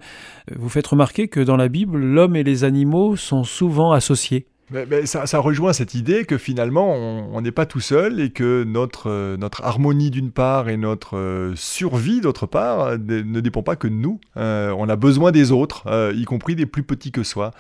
Vous 0.54 0.70
faites 0.70 0.88
remarquer 0.88 1.28
que 1.28 1.40
dans 1.40 1.58
la 1.58 1.70
Bible, 1.70 2.00
l'homme 2.00 2.36
et 2.36 2.44
les 2.44 2.64
animaux 2.64 3.16
sont 3.16 3.44
souvent 3.44 3.92
associés. 3.92 4.48
Mais, 4.70 5.06
ça, 5.06 5.40
rejoint 5.40 5.72
cette 5.72 5.94
idée 5.94 6.26
que 6.26 6.38
finalement 6.38 6.94
on 6.94 7.40
n'est 7.40 7.54
pas 7.54 7.66
tout 7.66 7.80
seul 7.80 8.20
et 8.20 8.32
que 8.32 8.66
notre, 8.66 9.10
euh, 9.10 9.38
notre 9.38 9.64
harmonie 9.64 10.12
d'une 10.12 10.32
part 10.32 10.68
et 10.68 10.76
notre 10.76 11.54
survie 11.56 12.20
d'autre 12.20 12.48
part 12.48 12.98
ne 13.00 13.40
dépend 13.40 13.64
pas 13.64 13.78
que 13.78 13.88
de 13.88 13.94
nous. 13.94 14.20
on 14.36 14.90
a 14.90 14.96
besoin 14.98 15.32
des 15.32 15.54
autres, 15.54 15.86
y 16.14 16.26
compris 16.26 16.56
des 16.58 16.66
plus 16.66 16.84
petits 16.84 17.14
que 17.14 17.24
soi. 17.24 17.52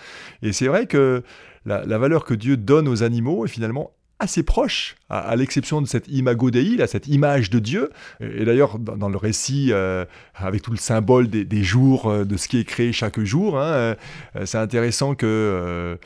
Et 0.42 0.52
c'est 0.52 0.68
vrai 0.68 0.86
que 0.86 1.24
la, 1.68 1.98
valeur 1.98 2.24
que 2.24 2.34
Dieu 2.34 2.58
donne 2.58 2.88
aux 2.88 3.04
animaux 3.04 3.46
est 3.46 3.50
finalement 3.50 3.92
assez 4.20 4.44
proche, 4.44 4.96
à, 5.10 5.36
l'exception 5.36 5.82
de 5.82 5.88
cette 5.88 6.08
imago 6.08 6.50
Dei, 6.50 6.78
cette 6.88 7.08
image 7.08 7.50
de 7.50 7.60
Dieu. 7.60 7.92
Et, 8.20 8.46
d'ailleurs, 8.46 8.80
dans, 8.80 9.10
le 9.10 9.18
récit, 9.18 9.70
euh, 9.72 10.06
avec 10.36 10.62
tout 10.64 10.72
le 10.72 10.78
symbole 10.78 11.28
des, 11.28 11.64
jours, 11.64 12.08
euh, 12.08 12.26
de 12.26 12.36
ce 12.36 12.48
qui 12.48 12.60
est 12.60 12.64
créé 12.64 12.92
chaque 12.92 13.20
jour, 13.20 13.60
hein, 13.60 13.66
euh, 13.72 13.96
c'est 14.46 14.58
intéressant 14.58 15.16
que 15.16 15.98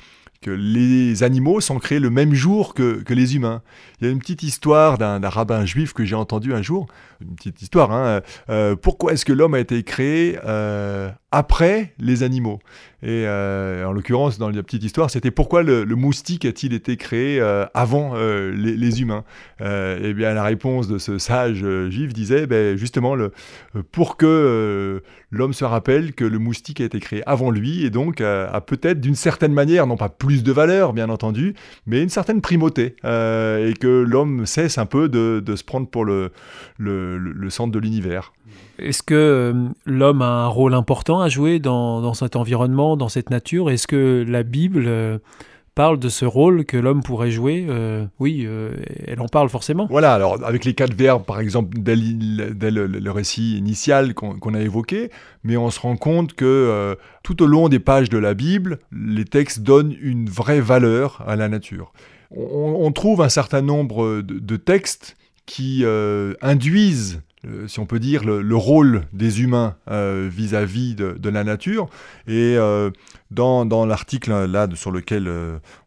que 0.41 0.49
les 0.49 1.21
animaux 1.21 1.61
sont 1.61 1.77
créés 1.77 1.99
le 1.99 2.09
même 2.09 2.33
jour 2.33 2.73
que, 2.73 3.03
que 3.03 3.13
les 3.13 3.35
humains. 3.35 3.61
Il 3.99 4.07
y 4.07 4.09
a 4.09 4.11
une 4.11 4.17
petite 4.17 4.41
histoire 4.41 4.97
d'un 4.97 5.29
rabbin 5.29 5.65
juif 5.65 5.93
que 5.93 6.03
j'ai 6.03 6.15
entendu 6.15 6.51
un 6.55 6.63
jour, 6.63 6.87
une 7.21 7.35
petite 7.35 7.61
histoire, 7.61 7.91
hein, 7.91 8.21
euh, 8.49 8.75
pourquoi 8.75 9.13
est-ce 9.13 9.25
que 9.25 9.33
l'homme 9.33 9.53
a 9.53 9.59
été 9.59 9.83
créé 9.83 10.37
euh, 10.45 11.09
après 11.31 11.93
les 11.99 12.23
animaux? 12.23 12.59
Et 13.03 13.25
euh, 13.25 13.85
en 13.85 13.93
l'occurrence, 13.93 14.37
dans 14.37 14.49
la 14.49 14.61
petite 14.61 14.83
histoire, 14.83 15.09
c'était 15.09 15.31
pourquoi 15.31 15.63
le, 15.63 15.85
moustique 15.85 16.45
a-t-il 16.45 16.73
été 16.73 16.97
créé 16.97 17.41
avant 17.73 18.13
les, 18.15 19.01
humains? 19.01 19.23
Eh 19.59 20.13
bien, 20.13 20.33
la 20.33 20.43
réponse 20.43 20.87
de 20.87 20.99
ce 20.99 21.17
sage 21.17 21.65
juif 21.89 22.13
disait, 22.13 22.45
ben, 22.45 22.77
justement, 22.77 23.15
pour 23.91 24.17
que 24.17 25.01
l'homme 25.31 25.53
se 25.53 25.65
rappelle 25.65 26.13
que 26.13 26.25
le 26.25 26.37
moustique 26.37 26.79
a 26.79 26.83
été 26.83 26.99
créé 26.99 27.23
avant 27.25 27.49
lui 27.49 27.85
et 27.85 27.89
donc 27.89 28.21
a 28.21 28.61
peut-être 28.61 29.01
d'une 29.01 29.15
certaine 29.15 29.53
manière, 29.53 29.87
non 29.87 29.97
pas 29.97 30.09
plus 30.09 30.43
de 30.43 30.51
valeur, 30.51 30.93
bien 30.93 31.09
entendu, 31.09 31.55
mais 31.87 32.03
une 32.03 32.09
certaine 32.09 32.41
primauté 32.41 32.95
et 33.03 33.73
que 33.79 34.05
l'homme 34.07 34.45
cesse 34.45 34.77
un 34.77 34.85
peu 34.85 35.09
de, 35.09 35.55
se 35.55 35.63
prendre 35.63 35.89
pour 35.89 36.05
le, 36.05 36.31
centre 37.49 37.71
de 37.71 37.79
l'univers. 37.79 38.33
Est-ce 38.79 39.03
que 39.03 39.13
euh, 39.13 39.53
l'homme 39.85 40.21
a 40.21 40.45
un 40.45 40.47
rôle 40.47 40.73
important 40.73 41.21
à 41.21 41.29
jouer 41.29 41.59
dans, 41.59 42.13
cet 42.13 42.35
environnement, 42.35 42.97
dans 42.97 43.09
cette 43.09 43.29
nature? 43.29 43.69
Est-ce 43.69 43.87
que 43.87 44.25
la 44.27 44.43
Bible 44.43 44.85
euh, 44.87 45.19
parle 45.75 45.99
de 45.99 46.09
ce 46.09 46.25
rôle 46.25 46.65
que 46.65 46.77
l'homme 46.77 47.03
pourrait 47.03 47.31
jouer? 47.31 47.65
Euh, 47.69 48.05
Oui, 48.19 48.47
elle 49.07 49.21
en 49.21 49.27
parle 49.27 49.49
forcément. 49.49 49.87
Voilà, 49.89 50.13
alors 50.13 50.43
avec 50.43 50.65
les 50.65 50.73
quatre 50.73 50.95
verbes, 50.95 51.25
par 51.25 51.39
exemple, 51.39 51.77
dès, 51.79 51.95
le, 51.95 53.11
récit 53.11 53.57
initial 53.57 54.13
qu'on 54.13 54.53
a 54.53 54.59
évoqué, 54.61 55.11
mais 55.43 55.57
on 55.57 55.69
se 55.69 55.79
rend 55.79 55.97
compte 55.97 56.33
que 56.33 56.97
tout 57.23 57.43
au 57.43 57.45
long 57.45 57.69
des 57.69 57.79
pages 57.79 58.09
de 58.09 58.17
la 58.17 58.33
Bible, 58.33 58.79
les 58.91 59.25
textes 59.25 59.61
donnent 59.61 59.95
une 60.01 60.29
vraie 60.29 60.61
valeur 60.61 61.23
à 61.27 61.35
la 61.35 61.49
nature 61.49 61.93
on, 62.35 62.91
trouve 62.91 63.21
un 63.21 63.29
certain 63.29 63.61
nombre 63.61 64.21
de, 64.21 64.57
textes 64.57 65.15
qui 65.51 65.81
euh, 65.83 66.33
induisent 66.41 67.21
euh, 67.45 67.67
si 67.67 67.79
on 67.79 67.85
peut 67.85 67.99
dire, 67.99 68.23
le, 68.23 68.55
rôle 68.55 69.03
des 69.11 69.41
humains 69.41 69.75
euh, 69.89 70.29
vis-à-vis 70.31 70.95
de, 70.95 71.29
la 71.29 71.43
nature. 71.43 71.89
Et 72.27 72.55
dans, 73.31 73.85
l'article 73.85 74.45
là 74.45 74.67
sur 74.75 74.91
lequel 74.91 75.29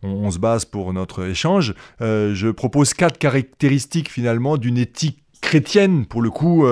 on, 0.03 0.31
se 0.31 0.39
base 0.39 0.65
pour 0.67 0.93
notre 0.93 1.25
échange, 1.25 1.75
je 2.01 2.51
propose 2.51 2.93
quatre 2.93 3.19
caractéristiques 3.19 4.11
finalement 4.11 4.57
d'une 4.57 4.77
éthique 4.77 5.21
chrétienne, 5.41 6.07
pour 6.07 6.23
le 6.23 6.31
coup, 6.31 6.67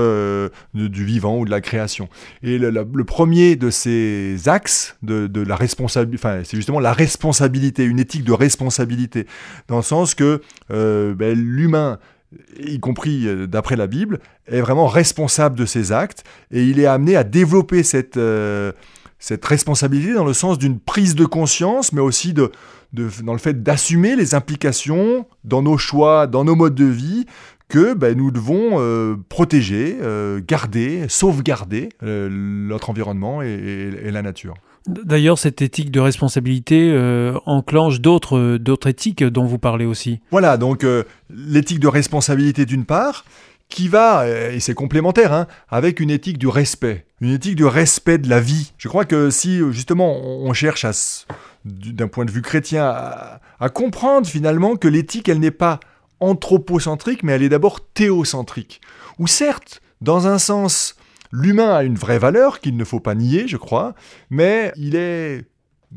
du 0.75 1.05
vivant 1.05 1.39
ou 1.39 1.45
de 1.45 1.51
la 1.51 1.61
création. 1.61 2.09
Et 2.43 2.59
le, 2.59 3.05
premier 3.05 3.55
de 3.55 3.71
ces 3.71 4.49
axes 4.49 4.97
de, 5.03 5.41
la 5.41 5.55
responsabilité, 5.55 6.21
enfin, 6.21 6.41
c'est 6.43 6.57
justement 6.57 6.81
la 6.81 6.93
responsabilité, 6.93 7.85
une 7.85 8.01
éthique 8.01 8.25
de 8.25 8.33
responsabilité, 8.33 9.29
dans 9.69 9.77
le 9.77 9.83
sens 9.83 10.17
que 10.17 10.43
ben, 10.69 11.39
l'humain, 11.39 12.01
y 12.59 12.81
compris 12.81 13.27
euh, 13.27 13.47
d'après 13.47 13.77
la 13.77 13.87
Bible, 13.87 14.21
est 14.47 14.61
vraiment 14.61 14.87
responsable 14.87 15.59
de 15.59 15.67
ses 15.67 15.93
actes, 15.93 16.25
et 16.51 16.65
il 16.65 16.81
est 16.81 16.87
amené 16.87 17.17
à 17.17 17.25
développer 17.25 17.83
cette, 17.83 18.19
cette 19.19 19.45
responsabilité 19.45 20.15
dans 20.15 20.25
le 20.25 20.33
sens 20.33 20.59
d'une 20.59 20.79
prise 20.79 21.15
de 21.15 21.25
conscience, 21.25 21.93
mais 21.93 22.01
aussi 22.01 22.33
de, 22.33 22.51
dans 22.93 23.33
le 23.33 23.39
fait 23.39 23.63
d'assumer 23.63 24.17
les 24.17 24.35
implications 24.35 25.27
dans 25.45 25.63
nos 25.63 25.79
choix, 25.79 26.27
dans 26.27 26.45
nos 26.45 26.57
modes 26.57 26.75
de 26.75 26.85
vie, 26.85 27.27
que 27.69 27.95
ben, 27.95 28.17
nous 28.17 28.31
devons 28.31 28.81
euh, 28.81 29.17
protéger, 29.31 29.97
euh, 30.03 30.41
garder, 30.47 31.07
sauvegarder 31.09 31.89
euh, 32.03 32.29
notre 32.31 32.91
environnement 32.91 33.41
et, 33.41 34.11
la 34.11 34.21
nature. 34.21 34.55
D'ailleurs, 34.87 35.39
cette 35.39 35.63
éthique 35.63 35.91
de 35.91 36.01
responsabilité 36.01 36.93
enclenche 37.47 38.01
d'autres, 38.01 38.57
d'autres 38.57 38.89
éthiques 38.89 39.23
dont 39.23 39.45
vous 39.45 39.59
parlez 39.59 39.85
aussi. 39.85 40.21
Voilà, 40.31 40.57
donc 40.57 40.87
l'éthique 41.31 41.81
de 41.81 41.89
responsabilité 41.89 42.67
d'une 42.67 42.85
part, 42.85 43.25
qui 43.69 43.89
va, 43.89 44.27
et 44.29 44.61
c'est 44.61 44.75
complémentaire, 44.75 45.33
hein, 45.33 45.47
avec 45.71 46.01
une 46.01 46.11
éthique 46.11 46.37
du 46.37 46.49
respect, 46.49 47.07
une 47.21 47.31
éthique 47.31 47.57
du 47.57 47.65
respect 47.65 48.19
de 48.19 48.29
la 48.29 48.41
vie. 48.41 48.73
Je 48.77 48.89
crois 48.89 49.05
que 49.05 49.31
si 49.31 49.61
justement 49.71 50.19
on 50.21 50.53
cherche 50.53 50.85
d'un 51.65 52.09
point 52.09 52.25
de 52.25 52.31
vue 52.31 52.43
chrétien 52.43 52.85
à 52.85 53.69
comprendre 53.73 54.27
finalement 54.27 54.77
que 54.77 54.89
l'éthique, 54.89 55.29
elle 55.29 55.39
n'est 55.39 55.51
pas 55.53 55.81
anthropocentrique, 56.21 57.23
mais 57.23 57.33
elle 57.33 57.43
est 57.43 57.49
d'abord 57.49 57.81
théocentrique. 57.95 58.81
Ou 59.19 59.27
certes, 59.27 59.81
dans 60.01 60.27
un 60.27 60.39
sens, 60.39 60.97
l'humain 61.33 61.75
a 61.75 61.83
une 61.83 61.97
vraie 61.97 62.19
valeur 62.19 62.61
qu'il 62.61 62.77
ne 62.77 62.85
faut 62.85 63.01
pas 63.01 63.15
nier, 63.15 63.49
je 63.49 63.57
crois, 63.57 63.95
mais 64.31 64.73
il 64.77 64.95
est 64.95 65.45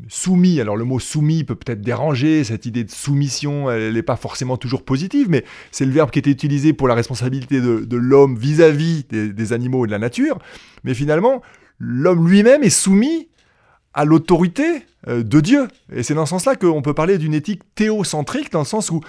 soumis. 0.08 0.60
Alors 0.60 0.76
le 0.76 0.84
mot 0.84 0.98
soumis 0.98 1.44
peut 1.44 1.54
peut-être 1.54 1.80
déranger, 1.80 2.44
cette 2.44 2.66
idée 2.66 2.84
de 2.84 2.90
soumission, 2.90 3.70
elle 3.70 3.94
n'est 3.94 4.02
pas 4.02 4.16
forcément 4.16 4.56
toujours 4.56 4.84
positive, 4.84 5.28
mais 5.28 5.44
c'est 5.70 5.84
le 5.84 5.92
verbe 5.92 6.10
qui 6.10 6.18
était 6.18 6.30
utilisé 6.30 6.72
pour 6.72 6.88
la 6.88 6.94
responsabilité 6.94 7.60
de, 7.60 7.96
l'homme 7.96 8.36
vis-à-vis 8.36 9.04
des, 9.04 9.52
animaux 9.52 9.84
et 9.84 9.86
de 9.86 9.92
la 9.92 9.98
nature. 9.98 10.38
Mais 10.84 10.94
finalement, 10.94 11.42
l'homme 11.78 12.28
lui-même 12.28 12.62
est 12.62 12.70
soumis 12.70 13.28
à 13.94 14.04
l'autorité 14.04 14.82
euh, 15.08 15.22
de 15.22 15.40
Dieu. 15.40 15.68
Et 15.90 16.02
c'est 16.02 16.14
dans 16.14 16.26
ce 16.26 16.30
sens-là 16.30 16.56
qu'on 16.56 16.82
peut 16.82 16.92
parler 16.92 17.16
d'une 17.16 17.32
éthique 17.32 17.62
théocentrique, 17.74 18.52
dans 18.52 18.58
le 18.58 18.66
sens 18.66 18.90
où 18.90 19.00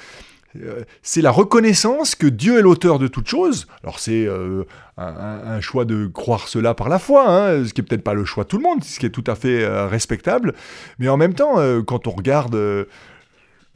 c'est 1.01 1.21
la 1.21 1.31
reconnaissance 1.31 2.15
que 2.15 2.27
Dieu 2.27 2.59
est 2.59 2.61
l'auteur 2.61 2.99
de 2.99 3.07
toutes 3.07 3.27
choses. 3.27 3.67
Alors 3.83 3.99
c'est 3.99 4.25
euh, 4.25 4.63
un, 4.97 5.61
choix 5.61 5.85
de 5.85 6.07
croire 6.07 6.47
cela 6.47 6.73
par 6.73 6.89
la 6.89 6.99
foi, 6.99 7.25
hein, 7.27 7.65
ce 7.65 7.73
qui 7.73 7.81
est 7.81 7.83
peut-être 7.83 8.03
pas 8.03 8.13
le 8.13 8.25
choix 8.25 8.43
de 8.43 8.49
tout 8.49 8.57
le 8.57 8.63
monde, 8.63 8.83
ce 8.83 8.99
qui 8.99 9.05
est 9.05 9.11
tout 9.11 9.23
à 9.27 9.35
fait 9.35 9.63
euh, 9.63 9.87
respectable. 9.87 10.53
Mais 10.99 11.09
en 11.09 11.17
même 11.17 11.33
temps, 11.33 11.55
quand 11.85 12.07
on 12.07 12.11
regarde 12.11 12.55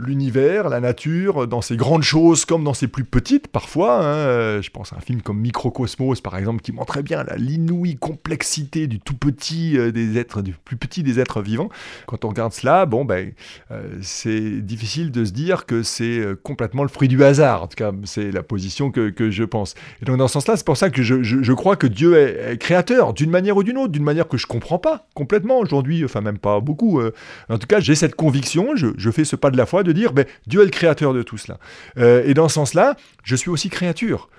l'univers, 0.01 0.69
la 0.69 0.79
nature, 0.79 1.47
dans 1.47 1.61
ses 1.61 1.77
grandes 1.77 2.03
choses 2.03 2.45
comme 2.45 2.63
dans 2.63 2.73
ses 2.73 2.87
plus 2.87 3.03
petites 3.03 3.47
parfois. 3.47 3.99
Hein, 3.99 4.15
euh, 4.15 4.61
je 4.61 4.69
pense 4.69 4.93
à 4.93 4.97
un 4.97 4.99
film 4.99 5.21
comme 5.21 5.39
Microcosmos 5.39 6.21
par 6.21 6.37
exemple 6.37 6.61
qui 6.61 6.71
montre 6.71 6.93
très 6.93 7.03
bien 7.03 7.23
l'inouïe 7.37 7.95
complexité 7.97 8.87
du 8.87 8.99
tout 8.99 9.13
petit 9.13 9.77
euh, 9.77 9.91
des 9.91 10.17
êtres, 10.17 10.41
du 10.41 10.53
plus 10.53 10.77
petit 10.77 11.03
des 11.03 11.19
êtres 11.19 11.41
vivants. 11.41 11.69
Quand 12.07 12.25
on 12.25 12.29
regarde 12.29 12.53
cela, 12.53 12.85
bon 12.85 13.05
ben 13.05 13.31
euh, 13.71 13.83
c'est 14.01 14.61
difficile 14.61 15.11
de 15.11 15.25
se 15.25 15.31
dire 15.31 15.65
que 15.65 15.83
c'est 15.83 16.21
complètement 16.43 16.83
le 16.83 16.89
fruit 16.89 17.07
du 17.07 17.23
hasard. 17.23 17.63
En 17.63 17.67
tout 17.67 17.75
cas, 17.75 17.91
c'est 18.03 18.31
la 18.31 18.43
position 18.43 18.91
que, 18.91 19.11
je 19.29 19.43
pense. 19.43 19.75
Et 20.01 20.05
donc 20.05 20.17
dans 20.17 20.27
ce 20.27 20.33
sens-là, 20.33 20.57
c'est 20.57 20.65
pour 20.65 20.77
ça 20.77 20.89
que 20.89 21.03
je, 21.03 21.53
crois 21.53 21.75
que 21.75 21.87
Dieu 21.87 22.17
est, 22.17 22.57
créateur 22.57 23.13
d'une 23.13 23.29
manière 23.29 23.57
ou 23.57 23.63
d'une 23.63 23.77
autre, 23.77 23.91
d'une 23.91 24.03
manière 24.03 24.27
que 24.27 24.37
je 24.37 24.47
comprends 24.47 24.79
pas 24.79 25.07
complètement 25.13 25.59
aujourd'hui, 25.59 26.03
enfin 26.03 26.21
même 26.21 26.37
pas 26.37 26.59
beaucoup. 26.59 27.01
en 27.49 27.57
tout 27.57 27.67
cas, 27.67 27.79
j'ai 27.79 27.95
cette 27.95 28.15
conviction, 28.15 28.75
je, 28.75 29.11
fais 29.11 29.25
ce 29.25 29.35
pas 29.35 29.51
de 29.51 29.57
la 29.57 29.65
foi 29.65 29.83
dire, 29.91 30.13
ben, 30.13 30.25
Dieu 30.47 30.61
est 30.61 30.65
le 30.65 30.71
créateur 30.71 31.13
de 31.13 31.21
tout 31.23 31.37
cela. 31.37 31.57
Euh, 31.97 32.23
et 32.25 32.33
dans 32.33 32.49
ce 32.49 32.55
sens-là, 32.55 32.95
je 33.23 33.35
suis 33.35 33.49
aussi 33.49 33.69
créature. 33.69 34.29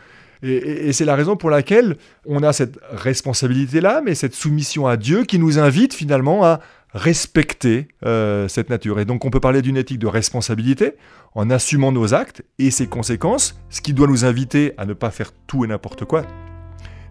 Et, 0.43 0.93
c'est 0.93 1.05
la 1.05 1.15
raison 1.15 1.37
pour 1.37 1.51
laquelle 1.51 1.97
on 2.27 2.43
a 2.43 2.53
cette 2.53 2.79
responsabilité-là, 2.91 4.03
mais 4.05 4.15
cette 4.15 4.35
soumission 4.35 4.87
à 4.87 4.97
Dieu 4.97 5.25
qui 5.25 5.39
nous 5.39 5.59
invite 5.59 5.95
finalement 5.95 6.45
à 6.45 6.61
respecter 6.95 7.89
euh, 8.05 8.49
cette 8.49 8.69
nature. 8.69 9.01
Et 9.01 9.05
donc 9.05 9.25
on 9.25 9.31
peut 9.31 9.41
parler 9.41 9.63
d'une 9.63 9.77
éthique 9.77 9.99
de 9.99 10.07
responsabilité 10.07 10.93
en 11.35 11.49
assumant 11.49 11.93
nos 11.93 12.13
actes 12.13 12.43
et 12.59 12.71
ses 12.71 12.87
conséquences, 12.87 13.59
ce 13.71 13.81
qui 13.81 13.95
doit 13.95 14.07
nous 14.07 14.25
inviter 14.25 14.75
à 14.77 14.85
ne 14.85 14.93
pas 14.93 15.11
faire 15.11 15.33
tout 15.47 15.65
et 15.65 15.69
n'importe 15.69 16.05
quoi, 16.05 16.27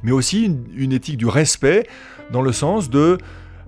mais 0.03 0.11
aussi 0.11 0.45
une, 0.75 0.93
éthique 0.93 1.17
du 1.17 1.27
respect 1.27 1.87
dans 2.31 2.41
le 2.41 2.51
sens 2.51 2.89
de 2.89 3.17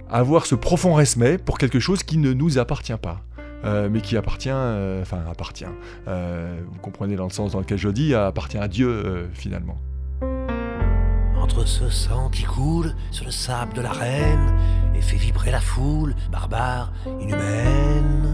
avoir 0.10 0.46
ce 0.46 0.56
profond 0.56 0.94
respect 0.94 1.38
pour 1.38 1.58
quelque 1.58 1.80
chose 1.80 2.04
qui 2.04 2.18
ne 2.18 2.34
nous 2.34 2.60
appartient 2.60 2.98
pas. 3.02 3.22
Euh, 3.64 3.89
mais 3.89 4.01
qui 4.01 4.18
appartient, 4.18 4.49
euh, 4.51 5.01
enfin 5.01 5.22
appartient, 5.30 5.66
euh, 6.07 6.59
vous 6.70 6.80
comprenez 6.80 7.16
dans 7.16 7.24
le 7.24 7.32
sens 7.32 7.53
dans 7.53 7.59
lequel 7.59 7.78
je 7.78 7.89
dis, 7.89 8.14
appartient 8.14 8.57
à 8.57 8.68
Dieu 8.68 9.30
finalement. 9.34 9.78
Entre 11.38 11.66
ce 11.68 11.89
sang 11.89 12.30
qui 12.30 12.43
coule 12.43 12.93
sur 13.11 13.26
le 13.26 13.32
sable 13.32 13.74
de 13.74 13.82
la 13.82 13.91
reine 13.91 14.53
et 14.95 15.01
fait 15.01 15.18
vibrer 15.18 15.51
la 15.51 15.59
foule 15.59 16.16
barbare, 16.32 16.91
inhumaine. 17.20 18.30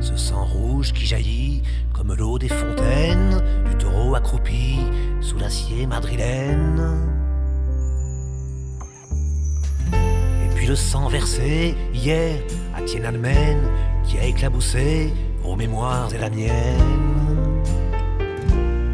Ce 0.00 0.16
sang 0.16 0.44
rouge 0.44 0.92
qui 0.92 1.06
jaillit 1.06 1.62
comme 1.92 2.14
l'eau 2.14 2.38
des 2.38 2.48
fontaines 2.48 3.42
du 3.68 3.76
taureau 3.76 4.14
accroupi 4.14 4.78
sous 5.20 5.38
l'acier 5.38 5.86
madrilène. 5.86 7.23
Le 10.66 10.76
sang 10.76 11.08
versé 11.08 11.74
hier 11.92 12.36
à 12.74 12.82
Tiananmen 12.82 13.58
qui 14.04 14.18
a 14.18 14.24
éclaboussé 14.24 15.12
aux 15.44 15.56
mémoires 15.56 16.08
et 16.14 16.18
la 16.18 16.30
mienne. 16.30 17.62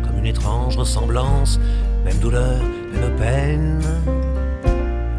Comme 0.04 0.18
une 0.18 0.26
étrange 0.26 0.76
ressemblance, 0.76 1.60
même 2.04 2.18
douleur, 2.18 2.60
même 2.92 3.16
peine. 3.16 3.80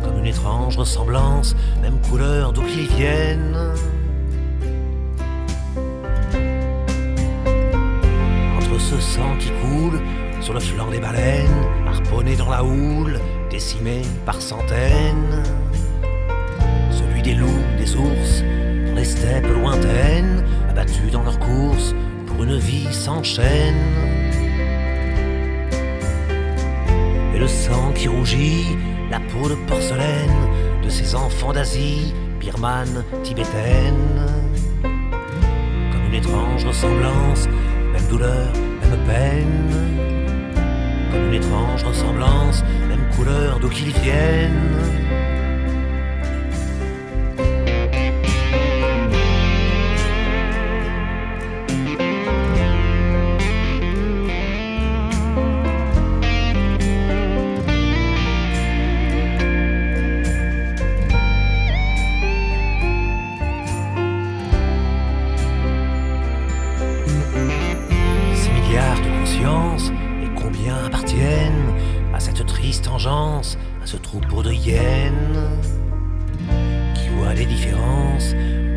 Comme 0.03 0.17
une 0.19 0.25
étrange 0.25 0.77
ressemblance, 0.77 1.55
même 1.81 1.99
couleur 2.09 2.51
d'où 2.51 2.63
qu'ils 2.63 2.87
viennent. 2.87 3.57
Entre 8.57 8.79
ce 8.79 8.99
sang 8.99 9.37
qui 9.39 9.51
coule 9.61 9.99
sur 10.41 10.53
le 10.53 10.59
flanc 10.59 10.89
des 10.89 10.99
baleines, 10.99 11.65
harponné 11.87 12.35
dans 12.35 12.49
la 12.49 12.63
houle, 12.63 13.19
décimé 13.49 14.01
par 14.25 14.41
centaines. 14.41 15.43
Des 17.23 17.35
loups, 17.35 17.47
des 17.77 17.95
ours, 17.95 18.43
les 18.95 19.05
steppes 19.05 19.45
lointaines, 19.45 20.43
abattus 20.69 21.11
dans 21.11 21.21
leur 21.21 21.37
course 21.37 21.93
pour 22.25 22.43
une 22.43 22.57
vie 22.57 22.91
sans 22.91 23.21
chaîne. 23.21 23.75
Et 27.35 27.37
le 27.37 27.47
sang 27.47 27.91
qui 27.93 28.07
rougit, 28.07 28.75
la 29.11 29.19
peau 29.19 29.47
de 29.47 29.55
porcelaine 29.67 30.47
de 30.83 30.89
ces 30.89 31.13
enfants 31.13 31.53
d'Asie, 31.53 32.11
birmane, 32.39 33.05
tibétaine. 33.21 34.25
Comme 34.81 36.05
une 36.07 36.15
étrange 36.15 36.65
ressemblance, 36.65 37.47
même 37.93 38.07
douleur, 38.09 38.51
même 38.81 38.99
peine. 39.05 40.55
Comme 41.11 41.27
une 41.27 41.35
étrange 41.35 41.83
ressemblance, 41.83 42.63
même 42.89 43.07
couleur 43.15 43.59
d'où 43.59 43.69
qu'ils 43.69 43.93
viennent. 43.93 44.90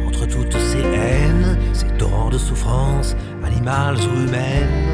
Entre 0.06 0.26
toutes 0.26 0.56
ces 0.56 0.80
haines, 0.80 1.58
ces 1.72 1.88
torrents 1.98 2.30
de 2.30 2.38
souffrance, 2.38 3.16
animales 3.44 3.96
ou 3.96 4.26
humaines. 4.26 4.90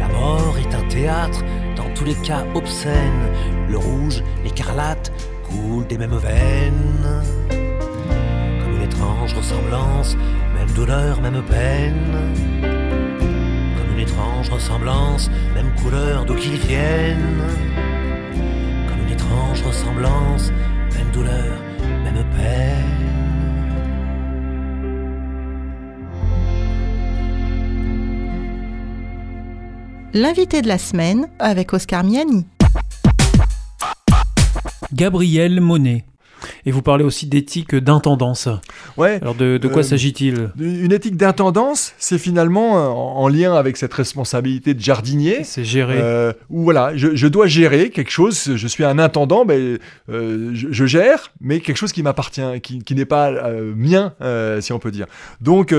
La 0.00 0.08
mort 0.08 0.56
est 0.58 0.74
un 0.74 0.88
théâtre, 0.88 1.44
dans 1.76 1.92
tous 1.94 2.04
les 2.04 2.14
cas 2.14 2.44
obscène, 2.54 3.22
le 3.68 3.78
rouge, 3.78 4.22
l'écarlate 4.44 5.12
coulent 5.44 5.86
des 5.86 5.98
mêmes 5.98 6.16
veines 6.16 7.22
comme 8.68 8.76
une 8.76 8.82
étrange 8.82 9.34
ressemblance, 9.34 10.16
même 10.54 10.70
douleur, 10.74 11.20
même 11.20 11.42
peine. 11.42 12.34
Comme 12.60 13.94
une 13.94 14.00
étrange 14.00 14.50
ressemblance, 14.50 15.30
même 15.54 15.70
couleur 15.82 16.24
d'où 16.24 16.34
qu'ils 16.34 16.58
viennent. 16.58 17.42
Comme 18.88 19.06
une 19.06 19.12
étrange 19.12 19.62
ressemblance, 19.62 20.52
douleur, 21.18 21.58
même 22.04 22.24
peine. 22.36 22.84
L'invité 30.14 30.62
de 30.62 30.68
la 30.68 30.78
semaine 30.78 31.28
avec 31.38 31.72
Oscar 31.72 32.04
Miani. 32.04 32.46
Gabriel 34.92 35.60
Monet. 35.60 36.04
Et 36.66 36.70
vous 36.70 36.82
parlez 36.82 37.04
aussi 37.04 37.26
d'éthique 37.26 37.74
d'intendance. 37.74 38.48
Ouais. 38.96 39.18
Alors 39.22 39.34
de, 39.34 39.58
de 39.58 39.68
quoi 39.68 39.80
Euh, 39.80 39.82
s'agit-il? 39.84 40.50
Une 40.58 40.92
éthique 40.92 41.16
d'intendance, 41.16 41.94
c'est 41.98 42.18
finalement 42.18 42.78
euh, 42.78 42.88
en, 42.88 43.16
en 43.22 43.28
lien 43.28 43.54
avec 43.54 43.76
cette 43.76 43.94
responsabilité 43.94 44.74
de 44.74 44.80
jardinier. 44.80 45.44
C'est 45.44 45.64
géré. 45.64 45.96
Euh, 45.98 46.32
où 46.50 46.62
voilà, 46.64 46.96
je, 46.96 47.14
je 47.14 47.26
dois 47.26 47.46
gérer 47.46 47.90
quelque 47.90 48.10
chose, 48.10 48.56
je 48.56 48.66
suis 48.66 48.84
un 48.84 48.98
intendant, 48.98 49.44
ben, 49.44 49.78
euh, 50.10 50.50
je, 50.54 50.68
je 50.70 50.86
gère, 50.86 51.32
mais 51.40 51.60
quelque 51.60 51.76
chose 51.76 51.92
qui 51.92 52.02
m'appartient, 52.02 52.60
qui, 52.62 52.80
qui 52.80 52.94
n'est 52.94 53.04
pas 53.04 53.32
mien, 53.76 54.12
si 54.60 54.72
on 54.72 54.78
peut 54.78 54.90
dire. 54.90 55.06
Donc 55.40 55.74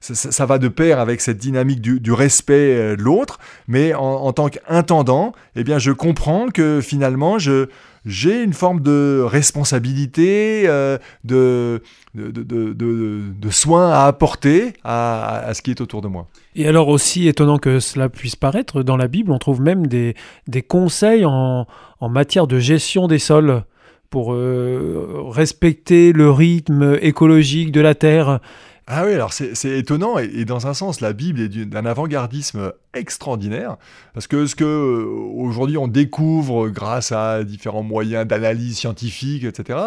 ça, 0.00 0.46
va 0.46 0.58
de 0.58 0.68
pair 0.68 0.98
avec 1.00 1.20
cette 1.20 1.38
dynamique 1.38 1.80
du, 1.80 2.00
du 2.00 2.12
respect 2.12 2.96
de 2.96 3.02
l'autre, 3.02 3.38
mais 3.68 3.94
en, 3.94 4.00
en 4.02 4.32
tant 4.32 4.48
qu'intendant, 4.48 5.32
eh 5.56 5.64
bien, 5.64 5.78
je 5.78 5.92
comprends 5.92 6.48
que 6.48 6.80
finalement, 6.80 7.38
je 7.38 7.66
j'ai 8.04 8.42
une 8.42 8.52
forme 8.52 8.80
de 8.80 9.22
responsabilité, 9.24 10.64
euh, 10.66 10.98
de, 11.24 11.82
de, 12.14 13.50
soins 13.50 13.90
à 13.90 14.06
apporter 14.06 14.72
à, 14.84 15.38
à 15.38 15.54
ce 15.54 15.62
qui 15.62 15.70
est 15.70 15.80
autour 15.80 16.00
de 16.00 16.08
moi. 16.08 16.28
Et 16.54 16.66
alors 16.66 16.88
aussi 16.88 17.28
étonnant 17.28 17.58
que 17.58 17.80
cela 17.80 18.08
puisse 18.08 18.36
paraître, 18.36 18.82
dans 18.82 18.96
la 18.96 19.08
Bible, 19.08 19.32
on 19.32 19.38
trouve 19.38 19.60
même 19.60 19.86
des, 19.86 20.14
des 20.46 20.62
conseils 20.62 21.24
en, 21.24 21.66
en 22.00 22.08
matière 22.08 22.46
de 22.46 22.58
gestion 22.58 23.06
des 23.06 23.18
sols 23.18 23.62
pour 24.08 24.32
euh, 24.32 25.22
respecter 25.28 26.12
le 26.12 26.30
rythme 26.30 26.98
écologique 27.00 27.70
de 27.70 27.80
la 27.80 27.94
terre. 27.94 28.40
Ah 28.88 29.04
oui, 29.06 29.12
alors 29.14 29.32
c'est 29.32 29.78
étonnant, 29.78 30.18
et, 30.18 30.24
et 30.34 30.44
dans 30.44 30.66
un 30.66 30.74
sens, 30.74 31.00
la 31.00 31.12
Bible 31.12 31.40
est 31.40 31.48
d'un 31.48 31.86
avant-gardisme 31.86 32.72
extraordinaire, 32.94 33.76
parce 34.14 34.26
que 34.26 34.46
ce 34.46 34.54
que 34.56 34.64
euh, 34.64 35.04
aujourd'hui 35.34 35.76
on 35.78 35.88
découvre 35.88 36.68
grâce 36.68 37.12
à 37.12 37.44
différents 37.44 37.82
moyens 37.84 38.26
d'analyse 38.26 38.76
scientifique, 38.78 39.44
etc., 39.44 39.78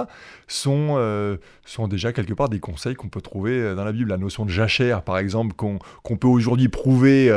sont, 0.48 0.96
euh, 0.98 1.38
sont 1.66 1.88
déjà 1.88 2.14
quelque 2.14 2.34
part 2.34 2.50
des 2.50 2.60
conseils 2.60 2.96
qu'on 2.96 3.08
peut 3.10 3.22
trouver 3.22 3.54
euh, 3.60 3.76
dans 3.76 3.84
la 3.84 3.92
Bible. 3.92 4.10
La 4.10 4.18
notion 4.18 4.46
de 4.46 4.52
jachère, 4.52 5.02
par 5.02 5.18
exemple, 5.18 5.54
qu'on 5.56 5.80
qu'on 6.04 6.18
peut 6.18 6.28
aujourd'hui 6.28 6.68
prouver 6.70 7.28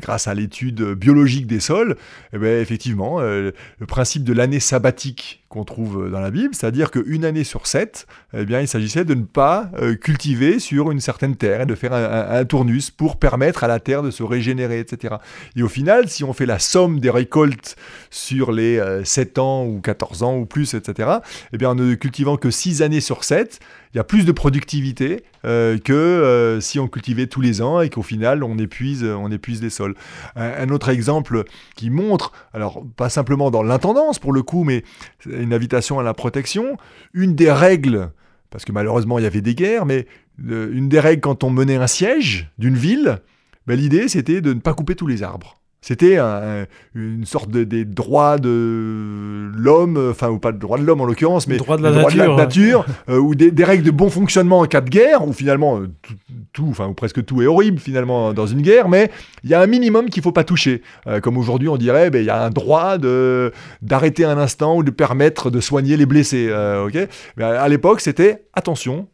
grâce 0.00 0.26
à 0.28 0.34
l'étude 0.34 0.82
biologique 0.94 1.46
des 1.46 1.60
sols, 1.60 1.96
eh 2.32 2.38
ben, 2.38 2.60
effectivement, 2.60 3.20
le 3.20 3.52
principe 3.86 4.24
de 4.24 4.32
l'année 4.32 4.60
sabbatique 4.60 5.40
qu'on 5.48 5.64
trouve 5.64 6.10
dans 6.10 6.20
la 6.20 6.30
Bible, 6.30 6.54
c'est-à-dire 6.54 6.90
qu'une 6.90 7.24
année 7.26 7.44
sur 7.44 7.66
sept, 7.66 8.06
eh 8.34 8.44
bien, 8.46 8.60
il 8.60 8.68
s'agissait 8.68 9.04
de 9.04 9.14
ne 9.14 9.24
pas 9.24 9.70
cultiver 10.00 10.58
sur 10.58 10.90
une 10.90 11.00
certaine 11.00 11.36
terre 11.36 11.62
et 11.62 11.66
de 11.66 11.74
faire 11.74 11.92
un, 11.92 12.02
un- 12.04 12.40
un 12.40 12.44
tournus 12.46 12.90
pour 12.90 13.16
permettre 13.18 13.62
à 13.64 13.68
la 13.68 13.78
terre 13.80 14.02
de 14.02 14.10
se 14.10 14.22
régénérer, 14.22 14.71
etc. 14.80 15.16
Et 15.56 15.62
au 15.62 15.68
final, 15.68 16.08
si 16.08 16.24
on 16.24 16.32
fait 16.32 16.46
la 16.46 16.58
somme 16.58 17.00
des 17.00 17.10
récoltes 17.10 17.76
sur 18.10 18.52
les 18.52 18.78
euh, 18.78 19.04
7 19.04 19.38
ans 19.38 19.64
ou 19.66 19.80
14 19.80 20.22
ans 20.22 20.36
ou 20.36 20.46
plus, 20.46 20.74
etc., 20.74 21.08
eh 21.52 21.58
bien, 21.58 21.70
en 21.70 21.74
ne 21.74 21.94
cultivant 21.94 22.36
que 22.36 22.50
6 22.50 22.82
années 22.82 23.00
sur 23.00 23.24
7, 23.24 23.60
il 23.92 23.98
y 23.98 24.00
a 24.00 24.04
plus 24.04 24.24
de 24.24 24.32
productivité 24.32 25.22
euh, 25.44 25.78
que 25.78 25.92
euh, 25.92 26.60
si 26.60 26.78
on 26.78 26.88
cultivait 26.88 27.26
tous 27.26 27.40
les 27.40 27.60
ans 27.60 27.80
et 27.80 27.90
qu'au 27.90 28.02
final, 28.02 28.42
on 28.42 28.58
épuise, 28.58 29.04
on 29.04 29.30
épuise 29.30 29.62
les 29.62 29.70
sols. 29.70 29.94
Un, 30.36 30.70
autre 30.70 30.88
exemple 30.88 31.44
qui 31.76 31.90
montre, 31.90 32.32
alors 32.54 32.84
pas 32.96 33.10
simplement 33.10 33.50
dans 33.50 33.62
l'intendance 33.62 34.18
pour 34.18 34.32
le 34.32 34.42
coup, 34.42 34.64
mais 34.64 34.84
une 35.26 35.52
invitation 35.52 35.98
à 35.98 36.02
la 36.02 36.14
protection, 36.14 36.76
une 37.12 37.34
des 37.34 37.52
règles 37.52 38.10
parce 38.52 38.64
que 38.64 38.70
malheureusement 38.70 39.18
il 39.18 39.22
y 39.24 39.26
avait 39.26 39.40
des 39.40 39.56
guerres, 39.56 39.86
mais 39.86 40.06
euh, 40.48 40.70
une 40.72 40.88
des 40.88 41.00
règles 41.00 41.22
quand 41.22 41.42
on 41.42 41.50
menait 41.50 41.76
un 41.76 41.88
siège 41.88 42.50
d'une 42.58 42.76
ville, 42.76 43.20
ben, 43.66 43.76
l'idée 43.78 44.08
c'était 44.08 44.40
de 44.40 44.52
ne 44.52 44.60
pas 44.60 44.74
couper 44.74 44.94
tous 44.94 45.06
les 45.06 45.22
arbres. 45.22 45.56
C'était 45.84 46.16
un- 46.16 46.60
un- 46.60 46.66
une 46.94 47.24
sorte 47.24 47.50
de, 47.50 47.64
des 47.64 47.84
droits 47.84 48.38
de 48.38 49.50
l'homme, 49.56 49.98
enfin, 50.12 50.28
ou 50.30 50.38
pas 50.38 50.52
de 50.52 50.58
droits 50.58 50.78
de 50.78 50.84
l'homme 50.84 51.00
en 51.00 51.04
l'occurrence, 51.06 51.48
mais 51.48 51.56
Droits 51.56 51.76
de 51.76 51.82
la 51.82 51.90
des 51.90 51.98
droits 51.98 52.10
nature. 52.14 52.36
nature, 52.36 52.86
euh, 53.08 53.18
ou 53.18 53.34
des, 53.34 53.50
des 53.50 53.64
règles 53.64 53.82
de 53.82 53.90
bon 53.90 54.08
fonctionnement 54.08 54.60
en 54.60 54.66
cas 54.66 54.80
de 54.80 54.88
guerre, 54.90 55.26
où 55.26 55.32
finalement 55.32 55.80
euh, 55.80 55.88
tout, 56.02 56.14
tout, 56.52 56.66
enfin, 56.70 56.86
ou 56.86 56.94
presque 56.94 57.24
tout 57.24 57.42
est 57.42 57.46
horrible 57.46 57.80
finalement 57.80 58.32
dans 58.32 58.46
une 58.46 58.62
guerre, 58.62 58.88
mais 58.88 59.10
il 59.42 59.50
y 59.50 59.54
a 59.54 59.60
un 59.60 59.66
minimum 59.66 60.08
qu'il 60.08 60.22
faut 60.22 60.30
pas 60.30 60.44
toucher. 60.44 60.82
Euh, 61.08 61.18
comme 61.18 61.36
aujourd'hui 61.36 61.68
on 61.68 61.76
dirait, 61.76 62.10
ben, 62.10 62.20
il 62.20 62.26
y 62.26 62.30
a 62.30 62.44
un 62.44 62.50
droit 62.50 62.96
de 62.98 63.50
d'arrêter 63.80 64.24
un 64.24 64.38
instant 64.38 64.76
ou 64.76 64.84
de 64.84 64.92
permettre 64.92 65.50
de 65.50 65.60
soigner 65.60 65.96
les 65.96 66.06
blessés. 66.06 66.46
euh, 66.48 66.86
ok? 66.86 67.08
Mais 67.36 67.42
à 67.44 67.60
à 67.62 67.68
l'époque, 67.68 68.00
c'était 68.00 68.44
attention. 68.54 69.08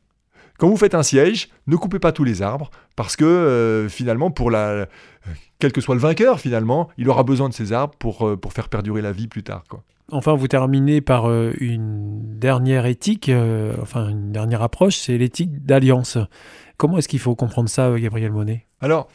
Quand 0.58 0.68
vous 0.68 0.76
faites 0.76 0.94
un 0.94 1.04
siège, 1.04 1.48
ne 1.68 1.76
coupez 1.76 2.00
pas 2.00 2.10
tous 2.12 2.24
les 2.24 2.42
arbres 2.42 2.70
parce 2.96 3.14
que 3.14 3.24
euh, 3.24 3.88
finalement, 3.88 4.32
pour 4.32 4.50
la, 4.50 4.88
quel 5.60 5.72
que 5.72 5.80
soit 5.80 5.94
le 5.94 6.00
vainqueur, 6.00 6.40
finalement, 6.40 6.88
il 6.98 7.08
aura 7.08 7.22
besoin 7.22 7.48
de 7.48 7.54
ces 7.54 7.72
arbres 7.72 7.94
pour, 7.98 8.26
euh, 8.26 8.36
pour 8.36 8.52
faire 8.52 8.68
perdurer 8.68 9.00
la 9.00 9.12
vie 9.12 9.28
plus 9.28 9.44
tard. 9.44 9.62
Quoi. 9.68 9.84
Enfin, 10.10 10.34
vous 10.34 10.48
terminez 10.48 11.00
par 11.00 11.28
euh, 11.28 11.52
une 11.60 12.38
dernière 12.38 12.86
éthique, 12.86 13.30
enfin 13.80 14.08
une 14.08 14.32
dernière 14.32 14.62
approche, 14.62 14.96
c'est 14.96 15.16
l'éthique 15.16 15.64
d'alliance. 15.64 16.18
Comment 16.76 16.98
est-ce 16.98 17.08
qu'il 17.08 17.20
faut 17.20 17.36
comprendre 17.36 17.68
ça, 17.68 17.98
Gabriel 17.98 18.32
Monet 18.32 18.67
Alors, 18.80 19.08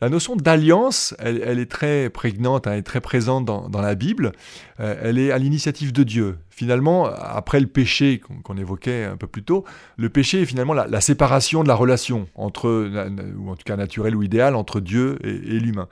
la 0.00 0.08
notion 0.08 0.36
d'alliance, 0.36 1.14
elle, 1.18 1.58
est 1.58 1.70
très 1.70 2.08
prégnante, 2.08 2.66
hein, 2.66 2.72
elle 2.72 2.78
est 2.78 2.82
très 2.82 3.02
présente 3.02 3.44
dans, 3.44 3.80
la 3.80 3.94
Bible. 3.94 4.32
Euh, 4.78 4.94
elle 5.02 5.18
est 5.18 5.32
à 5.32 5.38
l'initiative 5.38 5.92
de 5.92 6.02
Dieu. 6.02 6.38
Finalement, 6.48 7.06
après 7.06 7.60
le 7.60 7.66
péché 7.66 8.22
qu'on 8.42 8.56
évoquait 8.56 9.04
un 9.04 9.16
peu 9.16 9.26
plus 9.26 9.42
tôt, 9.42 9.64
le 9.98 10.08
péché 10.08 10.42
est 10.42 10.46
finalement 10.46 10.72
la, 10.72 11.00
séparation 11.02 11.62
de 11.62 11.68
la 11.68 11.74
relation 11.74 12.26
entre, 12.34 12.68
ou 13.38 13.50
en 13.50 13.56
tout 13.56 13.64
cas 13.64 13.76
naturelle 13.76 14.16
ou 14.16 14.22
idéale, 14.22 14.54
entre 14.54 14.80
Dieu 14.80 15.18
et, 15.24 15.58
l'humain. 15.58 15.88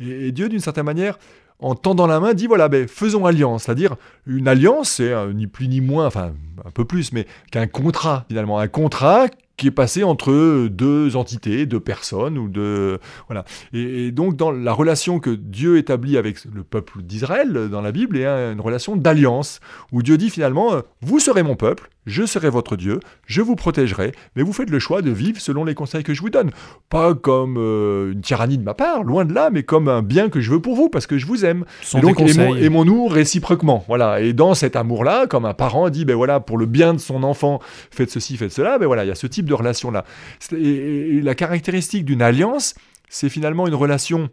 Et, 0.00 0.32
Dieu, 0.32 0.48
d'une 0.48 0.60
certaine 0.60 0.86
manière, 0.86 1.18
en 1.60 1.76
tendant 1.76 2.08
la 2.08 2.18
main, 2.18 2.34
dit 2.34 2.48
voilà, 2.48 2.68
ben, 2.68 2.88
faisons 2.88 3.24
alliance. 3.24 3.64
C'est-à-dire, 3.64 3.94
une 4.26 4.48
alliance, 4.48 4.90
c'est 4.90 5.12
euh, 5.12 5.32
ni 5.32 5.46
plus 5.46 5.68
ni 5.68 5.80
moins, 5.80 6.06
enfin 6.06 6.34
un 6.64 6.70
peu 6.70 6.84
plus, 6.84 7.12
mais 7.12 7.26
qu'un 7.52 7.68
contrat, 7.68 8.24
finalement. 8.28 8.58
Un 8.58 8.68
contrat 8.68 9.28
qui 9.62 9.68
est 9.68 9.70
passé 9.70 10.02
entre 10.02 10.66
deux 10.66 11.14
entités, 11.14 11.66
deux 11.66 11.78
personnes 11.78 12.36
ou 12.36 12.48
deux 12.48 12.98
voilà. 13.28 13.44
Et, 13.72 14.10
donc 14.10 14.34
dans 14.34 14.50
la 14.50 14.72
relation 14.72 15.20
que 15.20 15.30
Dieu 15.30 15.78
établit 15.78 16.16
avec 16.16 16.44
le 16.52 16.64
peuple 16.64 17.00
d'Israël 17.00 17.68
dans 17.70 17.80
la 17.80 17.92
Bible, 17.92 18.16
il 18.16 18.22
y 18.22 18.26
a 18.26 18.50
une 18.50 18.60
relation 18.60 18.96
d'alliance 18.96 19.60
où 19.92 20.02
Dieu 20.02 20.18
dit 20.18 20.30
finalement 20.30 20.82
vous 21.00 21.20
serez 21.20 21.44
mon 21.44 21.54
peuple, 21.54 21.92
je 22.06 22.26
serai 22.26 22.50
votre 22.50 22.76
Dieu, 22.76 22.98
je 23.26 23.42
vous 23.42 23.54
protégerai, 23.54 24.12
mais 24.34 24.42
vous 24.42 24.52
faites 24.52 24.70
le 24.70 24.78
choix 24.78 25.02
de 25.02 25.10
vivre 25.10 25.40
selon 25.40 25.64
les 25.64 25.74
conseils 25.74 26.02
que 26.02 26.14
je 26.14 26.20
vous 26.20 26.30
donne. 26.30 26.50
Pas 26.88 27.14
comme 27.14 27.56
euh, 27.58 28.12
une 28.12 28.22
tyrannie 28.22 28.58
de 28.58 28.64
ma 28.64 28.74
part, 28.74 29.04
loin 29.04 29.24
de 29.24 29.32
là, 29.32 29.50
mais 29.50 29.62
comme 29.62 29.88
un 29.88 30.02
bien 30.02 30.28
que 30.28 30.40
je 30.40 30.50
veux 30.50 30.60
pour 30.60 30.74
vous, 30.74 30.88
parce 30.88 31.06
que 31.06 31.18
je 31.18 31.26
vous 31.26 31.44
aime. 31.44 31.64
Et 31.94 32.00
donc, 32.00 32.20
aimons-nous 32.20 33.06
réciproquement. 33.06 33.84
Voilà. 33.86 34.20
Et 34.20 34.32
dans 34.32 34.54
cet 34.54 34.74
amour-là, 34.74 35.26
comme 35.28 35.44
un 35.44 35.54
parent 35.54 35.90
dit, 35.90 36.04
ben 36.04 36.16
voilà, 36.16 36.40
pour 36.40 36.58
le 36.58 36.66
bien 36.66 36.94
de 36.94 36.98
son 36.98 37.22
enfant, 37.22 37.60
faites 37.90 38.10
ceci, 38.10 38.36
faites 38.36 38.52
cela, 38.52 38.78
ben 38.78 38.86
voilà, 38.86 39.04
il 39.04 39.08
y 39.08 39.12
a 39.12 39.16
ce 39.16 39.28
type 39.28 39.46
de 39.46 39.51
relation-là. 39.54 40.04
La 40.50 41.34
caractéristique 41.34 42.04
d'une 42.04 42.22
alliance, 42.22 42.74
c'est 43.08 43.28
finalement 43.28 43.66
une 43.66 43.74
relation 43.74 44.30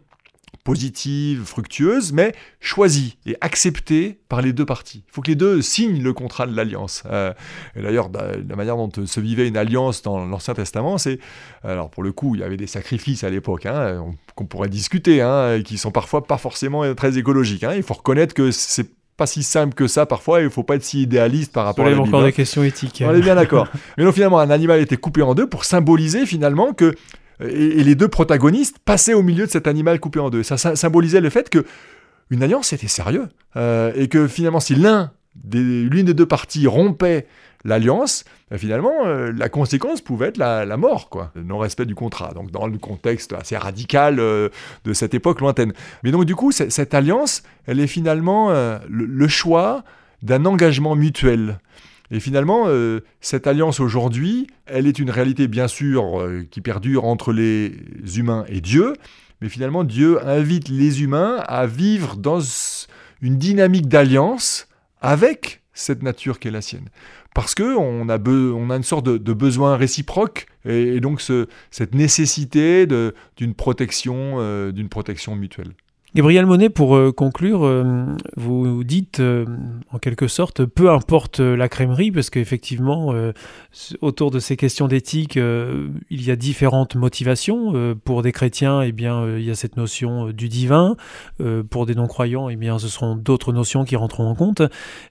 positive, 0.64 1.44
fructueuse, 1.44 2.12
mais 2.12 2.34
choisie 2.60 3.16
et 3.24 3.36
acceptée 3.40 4.18
par 4.28 4.42
les 4.42 4.52
deux 4.52 4.66
parties. 4.66 5.04
Il 5.08 5.12
faut 5.12 5.22
que 5.22 5.28
les 5.28 5.36
deux 5.36 5.62
signent 5.62 6.02
le 6.02 6.12
contrat 6.12 6.46
de 6.46 6.54
l'alliance. 6.54 7.02
Euh, 7.06 7.32
d'ailleurs, 7.76 8.08
da- 8.10 8.32
la 8.46 8.56
manière 8.56 8.76
dont 8.76 8.90
euh, 8.98 9.06
se 9.06 9.20
vivait 9.20 9.48
une 9.48 9.56
alliance 9.56 10.02
dans 10.02 10.24
l'Ancien 10.26 10.54
Testament, 10.54 10.98
c'est... 10.98 11.18
Alors 11.62 11.88
pour 11.88 12.02
le 12.02 12.12
coup, 12.12 12.34
il 12.34 12.40
y 12.40 12.44
avait 12.44 12.56
des 12.56 12.66
sacrifices 12.66 13.24
à 13.24 13.30
l'époque, 13.30 13.64
hein, 13.66 14.00
on- 14.04 14.14
qu'on 14.34 14.44
pourrait 14.46 14.68
discuter, 14.68 15.22
hein, 15.22 15.62
qui 15.64 15.78
sont 15.78 15.92
parfois 15.92 16.26
pas 16.26 16.36
forcément 16.38 16.94
très 16.94 17.16
écologiques. 17.16 17.64
hein. 17.64 17.74
Il 17.74 17.82
faut 17.82 17.94
reconnaître 17.94 18.34
que 18.34 18.50
c'est 18.50 18.90
pas 19.20 19.26
si 19.26 19.42
simple 19.42 19.74
que 19.74 19.86
ça 19.86 20.06
parfois, 20.06 20.40
et 20.40 20.44
il 20.44 20.50
faut 20.50 20.62
pas 20.64 20.76
être 20.76 20.84
si 20.84 21.02
idéaliste 21.02 21.52
par 21.52 21.64
rapport 21.66 21.84
à 21.86 21.90
la 21.90 22.00
encore 22.00 22.24
des 22.24 22.32
questions 22.32 22.64
éthiques. 22.64 23.02
On 23.06 23.14
est 23.14 23.20
bien 23.20 23.34
d'accord. 23.36 23.68
Mais 23.98 24.04
donc 24.04 24.14
finalement, 24.14 24.38
un 24.40 24.50
animal 24.50 24.80
était 24.80 24.96
coupé 24.96 25.22
en 25.22 25.34
deux 25.34 25.46
pour 25.48 25.64
symboliser 25.64 26.26
finalement 26.26 26.72
que 26.72 26.94
et, 27.42 27.82
les 27.84 27.94
deux 27.94 28.08
protagonistes 28.08 28.78
passaient 28.84 29.14
au 29.14 29.22
milieu 29.22 29.46
de 29.46 29.50
cet 29.50 29.66
animal 29.66 30.00
coupé 30.00 30.20
en 30.20 30.30
deux. 30.30 30.42
Ça, 30.42 30.56
sy- 30.58 30.76
symbolisait 30.76 31.20
le 31.20 31.30
fait 31.30 31.48
que 31.48 31.64
une 32.30 32.42
alliance 32.42 32.68
c'était 32.68 32.88
sérieux 32.88 33.28
Euh, 33.56 33.92
et 33.94 34.08
que 34.08 34.26
finalement, 34.28 34.60
si 34.60 34.74
l'un 34.74 35.10
des 35.36 35.60
l'une 35.92 36.06
des 36.06 36.14
deux 36.14 36.26
parties 36.26 36.66
rompait 36.66 37.26
l'alliance, 37.64 38.24
ben, 38.50 38.58
finalement, 38.58 39.06
euh, 39.06 39.32
la 39.32 39.48
conséquence 39.48 40.00
pouvait 40.00 40.28
être 40.28 40.38
la, 40.38 40.76
mort, 40.76 41.08
quoi, 41.10 41.30
le 41.34 41.42
non-respect 41.42 41.86
du 41.86 41.94
contrat. 41.94 42.32
Donc 42.34 42.50
dans 42.50 42.66
le 42.66 42.78
contexte 42.78 43.32
assez 43.32 43.56
radical 43.56 44.18
euh, 44.18 44.48
de 44.84 44.92
cette 44.92 45.14
époque 45.14 45.40
lointaine. 45.40 45.72
Mais 46.02 46.10
donc 46.10 46.24
du 46.24 46.34
coup, 46.34 46.52
cette 46.52 46.94
alliance, 46.94 47.42
elle 47.66 47.80
est 47.80 47.86
finalement 47.86 48.50
euh, 48.50 48.78
le, 48.88 49.04
le 49.04 49.28
choix 49.28 49.84
d'un 50.22 50.44
engagement 50.44 50.96
mutuel. 50.96 51.58
Et 52.10 52.18
finalement, 52.18 52.64
euh, 52.66 53.00
cette 53.20 53.46
alliance 53.46 53.78
aujourd'hui, 53.78 54.48
elle 54.66 54.86
est 54.86 54.98
une 54.98 55.10
réalité 55.10 55.46
bien 55.46 55.68
sûr 55.68 56.20
euh, 56.20 56.44
qui 56.50 56.60
perdure 56.60 57.04
entre 57.04 57.32
les 57.32 57.72
humains 58.16 58.44
et 58.48 58.60
Dieu, 58.60 58.94
mais 59.40 59.48
finalement 59.48 59.84
Dieu 59.84 60.24
invite 60.26 60.68
les 60.68 61.02
humains 61.02 61.36
à 61.46 61.66
vivre 61.66 62.16
dans 62.16 62.40
une 63.22 63.36
dynamique 63.36 63.88
d'alliance 63.88 64.66
avec 65.00 65.62
cette 65.72 66.02
nature 66.02 66.40
qui 66.40 66.48
est 66.48 66.50
la 66.50 66.62
sienne. 66.62 66.88
Parce 67.34 67.54
que 67.54 67.76
on 67.76 68.08
a, 68.08 68.18
une 68.76 68.82
sorte 68.82 69.06
de, 69.06 69.32
besoin 69.32 69.76
réciproque 69.76 70.46
et, 70.64 71.00
donc 71.00 71.20
ce- 71.20 71.46
cette 71.70 71.94
nécessité 71.94 72.86
euh, 74.40 74.72
d'une 74.72 74.88
protection 74.88 75.36
mutuelle. 75.36 75.72
Gabriel 76.16 76.44
Monet, 76.44 76.70
pour 76.70 76.96
euh, 76.96 77.12
conclure, 77.12 77.64
euh, 77.64 78.04
vous 78.36 78.82
dites 78.82 79.20
euh, 79.20 79.46
en 79.92 79.98
quelque 79.98 80.26
sorte, 80.26 80.64
peu 80.64 80.90
importe 80.90 81.38
la 81.38 81.68
crèmerie, 81.68 82.10
parce 82.10 82.30
qu'effectivement, 82.30 83.14
autour 84.00 84.32
de 84.32 84.40
ces 84.40 84.56
questions 84.56 84.88
d'éthique, 84.88 85.36
il 85.36 86.22
y 86.22 86.30
a 86.30 86.36
différentes 86.36 86.96
motivations. 86.96 87.96
Pour 88.04 88.22
des 88.22 88.32
chrétiens, 88.32 88.82
eh 88.82 88.92
bien, 88.92 89.36
il 89.36 89.44
y 89.44 89.50
a 89.50 89.54
cette 89.54 89.76
notion 89.76 90.30
du 90.30 90.48
divin. 90.48 90.96
Pour 91.70 91.86
des 91.86 91.94
non-croyants, 91.94 92.48
eh 92.48 92.56
bien, 92.56 92.78
ce 92.78 92.88
seront 92.88 93.16
d'autres 93.16 93.52
notions 93.52 93.84
qui 93.84 93.96
rentreront 93.96 94.28
en 94.28 94.34
compte. 94.34 94.62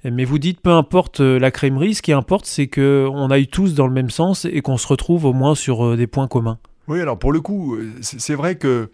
Mais 0.03 0.25
vous 0.25 0.39
dites, 0.39 0.61
peu 0.61 0.71
importe 0.71 1.19
la 1.19 1.51
crèmerie, 1.51 1.93
ce 1.93 2.01
qui 2.01 2.13
importe, 2.13 2.45
c'est 2.45 2.67
que 2.67 3.07
on 3.11 3.29
aille 3.29 3.47
tous 3.47 3.73
dans 3.73 3.87
le 3.87 3.93
même 3.93 4.09
sens 4.09 4.45
et 4.45 4.61
qu'on 4.61 4.77
se 4.77 4.87
retrouve 4.87 5.25
au 5.25 5.33
moins 5.33 5.55
sur 5.55 5.97
des 5.97 6.07
points 6.07 6.27
communs. 6.27 6.59
Oui, 6.87 7.01
alors 7.01 7.19
pour 7.19 7.31
le 7.31 7.41
coup, 7.41 7.77
c'est 8.01 8.35
vrai 8.35 8.55
que 8.55 8.89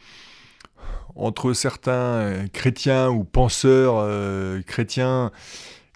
entre 1.15 1.53
certains 1.53 1.91
euh, 1.93 2.47
chrétiens 2.51 3.09
ou 3.09 3.23
penseurs 3.23 3.95
euh, 3.97 4.61
chrétiens 4.61 5.31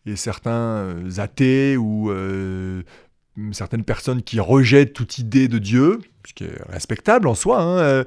et 0.05 0.15
certains 0.15 0.51
euh, 0.51 1.09
athées 1.17 1.77
ou 1.77 2.11
certaines 3.51 3.83
personnes 3.83 4.21
qui 4.21 4.39
rejettent 4.39 4.93
toute 4.93 5.17
idée 5.17 5.47
de 5.47 5.59
Dieu, 5.59 5.99
ce 6.27 6.33
qui 6.33 6.43
est 6.45 6.61
respectable 6.69 7.27
en 7.27 7.35
soi, 7.35 7.61
hein, 7.61 8.03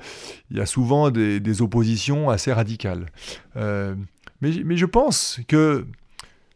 il 0.51 0.59
y 0.59 0.61
a 0.61 0.67
souvent 0.67 1.11
des, 1.11 1.63
oppositions 1.63 2.29
assez 2.29 2.53
radicales. 2.53 3.07
Mais, 3.55 4.77
je 4.77 4.85
pense 4.85 5.41
que 5.49 5.87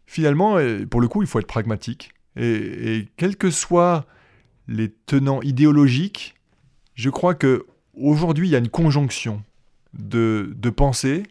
finalement, 0.04 0.58
pour 0.90 1.00
le 1.00 1.08
coup, 1.08 1.22
il 1.22 1.28
faut 1.28 1.38
être 1.38 1.46
pragmatique. 1.46 2.12
Et, 2.36 2.96
et 2.96 3.08
quels 3.16 3.36
que 3.36 3.50
soient 3.50 4.04
les 4.68 4.90
tenants 4.90 5.40
idéologiques, 5.40 6.34
je 6.94 7.08
crois 7.08 7.34
que 7.34 7.64
aujourd'hui 7.94 8.48
il 8.48 8.50
y 8.50 8.56
a 8.56 8.58
une 8.58 8.68
conjonction 8.68 9.42
de, 9.98 10.52
de 10.56 10.70
pensée, 10.70 11.24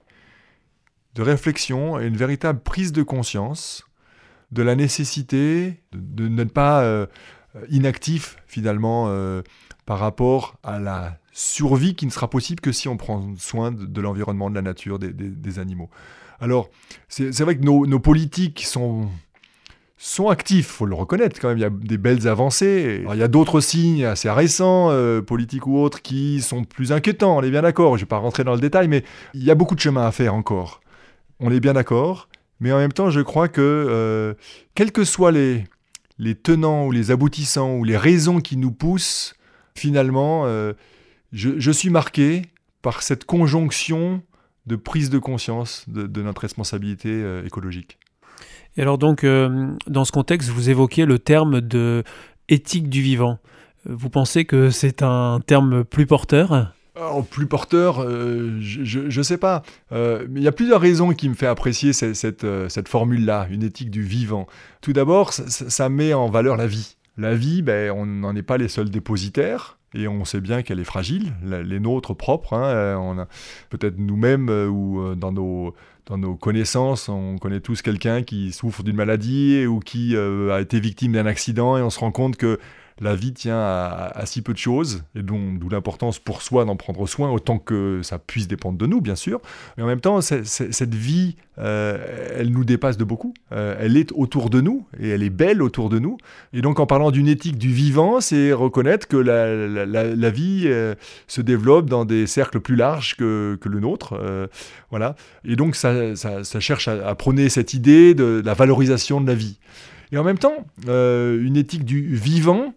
de 1.16 1.22
réflexion 1.22 2.00
et 2.00 2.08
une 2.08 2.18
véritable 2.18 2.60
prise 2.60 2.92
de 2.92 3.04
conscience 3.04 3.86
de 4.52 4.64
la 4.64 4.76
nécessité 4.76 5.82
de, 5.92 6.28
n'être 6.28 6.54
pas 6.54 6.84
euh, 6.84 7.06
inactif 7.70 8.38
finalement 8.48 9.06
euh, 9.10 9.42
par 9.86 10.00
rapport 10.00 10.58
à 10.64 10.80
la 10.80 11.18
survie 11.32 11.96
qui 11.96 12.06
ne 12.06 12.12
sera 12.12 12.30
possible 12.30 12.62
que 12.62 12.72
si 12.72 12.88
on 12.88 12.98
prend 12.98 13.36
soin 13.38 13.72
de, 13.72 14.02
l'environnement, 14.02 14.50
de 14.50 14.56
la 14.56 14.62
nature, 14.62 15.00
des, 15.00 15.12
des- 15.12 15.60
animaux. 15.60 15.90
Alors, 16.40 16.70
c'est 17.08 17.32
c'est 17.32 17.44
vrai 17.44 17.58
que 17.58 17.64
nos, 17.64 17.86
nos 17.86 18.00
politiques 18.00 18.66
sont, 18.66 19.10
sont 19.98 20.28
actifs, 20.30 20.68
faut 20.68 20.86
le 20.86 20.96
reconnaître 20.96 21.40
quand 21.40 21.50
même, 21.50 21.58
il 21.58 21.62
y 21.62 21.66
a 21.66 21.70
des 21.70 21.98
belles 21.98 22.28
avancées. 22.28 23.06
Il 23.10 23.18
y 23.18 23.24
a 23.24 23.28
d'autres 23.28 23.62
signes 23.62 24.06
assez 24.06 24.30
récents, 24.30 24.90
euh, 24.92 25.22
politiques 25.22 25.68
ou 25.68 25.78
autres, 25.78 26.02
qui 26.02 26.42
sont 26.42 26.64
plus 26.64 26.92
inquiétants, 26.92 27.38
on 27.38 27.42
est 27.42 27.50
bien 27.50 27.62
d'accord, 27.62 27.98
je 27.98 28.02
ne 28.02 28.06
vais 28.06 28.10
pas 28.10 28.18
rentrer 28.18 28.44
dans 28.44 28.54
le 28.54 28.60
détail, 28.60 28.88
mais 28.88 29.04
il 29.34 29.44
y 29.44 29.52
a 29.52 29.56
beaucoup 29.56 29.76
de 29.76 29.80
chemin 29.80 30.06
à 30.06 30.12
faire 30.12 30.36
encore. 30.36 30.82
On 31.40 31.52
est 31.52 31.60
bien 31.60 31.74
d'accord, 31.74 32.28
mais 32.60 32.72
en 32.72 32.78
même 32.78 32.92
temps, 32.92 33.10
je 33.10 33.22
crois 33.22 33.48
que, 33.48 33.62
euh, 33.62 34.34
quels 34.74 34.92
que 34.92 35.06
soient 35.06 35.32
les, 35.32 35.64
les 36.18 36.36
tenants 36.36 36.86
ou 36.86 36.92
les 36.92 37.12
aboutissants 37.12 37.76
ou 37.76 37.84
les 37.84 37.98
raisons 37.98 38.42
qui 38.42 38.58
nous 38.58 38.72
poussent, 38.72 39.36
finalement, 39.76 40.46
euh, 40.46 40.74
je, 41.32 41.72
suis 41.72 41.90
marqué 41.90 42.44
par 42.82 43.02
cette 43.02 43.26
conjonction 43.26 44.22
de 44.68 44.76
prise 44.76 45.10
de 45.10 45.20
conscience 45.20 45.86
de, 45.88 46.22
notre 46.22 46.42
responsabilité 46.42 47.24
écologique. 47.46 48.00
Et 48.78 48.82
alors 48.82 48.98
donc, 48.98 49.24
euh, 49.24 49.72
dans 49.88 50.06
ce 50.06 50.12
contexte, 50.12 50.50
vous 50.50 50.70
évoquez 50.70 51.06
le 51.06 51.20
terme 51.20 51.62
de 51.62 52.04
éthique 52.50 52.90
du 52.90 53.02
vivant. 53.02 53.40
Euh, 53.90 53.94
Vous 53.98 54.10
pensez 54.10 54.46
que 54.46 54.70
c'est 54.70 55.02
un 55.02 55.40
terme 55.46 55.84
plus 55.84 56.06
porteur? 56.06 56.72
Alors, 56.98 57.26
plus 57.26 57.46
porteur, 57.46 58.02
euh, 58.02 58.58
je 58.60 59.00
ne 59.18 59.24
sais 59.24 59.38
pas. 59.38 59.64
Euh, 59.92 60.26
mais 60.30 60.40
il 60.40 60.44
y 60.44 60.48
a 60.48 60.54
plusieurs 60.54 60.80
raisons 60.80 61.12
qui 61.12 61.28
me 61.28 61.34
fait 61.34 61.48
apprécier 61.48 61.92
cette, 61.92 62.16
cette, 62.16 62.46
euh, 62.46 62.70
formule-là, 62.88 63.48
une 63.52 63.64
éthique 63.64 63.92
du 63.92 64.02
vivant. 64.02 64.48
Tout 64.82 64.94
d'abord, 64.94 65.34
ça, 65.34 65.90
met 65.90 66.14
en 66.14 66.30
valeur 66.30 66.56
la 66.56 66.68
vie. 66.68 66.96
La 67.18 67.36
vie, 67.36 67.62
ben, 67.62 67.92
on 67.92 68.06
n'en 68.06 68.34
est 68.36 68.44
pas 68.44 68.58
les 68.58 68.70
seuls 68.70 68.90
dépositaires. 68.90 69.78
Et 69.94 70.10
on 70.10 70.26
sait 70.26 70.42
bien 70.42 70.62
qu'elle 70.62 70.82
est 70.82 70.86
fragile, 70.86 71.34
les 71.44 71.80
nôtres 71.80 72.16
propres. 72.16 72.54
hein, 72.54 72.66
euh, 72.66 73.26
peut-être 73.70 73.98
nous-mêmes 73.98 74.50
euh, 74.50 74.68
ou 74.68 75.00
euh, 75.00 75.16
dans 75.16 75.32
nos, 75.32 75.74
dans 76.06 76.18
nos 76.18 76.36
connaissances, 76.36 77.10
on 77.10 77.38
connaît 77.38 77.62
tous 77.62 77.82
quelqu'un 77.82 78.24
qui 78.24 78.52
souffre 78.52 78.84
d'une 78.84 78.96
maladie 78.96 79.66
ou 79.66 79.80
qui 79.80 80.16
euh, 80.16 80.54
a 80.54 80.62
été 80.62 80.80
victime 80.80 81.14
d'un 81.14 81.26
accident 81.26 81.78
et 81.78 81.82
on 81.82 81.90
se 81.90 82.00
rend 82.00 82.12
compte 82.12 82.36
que 82.38 82.60
la 83.02 83.14
vie 83.14 83.34
tient 83.34 83.60
à, 83.60 84.22
si 84.26 84.42
peu 84.42 84.54
de 84.54 84.58
choses, 84.58 85.04
et 85.16 85.22
d'où 85.22 85.70
l'importance 85.70 86.18
pour 86.18 86.42
soi 86.42 86.64
d'en 86.64 86.78
prendre 86.78 87.06
soin, 87.08 87.30
autant 87.30 87.60
que 87.60 88.00
ça 88.04 88.20
puisse 88.20 88.48
dépendre 88.48 88.78
de 88.78 88.86
nous, 88.86 89.02
bien 89.02 89.16
sûr. 89.16 89.42
Mais 89.76 89.84
en 89.84 89.86
même 89.86 90.00
temps, 90.00 90.22
cette 90.22 90.96
vie, 90.96 91.36
euh, 91.60 91.98
elle 92.38 92.52
nous 92.52 92.64
dépasse 92.64 92.96
de 92.96 93.04
beaucoup. 93.04 93.34
Euh, 93.52 93.76
elle 93.80 93.98
est 93.98 94.14
autour 94.14 94.50
de 94.50 94.62
nous, 94.62 94.86
et 94.98 95.10
elle 95.10 95.24
est 95.24 95.30
belle 95.30 95.62
autour 95.62 95.90
de 95.90 96.00
nous. 96.00 96.18
Et 96.54 96.62
donc, 96.62 96.80
en 96.80 96.86
parlant 96.86 97.12
d'une 97.12 97.28
éthique 97.28 97.58
du 97.58 97.74
vivant, 97.74 98.22
c'est 98.22 98.54
reconnaître 98.54 99.10
que 99.10 99.18
la, 99.18 100.30
vie 100.30 100.64
euh, 100.68 100.96
se 101.28 101.42
développe 101.42 101.90
dans 101.90 102.06
des 102.06 102.28
cercles 102.28 102.62
plus 102.62 102.78
larges 102.78 103.18
que, 103.18 103.60
le 103.66 103.80
nôtre. 103.82 104.18
voilà. 104.90 105.16
Et 105.44 105.58
donc, 105.58 105.76
ça, 105.76 106.14
cherche 106.60 106.88
à, 106.88 107.14
prôner 107.16 107.50
cette 107.50 107.74
idée 107.74 108.14
de 108.14 108.42
la 108.46 108.54
valorisation 108.54 109.20
de 109.20 109.28
la 109.28 109.36
vie. 109.36 109.60
Et 110.14 110.18
en 110.18 110.24
même 110.24 110.38
temps, 110.38 110.66
une 110.88 111.58
éthique 111.58 111.84
du 111.84 112.16
vivant 112.16 112.74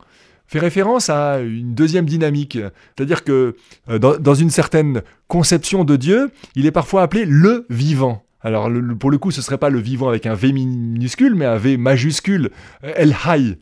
fait 0.49 0.59
référence 0.59 1.11
à 1.11 1.41
une 1.41 1.75
deuxième 1.75 2.07
dynamique. 2.07 2.59
C'est-à-dire 2.97 3.23
que 3.23 3.55
euh, 3.89 3.99
dans, 3.99 4.35
une 4.35 4.51
certaine 4.51 5.03
conception 5.29 5.85
de 5.85 5.97
Dieu, 5.97 6.31
il 6.57 6.67
est 6.67 6.73
parfois 6.73 7.03
appelé 7.03 7.25
le 7.27 7.67
vivant. 7.71 8.25
Alors 8.41 8.71
pour 8.99 9.11
le 9.11 9.19
coup, 9.19 9.31
ce 9.31 9.43
serait 9.43 9.59
pas 9.59 9.69
le 9.69 9.79
vivant 9.79 10.09
avec 10.09 10.27
un 10.27 10.35
V 10.35 10.53
minuscule, 10.53 11.35
mais 11.35 11.45
un 11.45 11.57
V 11.57 11.77
majuscule, 11.77 12.51
euh, 12.83 12.93
El 12.97 13.15
Hay. 13.25 13.59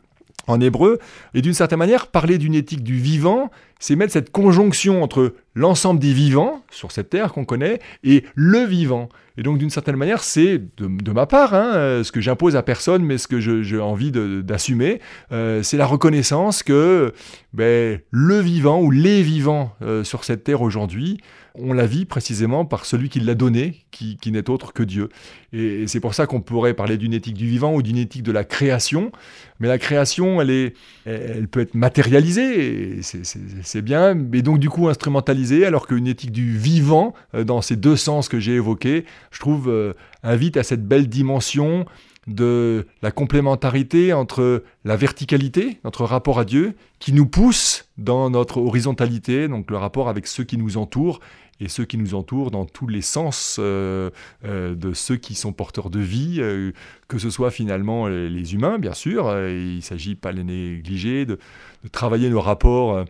En 0.47 0.59
hébreu. 0.59 0.99
Et 1.33 1.41
d'une 1.41 1.53
certaine 1.53 1.79
manière, 1.79 2.07
parler 2.07 2.37
d'une 2.37 2.55
éthique 2.55 2.83
du 2.83 2.95
vivant, 2.95 3.51
c'est 3.79 3.95
mettre 3.95 4.13
cette 4.13 4.31
conjonction 4.31 5.03
entre 5.03 5.35
l'ensemble 5.53 5.99
des 5.99 6.13
vivants 6.13 6.63
sur 6.71 6.91
cette 6.91 7.09
terre 7.09 7.31
qu'on 7.31 7.45
connaît 7.45 7.79
et 8.03 8.23
le 8.35 8.59
vivant. 8.59 9.09
Et 9.37 9.43
donc, 9.43 9.59
d'une 9.59 9.69
certaine 9.69 9.97
manière, 9.97 10.23
c'est 10.23 10.59
de, 10.77 11.11
ma 11.11 11.27
part, 11.27 11.53
hein, 11.53 11.73
euh, 11.75 12.03
ce 12.03 12.11
que 12.11 12.21
j'impose 12.21 12.55
à 12.55 12.63
personne, 12.63 13.03
mais 13.03 13.19
ce 13.19 13.27
que 13.27 13.39
j'ai 13.39 13.79
envie 13.79 14.11
d'assumer, 14.11 14.99
euh, 15.31 15.61
c'est 15.61 15.77
la 15.77 15.85
reconnaissance 15.85 16.63
que 16.63 17.13
ben, 17.53 17.99
le 18.09 18.39
vivant 18.39 18.81
ou 18.81 18.89
les 18.89 19.21
vivants 19.21 19.75
euh, 19.83 20.03
sur 20.03 20.23
cette 20.23 20.43
terre 20.43 20.61
aujourd'hui, 20.63 21.19
on 21.59 21.73
la 21.73 21.85
vit 21.85 22.05
précisément 22.05 22.65
par 22.65 22.85
celui 22.85 23.09
qui 23.09 23.19
l'a 23.19 23.35
donné, 23.35 23.85
qui, 23.91 24.17
n'est 24.27 24.49
autre 24.49 24.73
que 24.73 24.83
Dieu. 24.83 25.09
Et, 25.53 25.87
c'est 25.87 25.99
pour 25.99 26.13
ça 26.13 26.27
qu'on 26.27 26.41
pourrait 26.41 26.73
parler 26.73 26.97
d'une 26.97 27.13
éthique 27.13 27.35
du 27.35 27.47
vivant 27.47 27.73
ou 27.73 27.81
d'une 27.81 27.97
éthique 27.97 28.23
de 28.23 28.31
la 28.31 28.43
création. 28.43 29.11
Mais 29.59 29.67
la 29.67 29.77
création, 29.77 30.41
elle, 30.41 30.51
est, 30.51 30.73
elle 31.05 31.47
peut 31.47 31.61
être 31.61 31.75
matérialisée, 31.75 32.99
c'est 33.01 33.81
bien, 33.81 34.13
mais 34.13 34.41
donc 34.41 34.59
du 34.59 34.69
coup 34.69 34.87
instrumentalisée, 34.87 35.65
alors 35.65 35.87
qu'une 35.87 36.07
éthique 36.07 36.31
du 36.31 36.57
vivant, 36.57 37.13
euh, 37.33 37.43
dans 37.43 37.61
ces 37.61 37.75
deux 37.75 37.95
sens 37.95 38.29
que 38.29 38.39
j'ai 38.39 38.55
évoqués, 38.55 39.05
je 39.31 39.39
trouve, 39.39 39.69
euh, 39.69 39.93
invite 40.23 40.57
à 40.57 40.63
cette 40.63 40.87
belle 40.87 41.07
dimension 41.07 41.85
de 42.27 42.85
la 43.01 43.11
complémentarité 43.11 44.11
entre 44.13 44.63
la 44.83 44.95
verticalité, 44.97 45.79
notre 45.85 46.03
rapport 46.03 46.39
à 46.39 46.45
Dieu, 46.45 46.75
qui 46.99 47.13
nous 47.13 47.25
pousse 47.25 47.85
dans 47.97 48.29
notre 48.29 48.57
horizontalité, 48.57 49.47
donc 49.47 49.71
le 49.71 49.77
rapport 49.77 50.09
avec 50.09 50.27
ceux 50.27 50.43
qui 50.43 50.57
nous 50.57 50.77
entourent, 50.77 51.19
et 51.59 51.69
ceux 51.69 51.85
qui 51.85 51.97
nous 51.97 52.15
entourent 52.15 52.51
dans 52.51 52.65
tous 52.65 52.87
les 52.87 53.01
sens 53.01 53.57
euh, 53.59 54.09
euh, 54.45 54.75
de 54.75 54.93
ceux 54.93 55.17
qui 55.17 55.35
sont 55.35 55.53
porteurs 55.53 55.89
de 55.89 55.99
vie, 55.99 56.37
euh, 56.39 56.71
que 57.07 57.17
ce 57.17 57.29
soit 57.29 57.51
finalement 57.51 58.07
les 58.07 58.53
humains, 58.53 58.79
bien 58.79 58.93
sûr. 58.93 59.25
il 59.47 59.77
ne 59.77 59.81
s'agit 59.81 60.15
pas 60.15 60.31
de 60.31 60.37
les 60.37 60.43
négliger, 60.43 61.25
de, 61.25 61.39
travailler 61.91 62.29
nos 62.29 62.41
rapports 62.41 63.05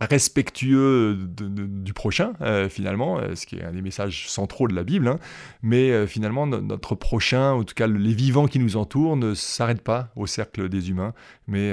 respectueux 0.00 1.16
du 1.16 1.92
prochain, 1.92 2.34
finalement, 2.68 3.20
ce 3.34 3.46
qui 3.46 3.56
est 3.56 3.64
un 3.64 3.72
des 3.72 3.82
messages 3.82 4.28
centraux 4.28 4.68
de 4.68 4.74
la 4.74 4.84
Bible. 4.84 5.08
Hein. 5.08 5.18
Mais 5.62 6.06
finalement, 6.06 6.46
notre 6.46 6.94
prochain, 6.94 7.52
en 7.52 7.64
tout 7.64 7.74
cas 7.74 7.86
les 7.86 8.12
vivants 8.12 8.46
qui 8.46 8.58
nous 8.58 8.76
entourent, 8.76 9.16
ne 9.16 9.34
s'arrêtent 9.34 9.82
pas 9.82 10.10
au 10.14 10.26
cercle 10.26 10.68
des 10.68 10.90
humains, 10.90 11.14
mais 11.46 11.72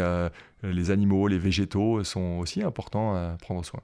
les 0.64 0.92
animaux, 0.92 1.28
les 1.28 1.40
végétaux 1.40 2.04
sont 2.04 2.40
aussi 2.40 2.64
importants 2.64 3.16
à 3.16 3.36
prendre 3.42 3.66
soin. 3.66 3.82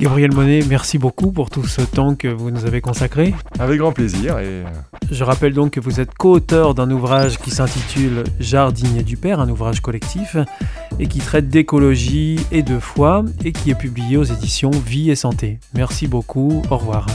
Gabriel 0.00 0.32
Monet, 0.32 0.60
merci 0.66 0.96
beaucoup 0.96 1.30
pour 1.30 1.50
tout 1.50 1.66
ce 1.66 1.82
temps 1.82 2.14
que 2.14 2.26
vous 2.26 2.50
nous 2.50 2.64
avez 2.64 2.80
consacré. 2.80 3.34
Avec 3.58 3.78
grand 3.78 3.92
plaisir. 3.92 4.38
Et... 4.38 4.46
Euh, 4.46 4.64
Je 5.10 5.22
rappelle 5.24 5.52
donc 5.52 5.72
que 5.72 5.80
vous 5.80 6.00
êtes 6.00 6.14
co-auteur 6.14 6.74
d'un 6.74 6.90
ouvrage 6.90 7.36
qui 7.36 7.50
s'intitule 7.50 8.24
Jardinier 8.38 9.02
du 9.02 9.18
Père, 9.18 9.40
un 9.40 9.48
ouvrage 9.50 9.80
collectif, 9.80 10.38
et 10.98 11.06
qui 11.06 11.18
traite 11.18 11.50
d'écologie 11.50 12.40
et 12.50 12.62
de 12.62 12.78
foi, 12.78 13.26
et 13.44 13.52
qui 13.52 13.70
est 13.70 13.74
publié 13.74 14.16
aux 14.16 14.24
éditions 14.24 14.70
Vie 14.70 15.10
et 15.10 15.16
Santé. 15.16 15.58
Merci 15.74 16.06
beaucoup, 16.06 16.62
au 16.70 16.78
revoir. 16.78 17.06